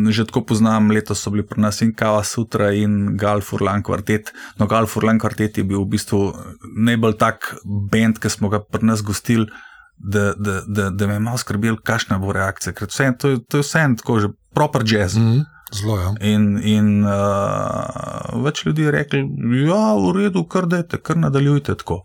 [0.09, 4.33] že tako poznam, letos so bili pri nas in Kava Sutra in Galfurlan kvartet.
[4.57, 6.33] No, Galfurlan kvartet je bil v bistvu
[6.77, 7.55] najbolj tak
[7.91, 9.45] bend, ki smo ga pri nas gostili.
[9.97, 12.73] Da, da, da, da me je malo skrbel, kakšna bo reakcija.
[12.73, 15.17] Ker vse, to, je- to je vse tako, že proper jazz.
[15.17, 15.21] Mm.
[15.21, 15.56] Mm -hmm.
[15.71, 16.13] Zelo, ja.
[16.23, 21.75] In, in uh, več ljudi je reklo, da je v redu, kar dajte, kar nadaljujte
[21.75, 22.01] tako.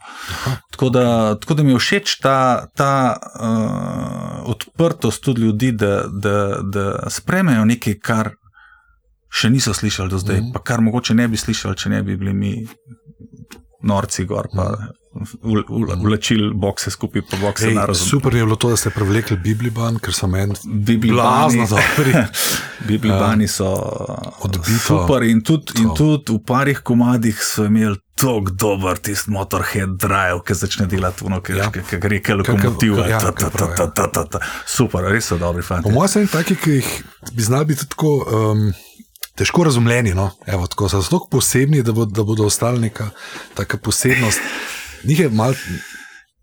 [0.75, 1.05] Tako da,
[1.39, 7.65] tako da mi je všeč ta, ta uh, odprtost tudi ljudi, da, da, da spremejo
[7.71, 8.33] nekaj, kar
[9.33, 10.51] še niso slišali do zdaj, mm.
[10.57, 12.53] pa kar mogoče ne bi slišali, če ne bi bili mi
[13.89, 14.73] norci gor, pa
[15.99, 18.07] vlačili bokse skupaj, pa bokse Ej, na razum.
[18.09, 21.13] super je bilo to, da ste privlekli Bibliban, ker so meni Biblibani,
[21.57, 22.13] blazno dobri.
[22.89, 23.69] Biblibani so
[24.41, 24.79] Odbito.
[24.79, 30.55] super in tudi, tudi v parih komadih so imeli tako dober tisti motorhead drive, ki
[30.55, 31.65] začne delati ono, ki Ja.
[31.67, 31.99] ja.
[31.99, 33.07] gre kot lokomotiva.
[33.09, 34.39] ja, Ta, prav, ta, ta, ta, ta.
[34.67, 35.83] Super, res so dobri fanti.
[35.83, 36.91] Po mojem so eni taki, ki jih
[37.33, 38.73] bi znali biti tako um,
[39.35, 40.15] težko razumljeni.
[40.15, 40.31] No?
[40.47, 43.11] Evo, tako, so tako posebni, da, bo, da bodo ostali neka
[43.55, 44.41] taka posebnost.
[45.05, 45.55] Njih je mal,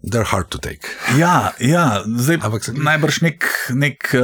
[0.04, 0.88] they're hard to take.
[1.16, 4.22] Ja, ja zdaj, Ampak se- najbrž nek, nek uh,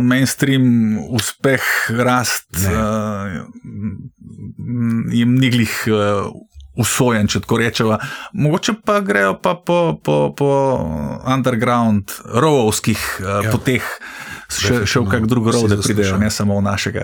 [0.00, 0.66] mainstream
[1.10, 2.72] uspeh, rast Ne.
[2.72, 3.46] uh,
[5.10, 6.28] jim ni glih uh,
[6.76, 7.98] usojen, če tako rečemo.
[8.34, 10.50] Mogoče pa grejo pa po, po, po
[11.26, 13.50] underground, rovovskih uh, Ja.
[13.50, 13.84] poteh.
[14.48, 17.02] Še, še v kak drug rov, da pridejo, ne samo v našega.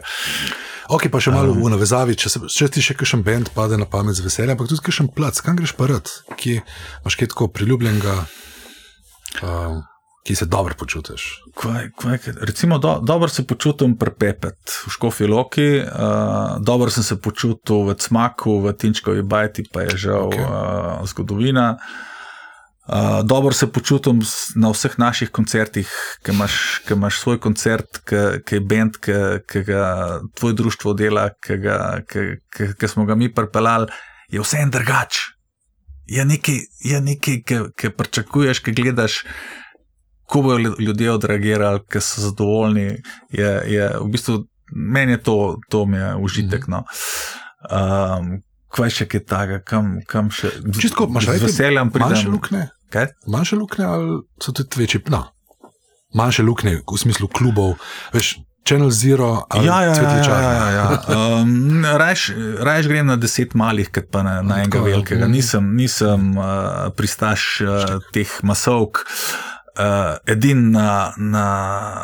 [0.92, 3.88] Ok, pa še malo v navezavi, če, se, če ti še kakšen bend pade na
[3.88, 7.48] pamet z veseljem, ampak tudi kakšen plac, kam greš pa rad, ki imaš kaj tako
[7.48, 8.18] priljubljenega,
[9.40, 9.80] um,
[10.28, 11.24] ki se dobro počutiš.
[11.56, 17.06] Kvaj, kaj- recimo, do, dobro se počutim pri Pepet v Škofi Loki, uh, dobro sem
[17.08, 20.36] se počutil v Cmaku, v Tinčkovi Bajti, pa je žal Ok.
[20.36, 20.44] okay.
[20.44, 21.70] uh, zgodovina.
[21.80, 22.11] Uh,
[23.24, 24.20] dobro se počutim
[24.56, 25.88] na vseh naših koncertih,
[26.24, 28.02] ki imaš, ki imaš svoj koncert,
[28.44, 29.84] ki je bend, ki, ga
[30.34, 31.78] tvoj društvo dela, ki, ga,
[32.08, 33.88] ki, ki, ki smo ga mi pripeljali,
[34.28, 35.22] je vse en drugač.
[36.06, 39.22] Je nekaj, je nekaj ki, ki pričakuješ, ki gledaš,
[40.28, 42.98] ko bodo lju- ljudje odreagirali, ki so zadovoljni.
[43.30, 45.36] Je, je, v bistvu, meni je to,
[45.70, 46.66] to mi je užitek.
[46.68, 46.84] No.
[47.70, 48.40] Um,
[48.72, 50.50] kaj še kaj takega, kam, kam še.
[50.80, 52.32] Čisto, imaš z rajti veseljem Manjše pridem.
[52.32, 52.62] luknje,
[52.92, 53.06] Kaj?
[53.26, 55.00] manjše luknje ali so tudi večji?
[55.08, 55.24] No.
[56.14, 57.78] Manjše luknje v smislu klubov,
[58.12, 58.36] veš,
[58.68, 60.52] Channel Zero ali Ja, ja, ja, Cvetličarna.
[60.52, 61.40] ja, ja, ja.
[61.40, 62.30] Um, rajš,
[62.60, 64.84] rajš grem na deset malih, kot pa na, na enega ja.
[64.84, 65.26] velikega.
[65.26, 66.44] Nisem, nisem uh,
[66.96, 69.02] pristaš uh, teh masovk.
[69.02, 69.51] Uh,
[70.26, 71.46] Edin na, na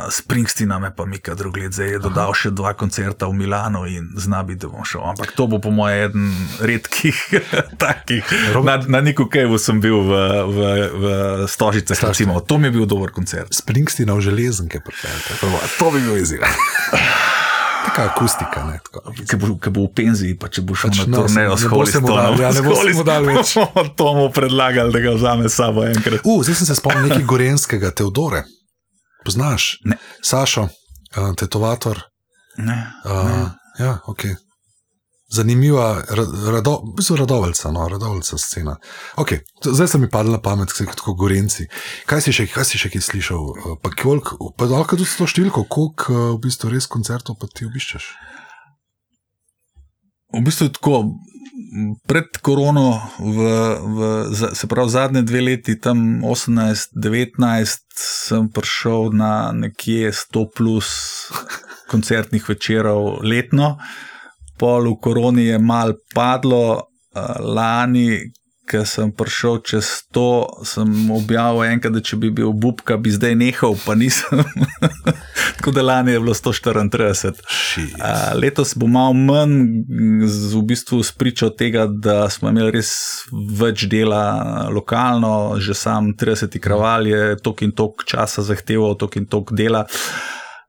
[0.08, 4.08] Springsteena me pa Mika drug let, zdaj je dodal še dva koncerta v Milano in
[4.14, 5.04] znabi, da bom šel.
[5.04, 6.26] Ampak to bo po mojem eden
[6.60, 7.16] redkih
[7.78, 8.24] takih.
[8.52, 10.12] Robert- Na, na Niku Kevu sem bil v,
[10.44, 10.58] v,
[10.90, 11.04] v
[11.44, 12.08] Stožicah, Stožicah.
[12.08, 12.40] recimo.
[12.40, 13.52] To mi je bil dober koncert.
[13.52, 15.36] Springsteen v železnike pripeljete.
[15.76, 16.40] To bi bil izziv.
[17.88, 18.78] Taka akustika, ne?
[18.80, 18.98] Tako.
[19.22, 21.58] Ki bo, ki bo v penziji, pa če bo šel Pač ne, na turnejo se-
[21.58, 22.38] s ne Holistonom.
[22.38, 23.54] ja, ne boste mu dali več.
[23.98, 26.20] To mu predlagali, da ga vzame s sabo enkrat.
[26.22, 28.44] Uh, zdaj sem se spomnil nekaj gorenskega, Teodore.
[29.20, 29.78] Poznaš?
[29.84, 29.96] Ne.
[30.22, 32.04] Sašo, uh, tetovator.
[32.58, 33.48] Ne, Uh,
[33.78, 34.24] ja, ok.
[35.28, 36.02] Zanimiva,
[36.52, 38.76] rado, v bistvu radoveljca, no, radoveljca scena.
[39.16, 41.68] Okay, zdaj se mi padla na pamet, kot gorenci.
[42.08, 43.44] Kaj si še, kaj si še kaj slišal?
[43.52, 47.50] Eh, pa koliko, pa dolgo tudi to številko, koliko eh, v bistvu res koncertov pa
[47.52, 48.10] ti obiščeš?
[50.32, 51.02] V bistvu je tako.
[52.08, 53.46] Pred korono, v,
[53.98, 54.06] v,
[54.56, 60.92] se pravi zadnje dve leti, tam 18-19, sem prišel na nekje 100 plus
[61.90, 63.74] koncertnih večerov letno.
[63.74, 64.17] Uh,
[64.58, 66.88] pol v koroni je mal padlo,
[67.40, 68.18] lani,
[68.68, 73.34] ki sem prišel čez to, sem objavil enkrat, da če bi bil Bubka, bi zdaj
[73.40, 74.44] nehal, pa nisem.
[75.58, 77.32] Tako da lani je bilo 134.
[78.36, 79.56] Letos bo malo manj,
[80.28, 82.92] z, v bistvu spričo tega, da smo imeli res
[83.32, 89.26] več dela lokalno, že sam 30 kraval je tok in tok časa zahteval, tok in
[89.26, 89.86] tok dela.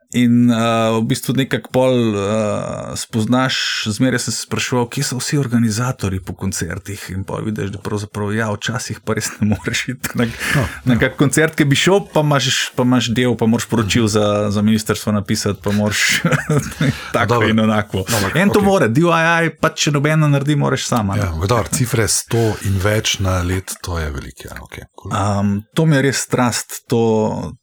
[0.09, 6.17] In uh, v bistvu nekako pol uh, spoznaš, zmeraj se sprašuješ, kje so vsi organizatori
[6.17, 7.03] po koncertih.
[7.13, 10.97] In pa vidiš, da pravzaprav ja, včasih pa res ne moreš iti na, no, na
[10.97, 11.11] no.
[11.17, 15.13] koncert, ki bi šel, pa imaš, pa imaš del, pa moraš poročil za, za ministrstvo
[15.13, 16.23] napisati, pa moraš
[17.13, 17.53] tako Dobre.
[17.53, 18.03] in enako.
[18.33, 18.65] En to okay.
[18.65, 21.21] more, DIY, pa če nobeno naredi, moraš sama.
[21.21, 24.49] Ja, vedar, cifre 100 in več na let, to je veliko.
[24.49, 25.13] Ja, okay, cool.
[25.13, 26.81] um, to mi je res strast.
[26.89, 27.53] To,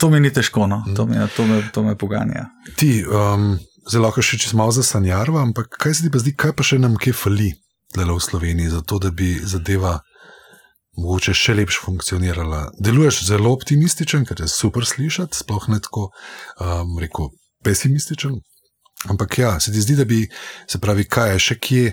[0.00, 0.82] To mi ni težko, no.
[0.96, 2.46] to, me, to, me, to me poganja.
[2.80, 3.58] Ti, um,
[3.90, 6.78] zelo lahko še čez malo zasanjarva, ampak kaj se ti pa zdi, kaj pa še
[6.80, 7.50] nam kje fali
[7.96, 9.98] v Sloveniji, zato da bi zadeva
[11.00, 12.70] mogoče še lepše funkcionirala.
[12.78, 16.10] Deluješ zelo optimističen, kar je super slišati, sploh ne tako,
[16.60, 17.30] um, rekel,
[17.64, 18.38] pesimističen.
[19.10, 20.22] Ampak ja, se ti zdi, da bi
[20.68, 21.84] se pravi, kaj je še kje.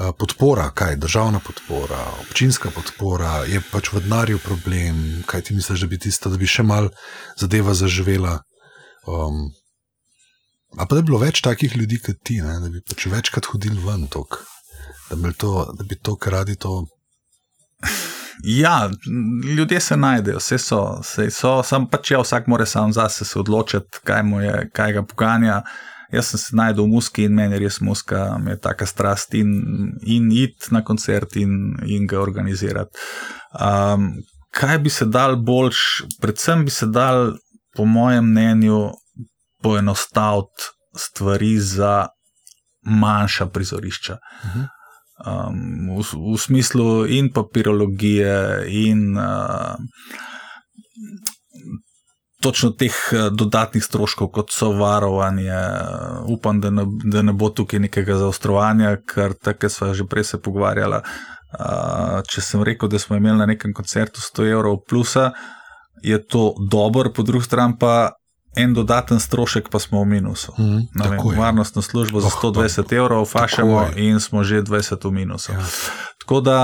[0.00, 5.80] Eh, podpora, kaj državna podpora, občinska podpora, je pač v denarju problem, kaj ti misliš,
[5.80, 6.90] da bi tisto, da bi še mal
[7.40, 8.34] zadeva zaživela.
[9.08, 9.38] Um,
[10.76, 12.58] a pa da bi bilo več takih ljudi kot ti, ne?
[12.60, 14.42] da bi pač večkrat hodili ven tok,
[15.08, 16.82] da bi to, da bi to, kar radi to.
[18.44, 18.90] Ja,
[19.56, 23.38] ljudje se najdejo, vse so, vse so, sam pač ja, vsak mora sam zase se
[23.40, 25.62] odločiti, kaj, je, kaj ga poganja.
[26.12, 29.50] Jaz sem se znašel v muski in meni res muska, mi je taka strast in,
[30.06, 32.98] in iti na koncert in, in ga organizirati.
[33.60, 34.12] Um,
[34.50, 37.34] kaj bi se dal boljš, predvsem bi se dal,
[37.76, 38.90] po mojem mnenju,
[39.62, 42.06] poenostaviti stvari za
[42.86, 44.16] manjša prizorišča.
[45.26, 49.76] Um, v, v smislu in papirologije, in uh,
[52.42, 55.48] točno teh eh, dodatnih stroškov, kot so varovanje.
[55.48, 60.24] Eh, upam, da ne, da ne bo tukaj nekega zaostrovanja, ker tako smo že prej
[60.24, 61.00] se pogovarjali.
[61.56, 65.30] Uh, če sem rekel, da smo imeli na nekem koncertu 100 evrov plusa,
[66.02, 68.10] je to dobro, po drugi strani pa
[68.56, 70.52] en dodaten strošek, pa smo v minusu.
[70.58, 75.52] Mm, vem, varnostno službo za 120 oh, evrov, fašemo in smo že 20 v minusu.
[75.52, 75.64] Ja.
[76.20, 76.58] Tako da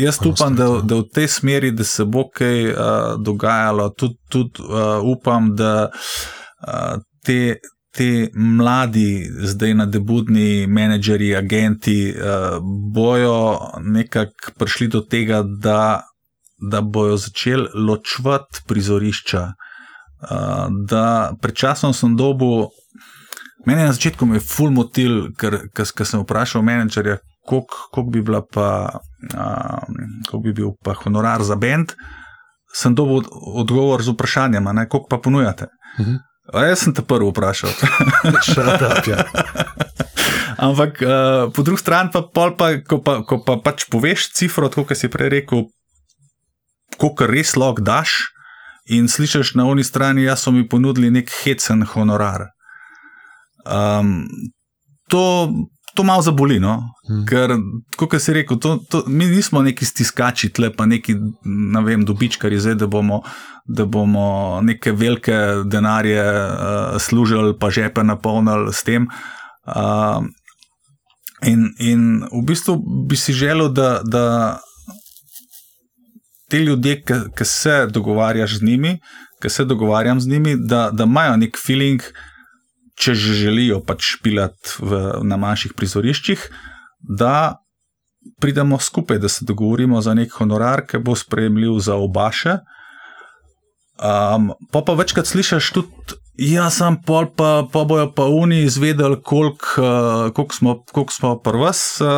[0.00, 2.76] Jaz upam, da, da v tej smeri, da se bo kaj uh,
[3.20, 7.56] dogajalo, tudi tud, uh, upam, da uh, te,
[7.96, 12.56] te mladi, zdaj nadebudni menedžerji, agenti, uh,
[12.94, 16.00] bojo nekako prišli do tega, da,
[16.70, 19.46] da bojo začeli ločvati prizorišča.
[20.20, 22.70] Uh, da predčasno sem dobil,
[23.66, 28.24] meni na začetku je full motil, ker, ker, ker sem vprašal menedžerja, koliko bi,
[29.34, 31.94] um, bi bil pa honorar za bend,
[32.74, 35.66] sem dobil odgovor z vprašanjem, koliko pa ponujate.
[35.98, 36.10] Uh mhm.
[36.10, 36.68] -huh.
[36.68, 37.70] Jaz sem te prvi vprašal.
[38.98, 39.24] up, ja.
[40.66, 42.22] Ampak uh, po drugi strani, pa,
[42.56, 45.64] pa, ko, pa, ko pa pač poveš cifro, kot si prej rekel,
[46.98, 48.10] koliko res lahko daš,
[48.90, 52.50] in slišiš na oni strani, da so mi ponudili nek hecen honorar.
[53.64, 54.26] Um,
[55.08, 55.52] to
[55.94, 56.60] to malo zaboli.
[56.60, 56.82] No?
[57.08, 57.24] Hmm.
[57.26, 57.54] Ker,
[57.98, 62.60] kot si rekel, to, to, mi nismo neki stiskači, tle pa neki ne vem, dobičkari,
[62.60, 63.22] zdaj, da, bomo,
[63.66, 69.08] da bomo neke velike denarje uh, služili, pa žepe napolnili s tem.
[69.66, 70.24] Uh,
[71.46, 74.26] in, in v bistvu bi si želel, da, da
[76.50, 77.02] te ljudje,
[77.36, 78.98] ki se dogovarjaš z njimi,
[79.42, 82.02] ki se dogovarjam z njimi, da, da imajo nek feeling
[83.00, 84.84] če že želijo pač špilati
[85.24, 86.44] na manjših prizoriščih,
[87.00, 87.56] da
[88.40, 92.58] pridemo skupaj, da se dogovorimo za nek honorar, ki bo sprejemljiv za obaše.
[94.00, 99.18] Um, pa pa večkrat slišiš tudi, ja, sem pol, pa, pa bojo pa oni izvedeli,
[99.22, 102.08] koliko uh, kolik smo, kolik smo prvs uh,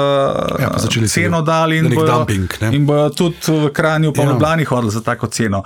[0.62, 0.70] ja,
[1.08, 4.28] ceno dali in bojo, dumping, in bojo tudi v Kranju, pa ja.
[4.28, 5.62] v Ljubljani hodili za tako ceno.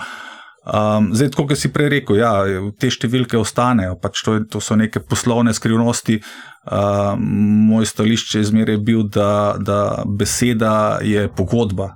[0.66, 2.32] Um, zdaj, kot si prej rekel, ja,
[2.74, 6.18] te številke ostanejo, pač to, to so neke poslovne skrivnosti.
[6.66, 7.22] Um,
[7.68, 11.92] moj stališče je zmeraj bil, da, da beseda je pogodba.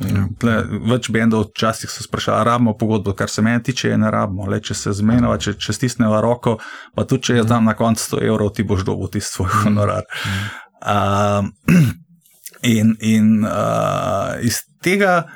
[0.00, 0.24] Ja.
[0.40, 0.54] Tle,
[0.88, 4.48] več bendov včasih so sprašali, rabimo pogodbo, kar se meni tiče, je ne rabimo.
[4.48, 6.56] Le, če se zmenjava, če, če stisneva roko,
[6.96, 10.08] pa tudi če je tam na koncu 100 evrov, ti boš dobil tisti svoj honorar.
[10.80, 11.52] Um,
[12.74, 15.26] in in uh, iz tega.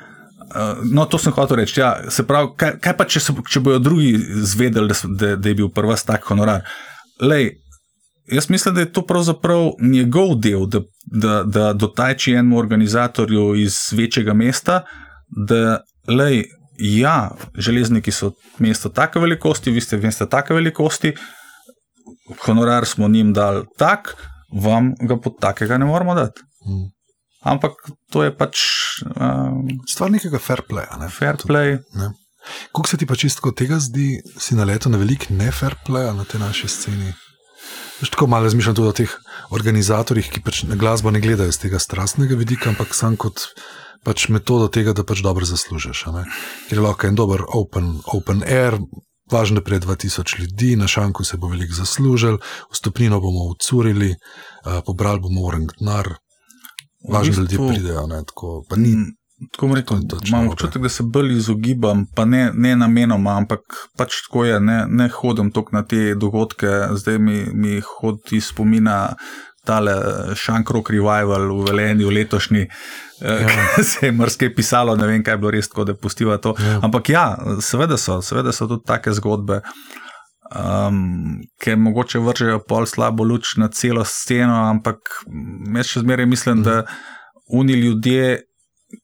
[0.49, 1.79] Uh, no, to sem hotel reči.
[1.79, 4.15] Ja, se pravi, kaj, kaj pa, če, se, če bojo drugi
[4.49, 6.65] zvedeli, da, da, da je bil prvi tak honorar?
[7.21, 7.51] Lej,
[8.31, 13.77] jaz mislim, da je to pravzaprav njegov del, da, da, da dotajči enemu organizatorju iz
[13.93, 14.81] večjega mesta,
[15.47, 16.43] da lej,
[16.79, 21.13] ja, železniki so mesto take velikosti, vi ste mesto take velikosti,
[22.45, 24.15] honorar smo njim dali tak,
[24.53, 26.41] vam ga pod takega ne moramo dati.
[26.65, 26.89] Hmm.
[27.43, 27.73] Ampak
[28.11, 28.57] to je pač.
[29.15, 30.99] Um, Stvar nekega fair playa.
[30.99, 31.07] Ne?
[31.09, 31.79] Fair play.
[32.73, 36.11] Kako se ti pa čisto tega zdi, si na leto na velik ne fair play
[36.15, 37.13] na tej naši sceni?
[37.99, 39.11] Veš, tako malo razmišljam tudi o teh
[39.51, 43.49] organizatorjih, ki pač glasbo ne gledajo z tega strastnega vidika, ampak sam kot
[44.07, 46.05] pač metodo tega, da pač dobro zaslužiš.
[46.69, 48.79] Ker je lahko en dober open, open air.
[49.29, 52.39] Važno je, da je 2000 ljudi, na šanku se bo veliko zaslužil,
[52.73, 56.15] vstopnino bomo ucurili, uh, pobrali bomo orang denar,
[57.07, 58.07] Važno, da ljudje pridejo.
[58.07, 62.75] Ne, tako, ni, mm, tako rekel, imam občutek, da se bolj izogibam, pa ne, ne
[62.75, 63.61] namenoma, ampak
[63.97, 69.15] pač tako je, ne, ne hodim toliko na te dogodke, zdaj mi, mi hodi spomina.
[69.67, 69.91] Tale
[70.39, 72.61] Šankrok revival v Velenju, letošnji,
[73.21, 73.83] eh, ja.
[73.89, 76.55] se je mrske pisalo, ne vem, kaj je bilo res, tako da pustiva to.
[76.57, 76.79] Ja.
[76.87, 77.25] Ampak ja,
[77.61, 79.59] seveda so, seveda so tudi take zgodbe.
[79.59, 79.99] Uh,
[80.55, 85.21] um, ker mogoče vržejo pol slabo luč na celo sceno, ampak
[85.75, 86.83] jaz še zmeraj mislim, da
[87.49, 88.43] oni ljudje,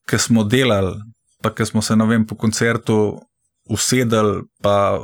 [0.10, 0.96] ki smo delali,
[1.44, 3.20] pa ki smo se vem, po koncertu
[3.70, 4.98] usedeli, pa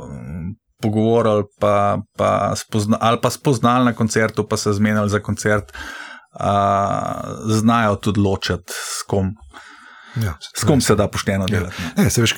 [0.82, 7.46] pogovorili, pa, pa spozna, ali pa spoznali na koncertu, pa se zmenili za koncert, uh,
[7.46, 9.34] znajo tudi ločiti s kom.
[10.20, 11.58] Ja, s kom se da pošteno ja.
[11.58, 11.82] delati?
[11.82, 12.04] Ja.
[12.04, 12.34] Ne, se veš,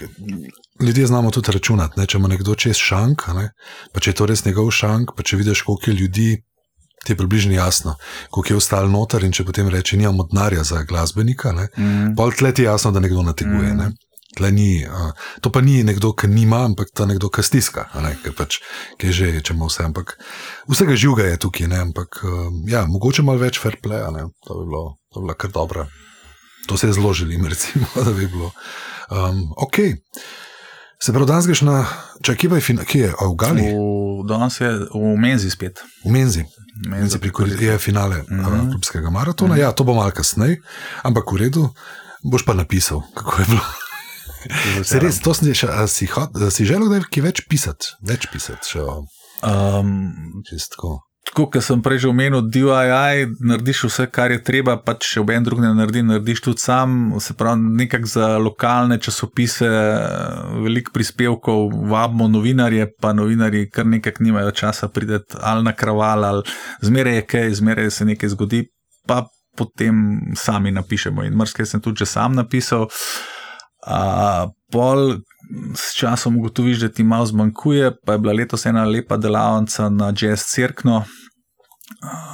[0.80, 2.00] ljudje znamo tudi računati.
[2.00, 2.06] Ne?
[2.06, 3.50] Če ima nekdo čez šank, ne?
[3.92, 6.28] pa če je to res njegov šank, pa če vidiš, koliko je ljudi,
[7.04, 7.96] ti je približno jasno,
[8.30, 9.24] koliko je ostal noter.
[9.24, 12.14] In če potem reče, nimamo denarja za glasbenika, mm.
[12.16, 13.74] pa tle ti je jasno, da nekdo nateguje.
[13.74, 13.78] Mm.
[13.78, 13.92] Ne?
[14.50, 17.84] Ni, uh, to pa ni nekdo, ki nima, ampak ta nekdo, ki stiska,
[18.24, 18.58] ki pač,
[19.02, 19.84] je že, če ima vse.
[19.86, 20.16] Ampak
[20.66, 21.84] vsega živega je tukaj, ne?
[21.86, 24.02] ampak uh, ja, mogoče malo več fair play,
[24.42, 24.82] to bi bilo,
[25.14, 25.86] to bi bilo kar dobro.
[26.66, 28.52] To se je zelo želim, recimo, da bi bilo.
[29.10, 29.76] Um, ok.
[31.02, 31.86] Se pravi, danes greš na,
[32.22, 33.64] če kje je, kje je, v Gali?
[34.28, 35.82] Danes je v Menzi spet.
[36.04, 36.44] V Menzi.
[36.88, 37.18] Menzi
[37.60, 38.70] je finale mm -hmm.
[38.70, 39.54] klubskega maratona.
[39.54, 39.62] Mm -hmm.
[39.62, 40.60] Ja, to bo malo kasneje,
[41.02, 41.68] ampak v redu,
[42.22, 43.64] boš pa napisal, kako je bilo.
[44.84, 46.08] Se res, to sem že, si,
[46.50, 48.68] si želel, da je več pisati, več pisati.
[48.68, 51.00] Še, um, Čistko.
[51.24, 55.46] Tako kot sem prej omenil, DIY, narediš vse, kar je treba, pa če ob en
[55.46, 57.14] drug ne naredi, narediš tudi sam.
[57.20, 59.70] Se pravi, nekako za lokalne časopise,
[60.66, 66.42] veliko prispevkov, vabimo novinarje, pa novinarji kar nekako nimajo časa priti ali na kraval, ali
[66.84, 68.64] zmeraj je kaj, zmeraj se nekaj zgodi,
[69.08, 69.24] pa
[69.56, 71.24] potem sami napišemo.
[71.24, 72.88] In mrske sem tudi sam napisal.
[73.86, 75.18] A, pol,
[75.76, 80.12] s časom ugotoviš, da ti malo zmanjkuje, pa je bila letos ena lepa delavnica na
[80.20, 81.04] Jazz Cirkno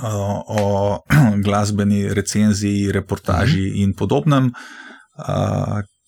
[0.04, 0.98] o, o
[1.44, 3.82] glasbeni recenziji, reportaži mm -hmm.
[3.82, 4.52] in podobnem,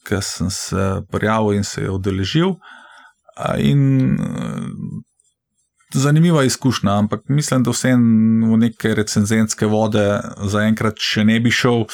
[0.09, 2.55] ki sem se prijavil in se je odeležil.
[3.59, 4.19] In
[5.95, 7.93] zanimiva izkušnja, ampak mislim, da vse
[8.53, 11.85] v neke recenzentske vode zaenkrat še ne bi šel.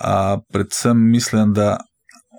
[0.00, 1.78] A, predvsem mislim, da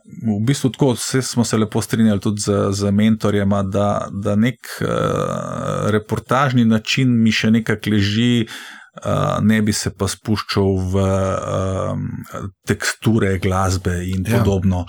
[0.06, 4.60] v bistvu tako, vse smo se lepo strinjali tudi z, z mentorjem, da, da nek
[4.82, 4.88] uh,
[5.90, 12.06] reportažni način mi še nekako leži, uh, ne bi se pa spuščal v uh,
[12.68, 14.38] teksture glasbe in ja.
[14.38, 14.86] podobno.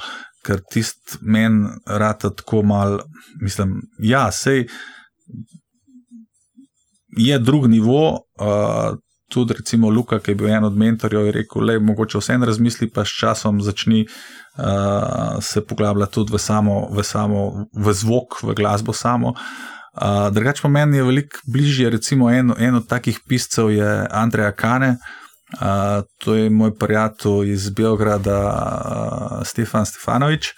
[0.47, 3.01] Ker tisti meni rata tako mal,
[3.41, 4.67] mislim, ja, sej
[7.17, 8.29] je drug nivo.
[8.41, 12.37] Uh, Tudi, recimo, Luka, ki je bil en od mentorjev, je rekel: Le, mogoče vse
[12.37, 14.05] en razmisli, pa s časom začni
[14.59, 19.35] uh, se poglablja tudi v samo, v samo, v zvok, v glasbo samo.
[19.97, 24.53] Uh, Drugač pa meni je veliko bližje, recimo en, en od takih piscev je Andreja
[24.53, 30.53] Kane, uh, to je moj prijatelj iz Beograda, uh, Stefan Stefanovič.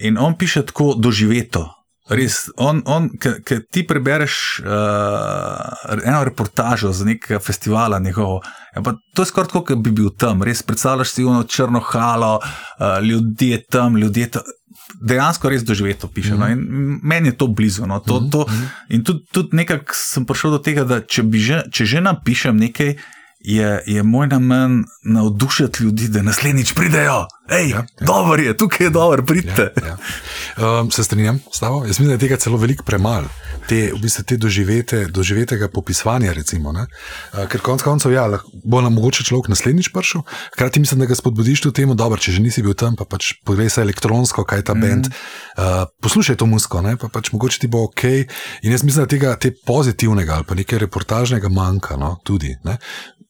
[0.00, 1.79] In on piše tako doživeto.
[2.10, 4.34] Res, on, on ki ti prebereš
[4.64, 8.40] uh, eno reportažo za nekega festivala, njegovo,
[8.74, 8.82] ja,
[9.14, 13.62] to je skoraj kot bi bil tam, res predstavljaš si ono črno halo, uh, ljudje
[13.70, 14.42] tam, ljudje tam.
[15.00, 16.34] Dejansko res doživeto piše.
[16.34, 16.48] No,
[17.02, 17.86] meni je to blizu.
[17.86, 18.46] No, to, to,
[18.88, 22.96] in tudi, tudi nekako sem prišel do tega, da če, že, če že napišem nekaj,
[23.40, 27.26] je, je moj namen navdušiti ljudi, da naslednjič pridejo.
[27.50, 28.06] Ej, ja, ja.
[28.06, 29.72] dobro je, tukaj je dobro, pridite.
[29.82, 30.80] Ja, ja.
[30.80, 31.82] um, se strinjam s tabo.
[31.84, 33.28] Jaz mislim, da je tega celo veliko premalo,
[33.68, 36.32] te, v bistvu, te doživete, doživetega popisovanja.
[36.32, 36.86] Recimo, uh,
[37.50, 38.28] ker konec koncev ja,
[38.64, 40.22] bo nam mogoče človek naslednjič prišel.
[40.54, 43.34] Hkrati mislim, da ga spodbudiš v tem, da če že nisi bil tam, pa pač
[43.44, 44.80] poglej se elektronsko, kaj ta mm.
[44.80, 45.10] bend.
[45.58, 48.04] Uh, poslušaj to musko, ne, pa pač mogoče ti bo ok.
[48.62, 52.54] In jaz mislim, da tega te pozitivnega ali pa nekaj reportažnega manjka no, tudi.
[52.64, 52.78] Ne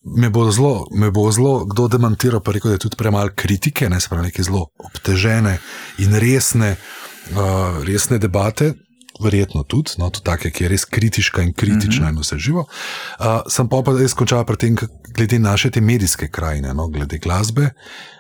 [0.03, 3.89] me bo zelo, me bo zelo kdo demantiral, pa rekel, da je tudi premalo kritike,
[3.89, 5.59] ne spravi neke zelo obtežene
[5.99, 6.77] in resne,
[7.31, 8.75] uh, resne debate.
[9.21, 12.17] Verjetno tudi, no, tudi take, ki je res kritična in kritična mm -hmm.
[12.17, 12.65] in vse živo.
[13.21, 14.77] Uh, sem pa pa res končal pri tem,
[15.15, 17.71] glede naše te medijske krajine, no, glede glasbe.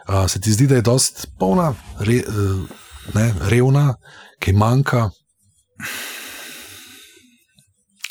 [0.09, 2.69] Uh, se ti zdi, da je dost polna, re, uh,
[3.15, 3.95] ne, revna,
[4.39, 5.11] ki manjka.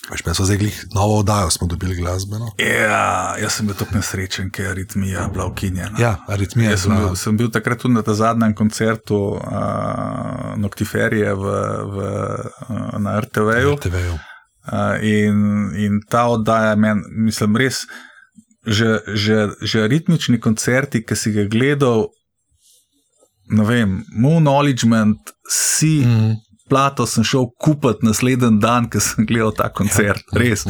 [0.10, 2.52] Veš, pa so zdaj glih novo oddajo, smo dobili glasbeno.
[2.57, 5.94] Ja, jaz sem bil tako nesrečen, ker je aritmija bila ukinjena.
[6.02, 6.72] Ja, aritmija.
[6.73, 11.53] Jaz sem bil, sem bil takrat tudi na ta zadnjem koncertu uh, Noctiferije v,
[11.94, 12.10] v,
[12.69, 13.77] uh, na RTV-ju.
[13.77, 14.18] RTV
[14.72, 17.86] uh, in, in ta oddaja, men, mislim, res,
[18.65, 22.10] že, že, že aritmični koncerti, ki si ga gledal,
[23.49, 24.88] ne vem, Moon Knowledge,
[25.49, 25.99] si.
[26.06, 26.38] Mm
[26.70, 30.40] plato sem šel kupiti naslednji dan, ker sem gledal ta koncert, ja.
[30.40, 30.66] res.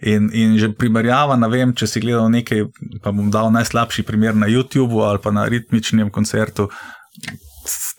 [0.00, 2.64] In, in že primerjava, ne vem, če si gledal nekaj,
[3.04, 6.70] pa bom dal najslabši primer na YouTubu ali pa na ritmičnem koncertu.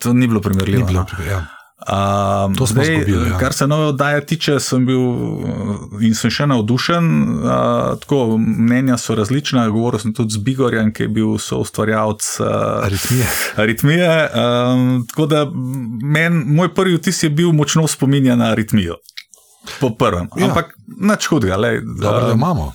[0.02, 0.88] To ni bilo primerljivo.
[0.88, 1.26] Ni bilo, no.
[1.28, 1.46] ja.
[1.82, 3.30] Um, to smo zgubili.
[3.30, 3.38] Ja.
[3.38, 7.08] Kar se nove oddaje tiče, sem bil uh, in sem še navdušen.
[7.42, 9.66] Uh, tako, mnenja so različna.
[9.74, 12.48] Govoril sem tudi z Bigorjem, ki je bil soustvarjalec uh,
[12.86, 13.30] aritmije.
[13.64, 14.12] aritmije.
[14.30, 15.46] Um, tako da
[16.02, 19.00] men, moj prvi vtis je bil močno spominjan na aritmijo.
[19.80, 20.30] Po prvem.
[20.38, 20.48] Ja.
[20.50, 21.58] Ampak nič hudega.
[22.02, 22.74] Dobro, da imamo.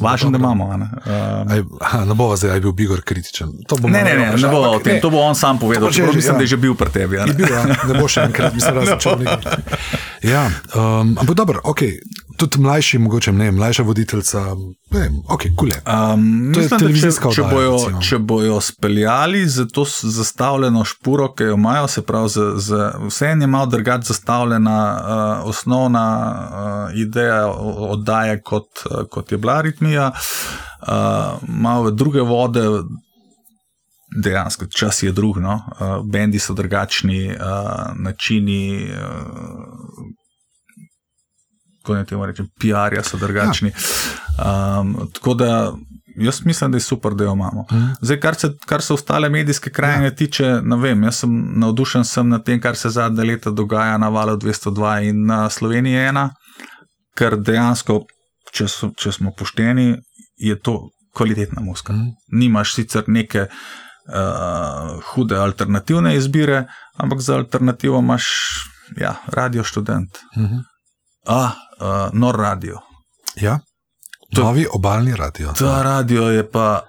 [0.00, 0.68] Važno, da imamo.
[0.76, 3.52] Ne, um, ne bo zdaj, da je bil Bigor kritičen.
[3.82, 5.00] Ne, ne, ne, ne bo o tem.
[5.00, 5.92] To bo on sam povedal.
[5.92, 6.38] Če, mislim, ja.
[6.38, 7.20] da je že bil pri tebi.
[7.20, 7.26] Ja.
[7.28, 7.64] Bil, ja.
[7.68, 9.26] Ne bo še enkrat, mislim, različen.
[9.36, 10.30] No.
[10.30, 11.82] Ja, um, ampak dobro, ok
[12.36, 14.40] tudi mlajši, mogoče ne, mlajša voditeljica.
[14.90, 17.34] Ne, okay, cool um, to mislim, je oddaja.
[17.34, 22.52] Če bojo, če bojo speljali za to zastavljeno špuro, ki jo imajo, se pravi, za,
[22.56, 27.46] za vse je malo drugače zastavljena uh, osnovna uh, ideja
[27.90, 30.88] oddaje, kot, uh, kot je bila ritmija, uh,
[31.48, 32.64] malo druge vode.
[34.22, 35.54] Dejansko, čas je drug, no?
[35.54, 37.36] uh, bendi so drugačni, uh,
[37.98, 40.25] načini, uh,
[41.86, 43.70] kako ne temu rečem, PR-ja so drugačni.
[44.38, 44.80] Ja.
[44.80, 45.72] Um, tako da
[46.16, 47.64] jaz mislim, da je super, da jo imamo.
[47.72, 47.86] Mhm.
[48.00, 50.14] Zdaj, kar se, kar se ostale medijske krajine ja.
[50.14, 54.08] tiče, ne vem, jaz sem navdušen sem nad tem, kar se zadnje leta dogaja na
[54.08, 56.30] valu 202 in na Sloveniji ena,
[57.16, 58.02] ker dejansko,
[58.52, 59.94] če, so, če smo pošteni,
[60.36, 60.80] je to
[61.14, 61.92] kvalitetna muska.
[61.92, 62.14] Mm.
[62.32, 63.46] Nimaš sicer neke.
[64.06, 66.60] Uh, hude alternativne izbire,
[66.94, 68.28] ampak za alternativo imaš
[68.96, 70.18] ja, radio študent.
[70.36, 70.60] Uh mhm.
[71.26, 71.50] Ah,
[71.80, 72.78] uh, nor radio.
[73.36, 73.58] Ja,
[74.36, 75.52] novi obaljni radio.
[75.58, 76.86] Ta radio je pa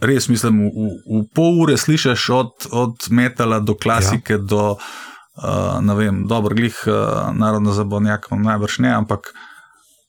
[0.00, 4.38] res, mislim, v, v pol ure slišiš od, od metala do klasike, ja.
[4.38, 9.32] do uh, ne vem, dobro, glih uh, narodno zabavnjak, najbrž ne, ampak.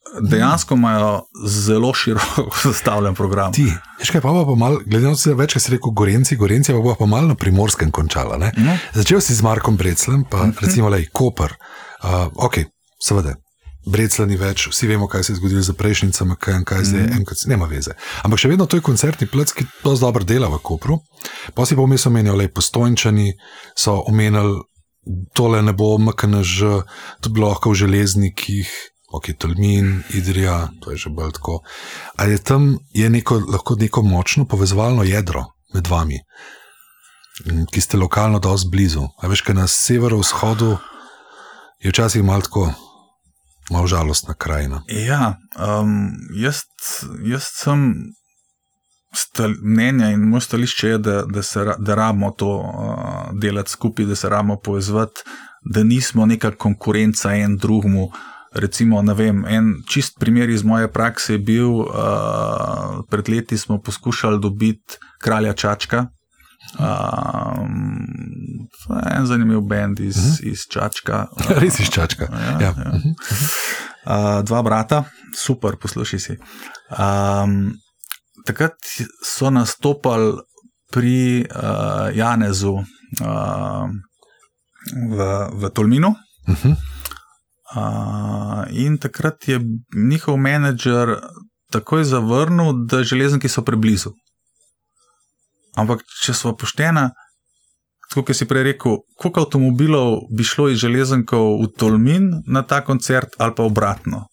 [0.10, 1.10] Dejansko imajo
[1.46, 3.52] zelo široko zastavljen program.
[3.54, 3.68] Ti,
[4.00, 7.06] veš kaj, pa pa malo, glede na to, več si rekel, Gorenci, Gorenci, pa pa
[7.06, 8.40] malo na primorskem končala.
[8.42, 8.78] No.
[8.98, 10.50] Začel si z Markom Breclem, pa mhm.
[10.50, 10.66] -huh.
[10.66, 11.54] recimo le Koper.
[12.02, 12.58] Uh, ok,
[12.98, 13.36] seveda,
[13.90, 17.04] Brecla ni več, vsi vemo, kaj se je zgodilo z prejšnjicami, kaj je kaj zdaj,
[17.08, 17.20] mm.
[17.20, 17.96] enkrat, nema veze.
[18.24, 21.00] Ampak še vedno to je koncertni plec, ki to zelo dobro dela v Kopru.
[21.58, 23.32] Pa si pa vmes omenjal, le postojnčani
[23.78, 24.60] so omenjali,
[25.34, 26.72] tole ne bo MKNŽ,
[27.24, 28.70] to bi lahko v železnikih,
[29.16, 31.62] ok, Tolmin, Idrija, to je že bolj tako.
[32.18, 36.20] Ali je tam je neko, lahko neko močno povezovalno jedro med vami,
[37.72, 39.08] ki ste lokalno dosti blizu?
[39.18, 40.78] A veš, kaj na severovzhodu
[41.80, 42.70] je včasih malo tako
[43.70, 44.84] malo žalostna krajina.
[44.88, 46.62] Ja, um, jaz,
[47.24, 47.94] jaz sem
[49.62, 54.16] mnenja in moj stališče je, da, da, se, da rabimo to uh, delati skupaj, da
[54.16, 55.22] se rabimo povezati,
[55.74, 58.12] da nismo neka konkurenca en drugmu.
[58.54, 61.86] Recimo, vem, en čist primer iz moje prakse je bil, uh,
[63.10, 66.08] pred leti smo poskušali dobiti kralja Čačka,
[66.80, 68.68] um,
[69.12, 70.32] en zanimiv bend iz, uh Mhm.
[70.32, 70.52] -huh.
[70.52, 71.28] iz Čačka.
[71.62, 72.28] Res iz Čačka.
[72.32, 72.74] Ja, Ja.
[72.78, 72.92] ja.
[74.06, 75.04] Uh, dva brata,
[75.38, 76.38] super, poslušaj si.
[76.90, 77.74] Um,
[78.46, 78.74] takrat
[79.26, 80.34] so nastopali
[80.92, 81.62] pri uh,
[82.16, 82.84] Janezu uh,
[85.10, 85.20] v,
[85.54, 86.16] v Tolminu.
[86.50, 86.72] Mhm.
[87.76, 89.60] Uh, in takrat je
[89.96, 91.20] njihov menedžer
[91.72, 94.10] takoj zavrnil, da železniki so preblizu.
[95.78, 97.10] Ampak, če smo poštena,
[98.10, 102.82] tako kot si prej rekel, koliko avtomobilov bi šlo iz železnikov v Tolmin na ta
[102.86, 104.26] koncert, ali pa obratno.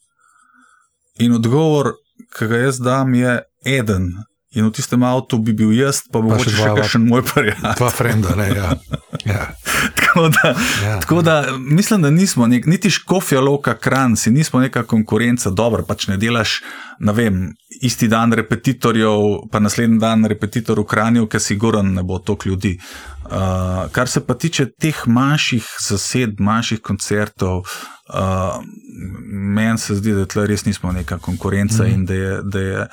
[1.20, 1.92] In odgovor,
[2.36, 4.12] ki ga jaz dam, je eden.
[4.56, 7.74] In v tistem avtu bi bil jaz, pa mogoče še še dva kakšen moj prijatelj.
[7.76, 8.46] Dva frenda, ne.
[8.56, 8.70] Ja.
[9.28, 9.42] Ja.
[10.00, 10.54] Tako da,
[10.84, 11.00] Ja.
[11.00, 15.84] tako da mislim, da nismo, nek, niti škofja loka kran, si nismo neka konkurenca, dobro,
[15.84, 16.62] pač ne delaš,
[17.04, 17.42] ne vem,
[17.84, 22.48] isti dan repetitorjev, pa naslednji dan repetitor v Kranju, ker si goran ne bo toliko
[22.48, 22.78] ljudi.
[23.26, 27.66] Uh, kar se pa tiče teh manjših zased, manjših koncertov,
[28.14, 28.56] uh,
[29.28, 31.92] meni se zdi, da tle res nismo neka konkurenca mm.
[31.92, 32.34] in da je.
[32.42, 32.88] Da je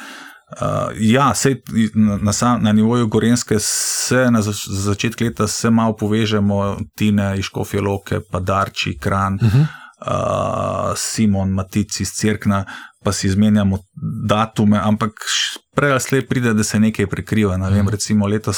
[0.62, 1.62] Uh, ja, sej,
[1.96, 7.34] na, na, sam, na nivoju Gorenske se na zač začetku leta se malo povežemo, Tine
[7.40, 9.62] iz Škofje Loke, pa Darči, Kran, uh -huh.
[9.62, 12.66] uh, Simon, Matic iz Cerkna,
[13.04, 13.80] pa si izmenjamo
[14.28, 15.12] datume, ampak
[15.76, 17.58] prej ali slej pride, da se nekaj prekriva.
[17.58, 18.58] Ne vem, recimo letos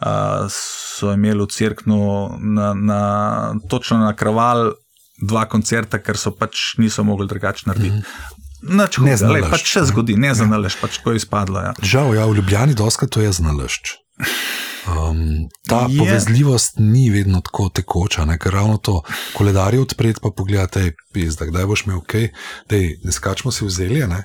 [0.00, 4.72] uh, so imeli v Cerknu na, na, točno na kraval
[5.22, 7.96] dva koncerta, ker so pač niso mogli drugače narediti.
[7.96, 8.47] Uh -huh.
[8.62, 9.42] Nač, Ne znalež.
[9.42, 9.52] nalašč.
[9.52, 11.60] Pač se zgodi, ne za nalaž, pač ko je izpadlo.
[11.60, 11.72] Ja.
[11.82, 13.94] Žal, ja, v Ljubljani doska to je znalašč.
[14.88, 15.98] Um, ta Je.
[15.98, 18.38] povezljivost ni vedno tako tekoča, ne?
[18.38, 19.02] ker ravno to
[19.32, 22.14] koledarje odpreti, pa pogledaj, pizda, kdaj boš imel ok,
[22.68, 24.24] dej, ne skačemo si vzeli, ne?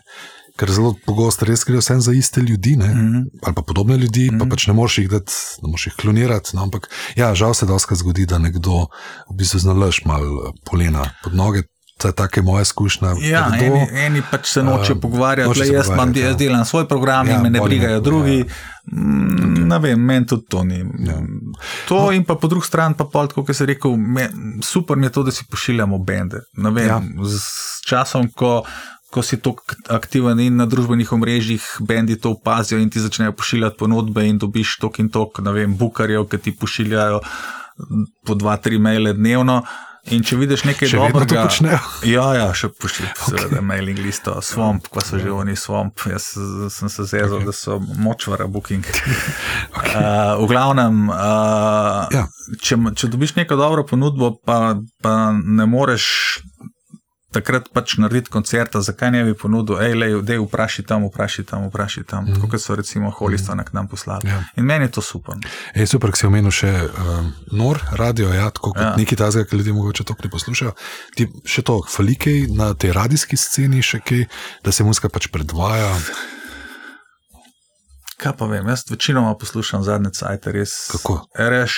[0.53, 2.87] ker zelo pogosto res gre vse za iste ljudi, ne?
[2.87, 3.21] Mhm.
[3.43, 6.55] ali pa podobne ljudi, pa pač ne moreš jih dati, ne moreš jih klonirati.
[6.55, 6.63] No?
[6.63, 8.85] Ampak ja, žal se doska zgodi, da nekdo
[9.29, 11.63] v bistvu znalaš malo polena pod noge.
[12.03, 13.07] To je take moje izkušnje.
[13.21, 16.37] Ja, Nekdo- eni, eni pač se noče um, pogovarjati, noče jaz, imam, pogovarjati, jaz ja.
[16.37, 18.37] delam svoj program Ja, in me ne brigajo ne, drugi.
[18.37, 18.45] ja.
[18.87, 20.79] Mm, Ne vem, meni tudi to ni.
[20.99, 21.15] Ja.
[21.87, 24.27] To in pa po drugi strani, pa pol, kot si rekel, me,
[24.61, 26.43] super mi je to, da si pošiljamo bende.
[26.55, 26.97] Ne Vem, Ja.
[26.97, 27.23] ja.
[27.23, 27.39] Z
[27.83, 28.65] časom, ko,
[29.09, 33.79] ko si tako aktiven in na družbenih omrežjih, bendi to opazijo in ti začnejo pošiljati
[33.79, 37.21] ponudbe in dobiš tok in tok, ne vem, bukarjev, ki ti pošiljajo
[38.21, 39.61] po dva, tri maile dnevno.
[40.11, 41.77] In če vidiš nekaj Še dobrega, počnejo?
[42.11, 43.63] Ja, ja, še pošiljajo, seveda, okay.
[43.63, 46.03] mailing listo, swamp, ko so že oni swamp.
[46.11, 46.33] Jaz
[46.75, 47.47] sem se zezal, okay.
[47.47, 48.83] da so močvara booking.
[49.79, 49.95] okay.
[49.95, 52.25] uh, v glavnem, uh, Ja.
[52.59, 56.05] če, če dobiš neko dobro ponudbo, pa, pa ne moreš
[57.33, 61.67] takrat pač narediti koncerta, zakaj ne bi ponudil, hej, lej, dej, vpraši tam, vpraši tam,
[61.69, 62.37] vpraši tam, mm.
[62.37, 64.29] tako kot so recimo Holistone k nam poslali.
[64.29, 64.43] Ja.
[64.59, 65.39] In meni je to super.
[65.73, 68.93] Ej, super, ki si omenil še um, nor radio, ja, tako kot Ja.
[68.99, 70.73] neki tazga, ki ljudje mogoče to ne poslušajo.
[71.15, 74.25] Ti še to, falike na tej radijski sceni, še kaj,
[74.63, 75.93] da se muska pač predvaja.
[78.19, 80.75] Kaj pa vem, jaz večinoma poslušam zadnje cajte, res.
[80.91, 81.25] Kako?
[81.35, 81.75] Reš,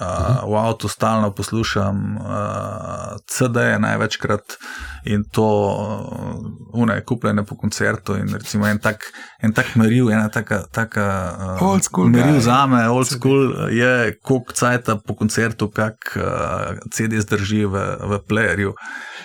[0.00, 4.56] uh, v avtu stalno poslušam uh, CD-je največkrat
[5.04, 8.16] in to uh, une, kupljene po koncertu.
[8.16, 9.04] In recimo en tak,
[9.42, 11.06] en tak meril, ena taka, taka
[11.60, 12.40] uh, Old school meril guy.
[12.40, 18.22] za me, old school je, koliko cajta po koncertu, kak uh, CD zdrži v, v
[18.28, 18.74] playerju.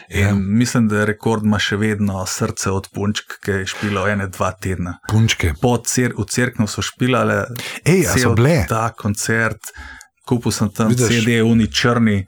[0.09, 0.33] In Ja.
[0.33, 4.95] mislim, da rekord ima še vedno srce od punčk, ki je špilo ene dva tedna
[5.09, 5.53] Punčke.
[5.61, 7.43] po cer v cerkvu so špilale.
[7.85, 8.65] Ej, so bile?
[8.69, 9.69] Ta koncert,
[10.29, 11.09] kupil sem tam Vidiš?
[11.09, 12.21] CD, uni črni.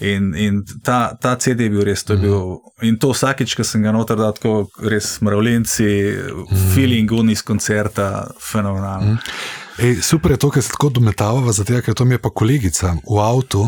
[0.00, 2.58] In, in ta, ta CD je bil res, to je bil.
[2.86, 6.68] In to vsakič, ko sem ga noter dal, tako res mravljinci, mm.
[6.74, 9.16] feeling uni iz koncerta, fenomenalno.
[9.16, 9.56] Mm.
[9.78, 12.94] Ej, super je to, ker se tako dometavava, zato ker to mi je pa kolegica
[13.02, 13.66] v avtu.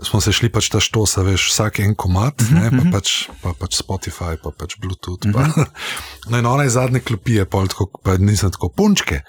[0.00, 3.52] Smo se šli pač ta štosa, veš, vsak en komat, Mhm, ne, pa, pač, pa
[3.52, 5.20] pač Spotify, pa pač Bluetooth.
[5.32, 5.44] Pa.
[6.30, 9.20] No, in ona je zadnje klopije, pol tako, pa nisem tako punčke.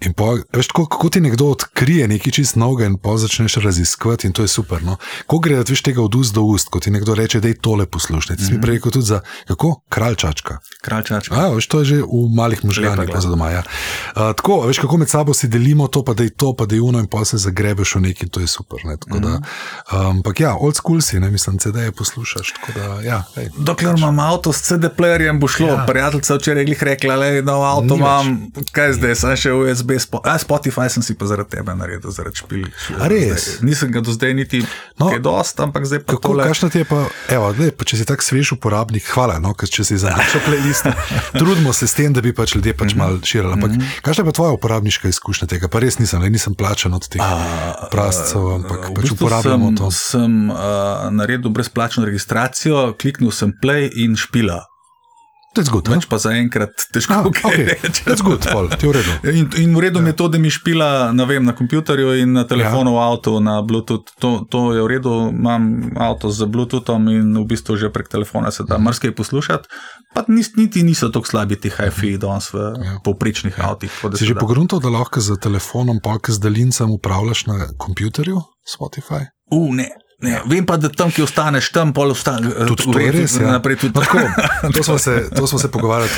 [0.00, 4.26] In pa, veš, tako, kako ti nekdo odkrije nekaj čist novega in pa začneš raziskovati,
[4.26, 4.82] in to je super.
[4.82, 4.96] No.
[5.26, 7.86] Ko gre, veš tega od ust do ust, ko ti nekdo reče, da je tole
[7.86, 8.36] poslušaj.
[8.36, 8.62] Ti si mi Mhm.
[8.62, 10.58] prej rekel tudi za, kako, kralčačka.
[10.82, 11.34] Kralčačka.
[11.36, 13.50] A, veš, to je že v malih možganjih, pa za doma.
[13.50, 13.62] Ja.
[14.12, 16.74] Uh, tako, veš, kako med sabo si delimo to, pa da je to, pa da
[16.74, 18.82] je uno, in pa se zagrebeš v neki, to je super.
[18.84, 19.40] Ne, tako, mm -hmm.
[19.92, 22.54] da, Ampak ja, old school si, ne mislim, CD-je poslušaš.
[22.74, 25.68] Da, ja, hej, Dokler imam avto s CD-playerjem, bo šlo.
[25.68, 25.84] Ja.
[25.86, 30.20] Prijateljica včeraj je rekla, da je nov avto, imam, kaj zdaj, sem še USB, spo
[30.24, 32.66] A, Spotify sem si pa zaradi tebe naredil, zaradi špil.
[32.98, 33.58] Res?
[33.58, 33.66] Zdaj.
[33.66, 34.62] Nisem ga do zdaj niti
[34.98, 36.36] no, kaj dost, ampak zdaj pa kako.
[36.42, 39.84] Kakšno ti je pa, evo, dej, pa če si tak svež uporabnik, hvala, no, če
[39.86, 40.88] si za našo playlist.
[41.40, 43.02] Trudimo se s tem, da bi pač ljudje pač mm -hmm.
[43.02, 43.52] mal širili.
[43.52, 44.00] Ampak mm -hmm.
[44.02, 45.68] kakšna je pa tvoja uporabniška izkušnja tega?
[45.68, 47.22] Pa res nisem, le, nisem plačen od teh
[47.90, 49.90] prastcev, ampak pač uporabljamo sem, to.
[49.92, 54.62] Sem uh, naredil brezplačno registracijo, kliknil sem play in špila.
[55.52, 55.90] Good.
[55.92, 57.66] Več pa zaenkrat težko ah, okay.
[57.68, 58.06] reči.
[59.28, 60.08] In, in v redu ja.
[60.08, 62.96] je to, da mi špila vem, na kompjuterju in na telefonu ja.
[62.96, 64.14] v avtu na Bluetooth.
[64.24, 68.48] To, to je v redu, imam avto z Bluetoothom in v bistvu že prek telefona
[68.48, 69.68] se da marsikaj poslušati.
[70.12, 72.98] Pa niti niso tako slabi ti hi-fi danes v ja.
[73.04, 73.72] povprečnih ja.
[73.72, 73.92] avtih.
[74.14, 79.32] Si že pogruntal, da lahko z telefonom, pa z daljincem upravljaš na kompjuterju Spotify?
[79.50, 79.88] U, ne.
[80.22, 80.40] Ne, ja.
[80.46, 82.54] Vem pa, da tam, ki ostaneš, tam pol ostaneš.
[82.70, 83.34] Tudi to je res.
[83.42, 83.56] Ja.
[83.56, 83.92] Naprej, tudi.
[83.96, 84.22] No, tako,
[84.74, 86.10] to, smo se, to smo se pogovarjali.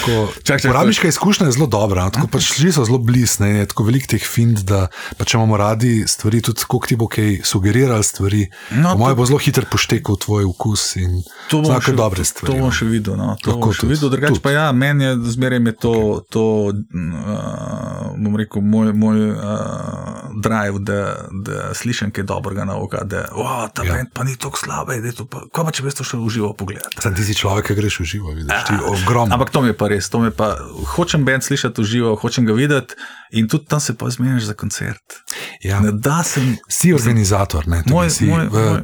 [0.45, 2.11] Uporabniška izkušnja je zelo dobra.
[2.13, 4.87] No, pač šli so zelo blizu, je tako velik teh find, da
[5.17, 8.43] pa če imamo radi stvari, tudi kako ti bo kaj sugerirali stvari.
[8.77, 12.53] No, Moje bo zelo hitro poštekal tvoj okus in tako dobre stvari.
[12.53, 12.77] To bom no.
[12.77, 13.17] še videl.
[13.17, 13.39] No.
[13.41, 14.13] To bom še videl.
[14.13, 15.95] Drugač pa ja, meni je zmeraj to,
[16.29, 16.45] to
[16.77, 21.01] uh, bom rekel, moj, moj uh, drive, da,
[21.33, 23.01] da slišim kaj dobrega na oko.
[23.33, 24.05] Wow, ja.
[24.15, 25.27] pa ni tako slabe, da je to.
[25.27, 27.03] Kaj pa če bi to šel v živo pogledati?
[27.03, 29.35] Sam ti si človek, ki greš v živo, vidiš ti ogromno.
[29.35, 30.55] Ampak to mi je pa res, to mi pa
[30.95, 32.99] hočem bend slišati v živo, hočem ga videti
[33.35, 35.21] in tudi tam se pa zmeniš za koncert.
[35.63, 35.81] Ja.
[36.25, 37.83] Sem, si organizator, ne?
[37.87, 38.83] Moj, si moj, moj,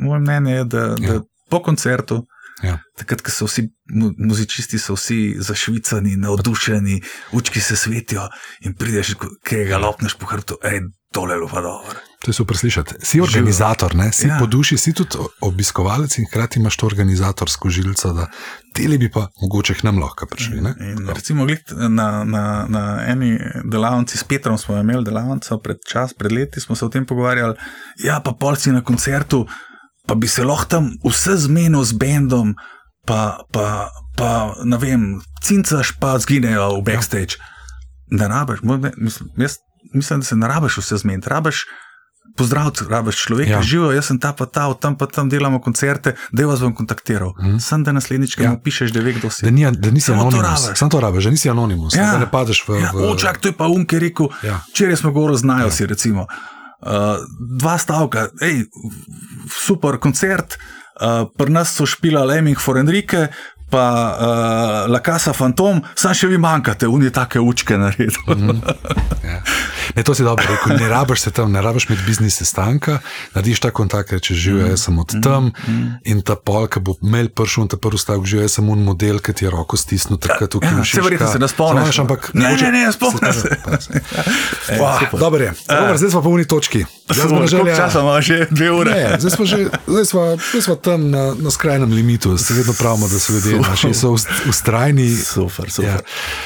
[0.00, 1.12] moj mnenje je, da, ja.
[1.12, 1.20] da
[1.50, 2.24] po koncertu.
[2.64, 2.78] Ja.
[2.96, 3.66] Takrat, ko so vsi
[4.16, 7.02] muzičisti, so vsi zašvicani, navdušeni,
[7.36, 8.24] učki se svetijo
[8.64, 9.12] in prideš,
[9.44, 10.80] kaj ga lopneš po hrbtu, hej,
[11.12, 12.05] tole je pa dobro.
[12.26, 12.94] To je super slišati.
[13.02, 14.12] Si organizator, ne?
[14.12, 14.36] si ja.
[14.40, 18.26] po duši, si tudi obiskovalec in hkrati imaš to organizatorsko žilico, da
[18.74, 20.58] tele bi pa mogoče k nam lahko prišli.
[20.58, 21.46] In, in recimo,
[21.88, 26.74] na, na, na eni delavnici s Petrom smo imeli delavnico pred čas, pred leti smo
[26.74, 27.54] se o tem pogovarjali.
[28.02, 29.46] Ja, pa polci na koncertu,
[30.06, 32.54] pa bi se lahko tam vse zmenil z bendom,
[33.06, 37.38] pa, pa, pa ne vem, cincaš pa zginejo v backstage.
[37.38, 37.54] Ja.
[38.18, 38.66] Ne rabiš,
[38.96, 39.62] mislim, jaz
[39.94, 41.64] mislim, da se ne rabiš vse zmeniti, rabiš
[42.36, 43.62] pozdraviti, rabiš človeka, ja.
[43.62, 46.74] živijo, jaz sem ta pa ta, tam pa tam delamo koncerte, da je vas bom
[46.74, 47.32] kontaktiral.
[47.40, 47.58] Mm.
[47.60, 48.50] Sem da naslednjič, ki ja.
[48.52, 49.46] mu pišeš, da ve, kdo si.
[49.46, 50.68] Da, ni, da nisi anonimus.
[50.74, 52.12] Sam to rabiš, da nisi anonimus, ja.
[52.12, 52.80] da ne padeš v.
[52.82, 52.92] Ja.
[52.94, 53.08] v...
[53.10, 54.60] Očak, to je pa um, ki je rekel, ja.
[54.70, 55.74] včeraj smo govorili, znajo ja.
[55.74, 56.26] si recimo.
[56.86, 58.66] Uh, dva stavka, ej,
[59.50, 60.58] super koncert,
[61.00, 63.28] uh, pri nas so špila Lemming for Enrique,
[63.70, 64.16] pa
[64.86, 68.16] uh, La Casa Phantom, sam še vi manjkate, unije take učke naredili.
[68.28, 68.60] Mm -hmm.
[69.24, 69.42] ja.
[69.94, 72.98] Ne, to si dobro rekel, ne rabiš se tam, ne rabiš med biznise stanka,
[73.34, 74.70] narediš ta kontakt, če živijo, mm -hmm.
[74.70, 75.98] jaz sem od tam mm -hmm.
[76.04, 79.18] in ta polka bo mail prišel in ta prvi stavek, živijo, jaz sem un model,
[79.18, 81.98] ki ti je roko stisnil, takrat tukaj ja, še verjetno se ne spomniš.
[81.98, 83.48] Ampak, ne, ne, ne, ne spomniš se.
[85.18, 85.52] Dobro je,
[85.96, 86.84] zdaj smo pa v uni točki.
[87.10, 88.90] Zdaj smo že časa, imamo že dve ure.
[88.90, 92.72] Ne, zdaj, smo že, zdaj, smo, zdaj smo tam na, na skrajnem limitu, se vedno
[92.78, 94.14] pravimo, da so ljudje naši so
[94.48, 95.08] ustrajni.
[95.16, 95.90] Super, super.
[95.90, 95.98] Ja.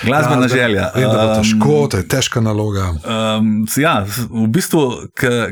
[0.05, 0.91] Glasbena ja, želja.
[0.95, 2.91] Vem, da je težko, to je težka naloga.
[2.91, 4.85] Um, ja, v bistvu,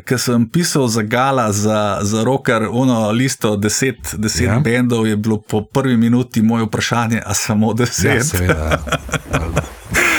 [0.04, 4.60] ker sem pisal za Gala, za, za roker, ono listo, deset, deset ja.
[4.60, 8.14] bendov, je bilo po prvi minuti moje vprašanje, a samo deset.
[8.14, 8.78] Ja, seveda.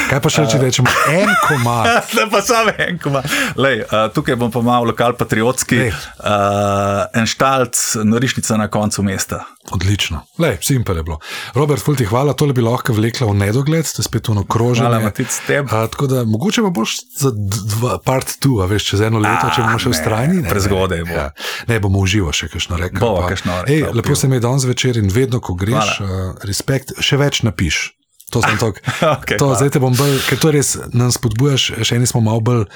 [0.09, 1.85] Kaj pa še reči, da rečemo en komad?
[2.17, 3.25] Ne, pa samo en komad.
[3.61, 5.83] Lej, uh, tukaj bom pa malo lokal patriotski.
[5.91, 7.77] Uh, en štalc,
[8.09, 9.43] norišnica na koncu mesta.
[9.75, 10.23] Odlično.
[10.41, 11.19] Lej, simpel je bilo.
[11.53, 14.87] Robert, fulti hvala, tole bi lahko vlekla v nedogled, to je spet ono kroženje.
[14.87, 15.69] Hvala, Matic, tebi.
[15.69, 19.45] Uh, tako da mogoče pa boš za dva, part two, a veš, čez eno leto,
[19.45, 20.41] a, če bomo še v strani.
[20.49, 21.19] Prezgodaj bo.
[21.19, 21.29] Ja.
[21.69, 22.97] Ne, bomo uživo še kakšno rekel.
[22.97, 23.93] Bo, kakšno rekel.
[23.93, 26.17] Lepo se mi je danes večer in vedno, ko greš, uh,
[26.49, 27.98] respekt, še več napiš.
[28.29, 28.81] To sem tok.
[29.17, 32.43] okay, to, zdaj te bom bolj, ker to res nam spodbujaš, še eni smo malo
[32.43, 32.67] bolj.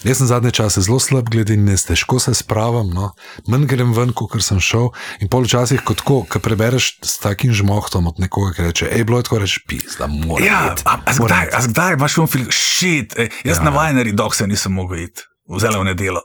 [0.00, 3.10] Jaz sem zadnje čase zelo slab, glede na to, težko se spravim, no.
[3.44, 4.88] manj grem ven, kot sem šel.
[5.20, 9.20] In pol včasih, kot ko prebereš s takim žmohtom od nekoga, ki reče: hej, bilo
[9.20, 10.46] je tako reči, pis, da moraš.
[10.46, 13.12] Ja, a, a, zdaj, a zdaj imaš filmu, šit,
[13.44, 13.64] jaz ja.
[13.68, 16.24] na vajneri dok se nisem mogel iti, vzelo v nedelo.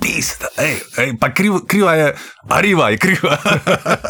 [0.00, 2.14] Pista, ej, ej, pa kriv, kriva je,
[2.48, 3.36] ariva je kriva.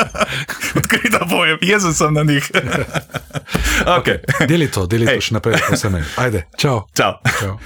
[0.79, 2.51] Odkrita bojem, jaz sem na njih.
[3.99, 4.47] okay.
[4.49, 6.05] Deli to, deli to še naprej, pa se ne.
[6.17, 6.85] Ajde, čau.
[6.95, 7.19] Čau.
[7.41, 7.57] čau.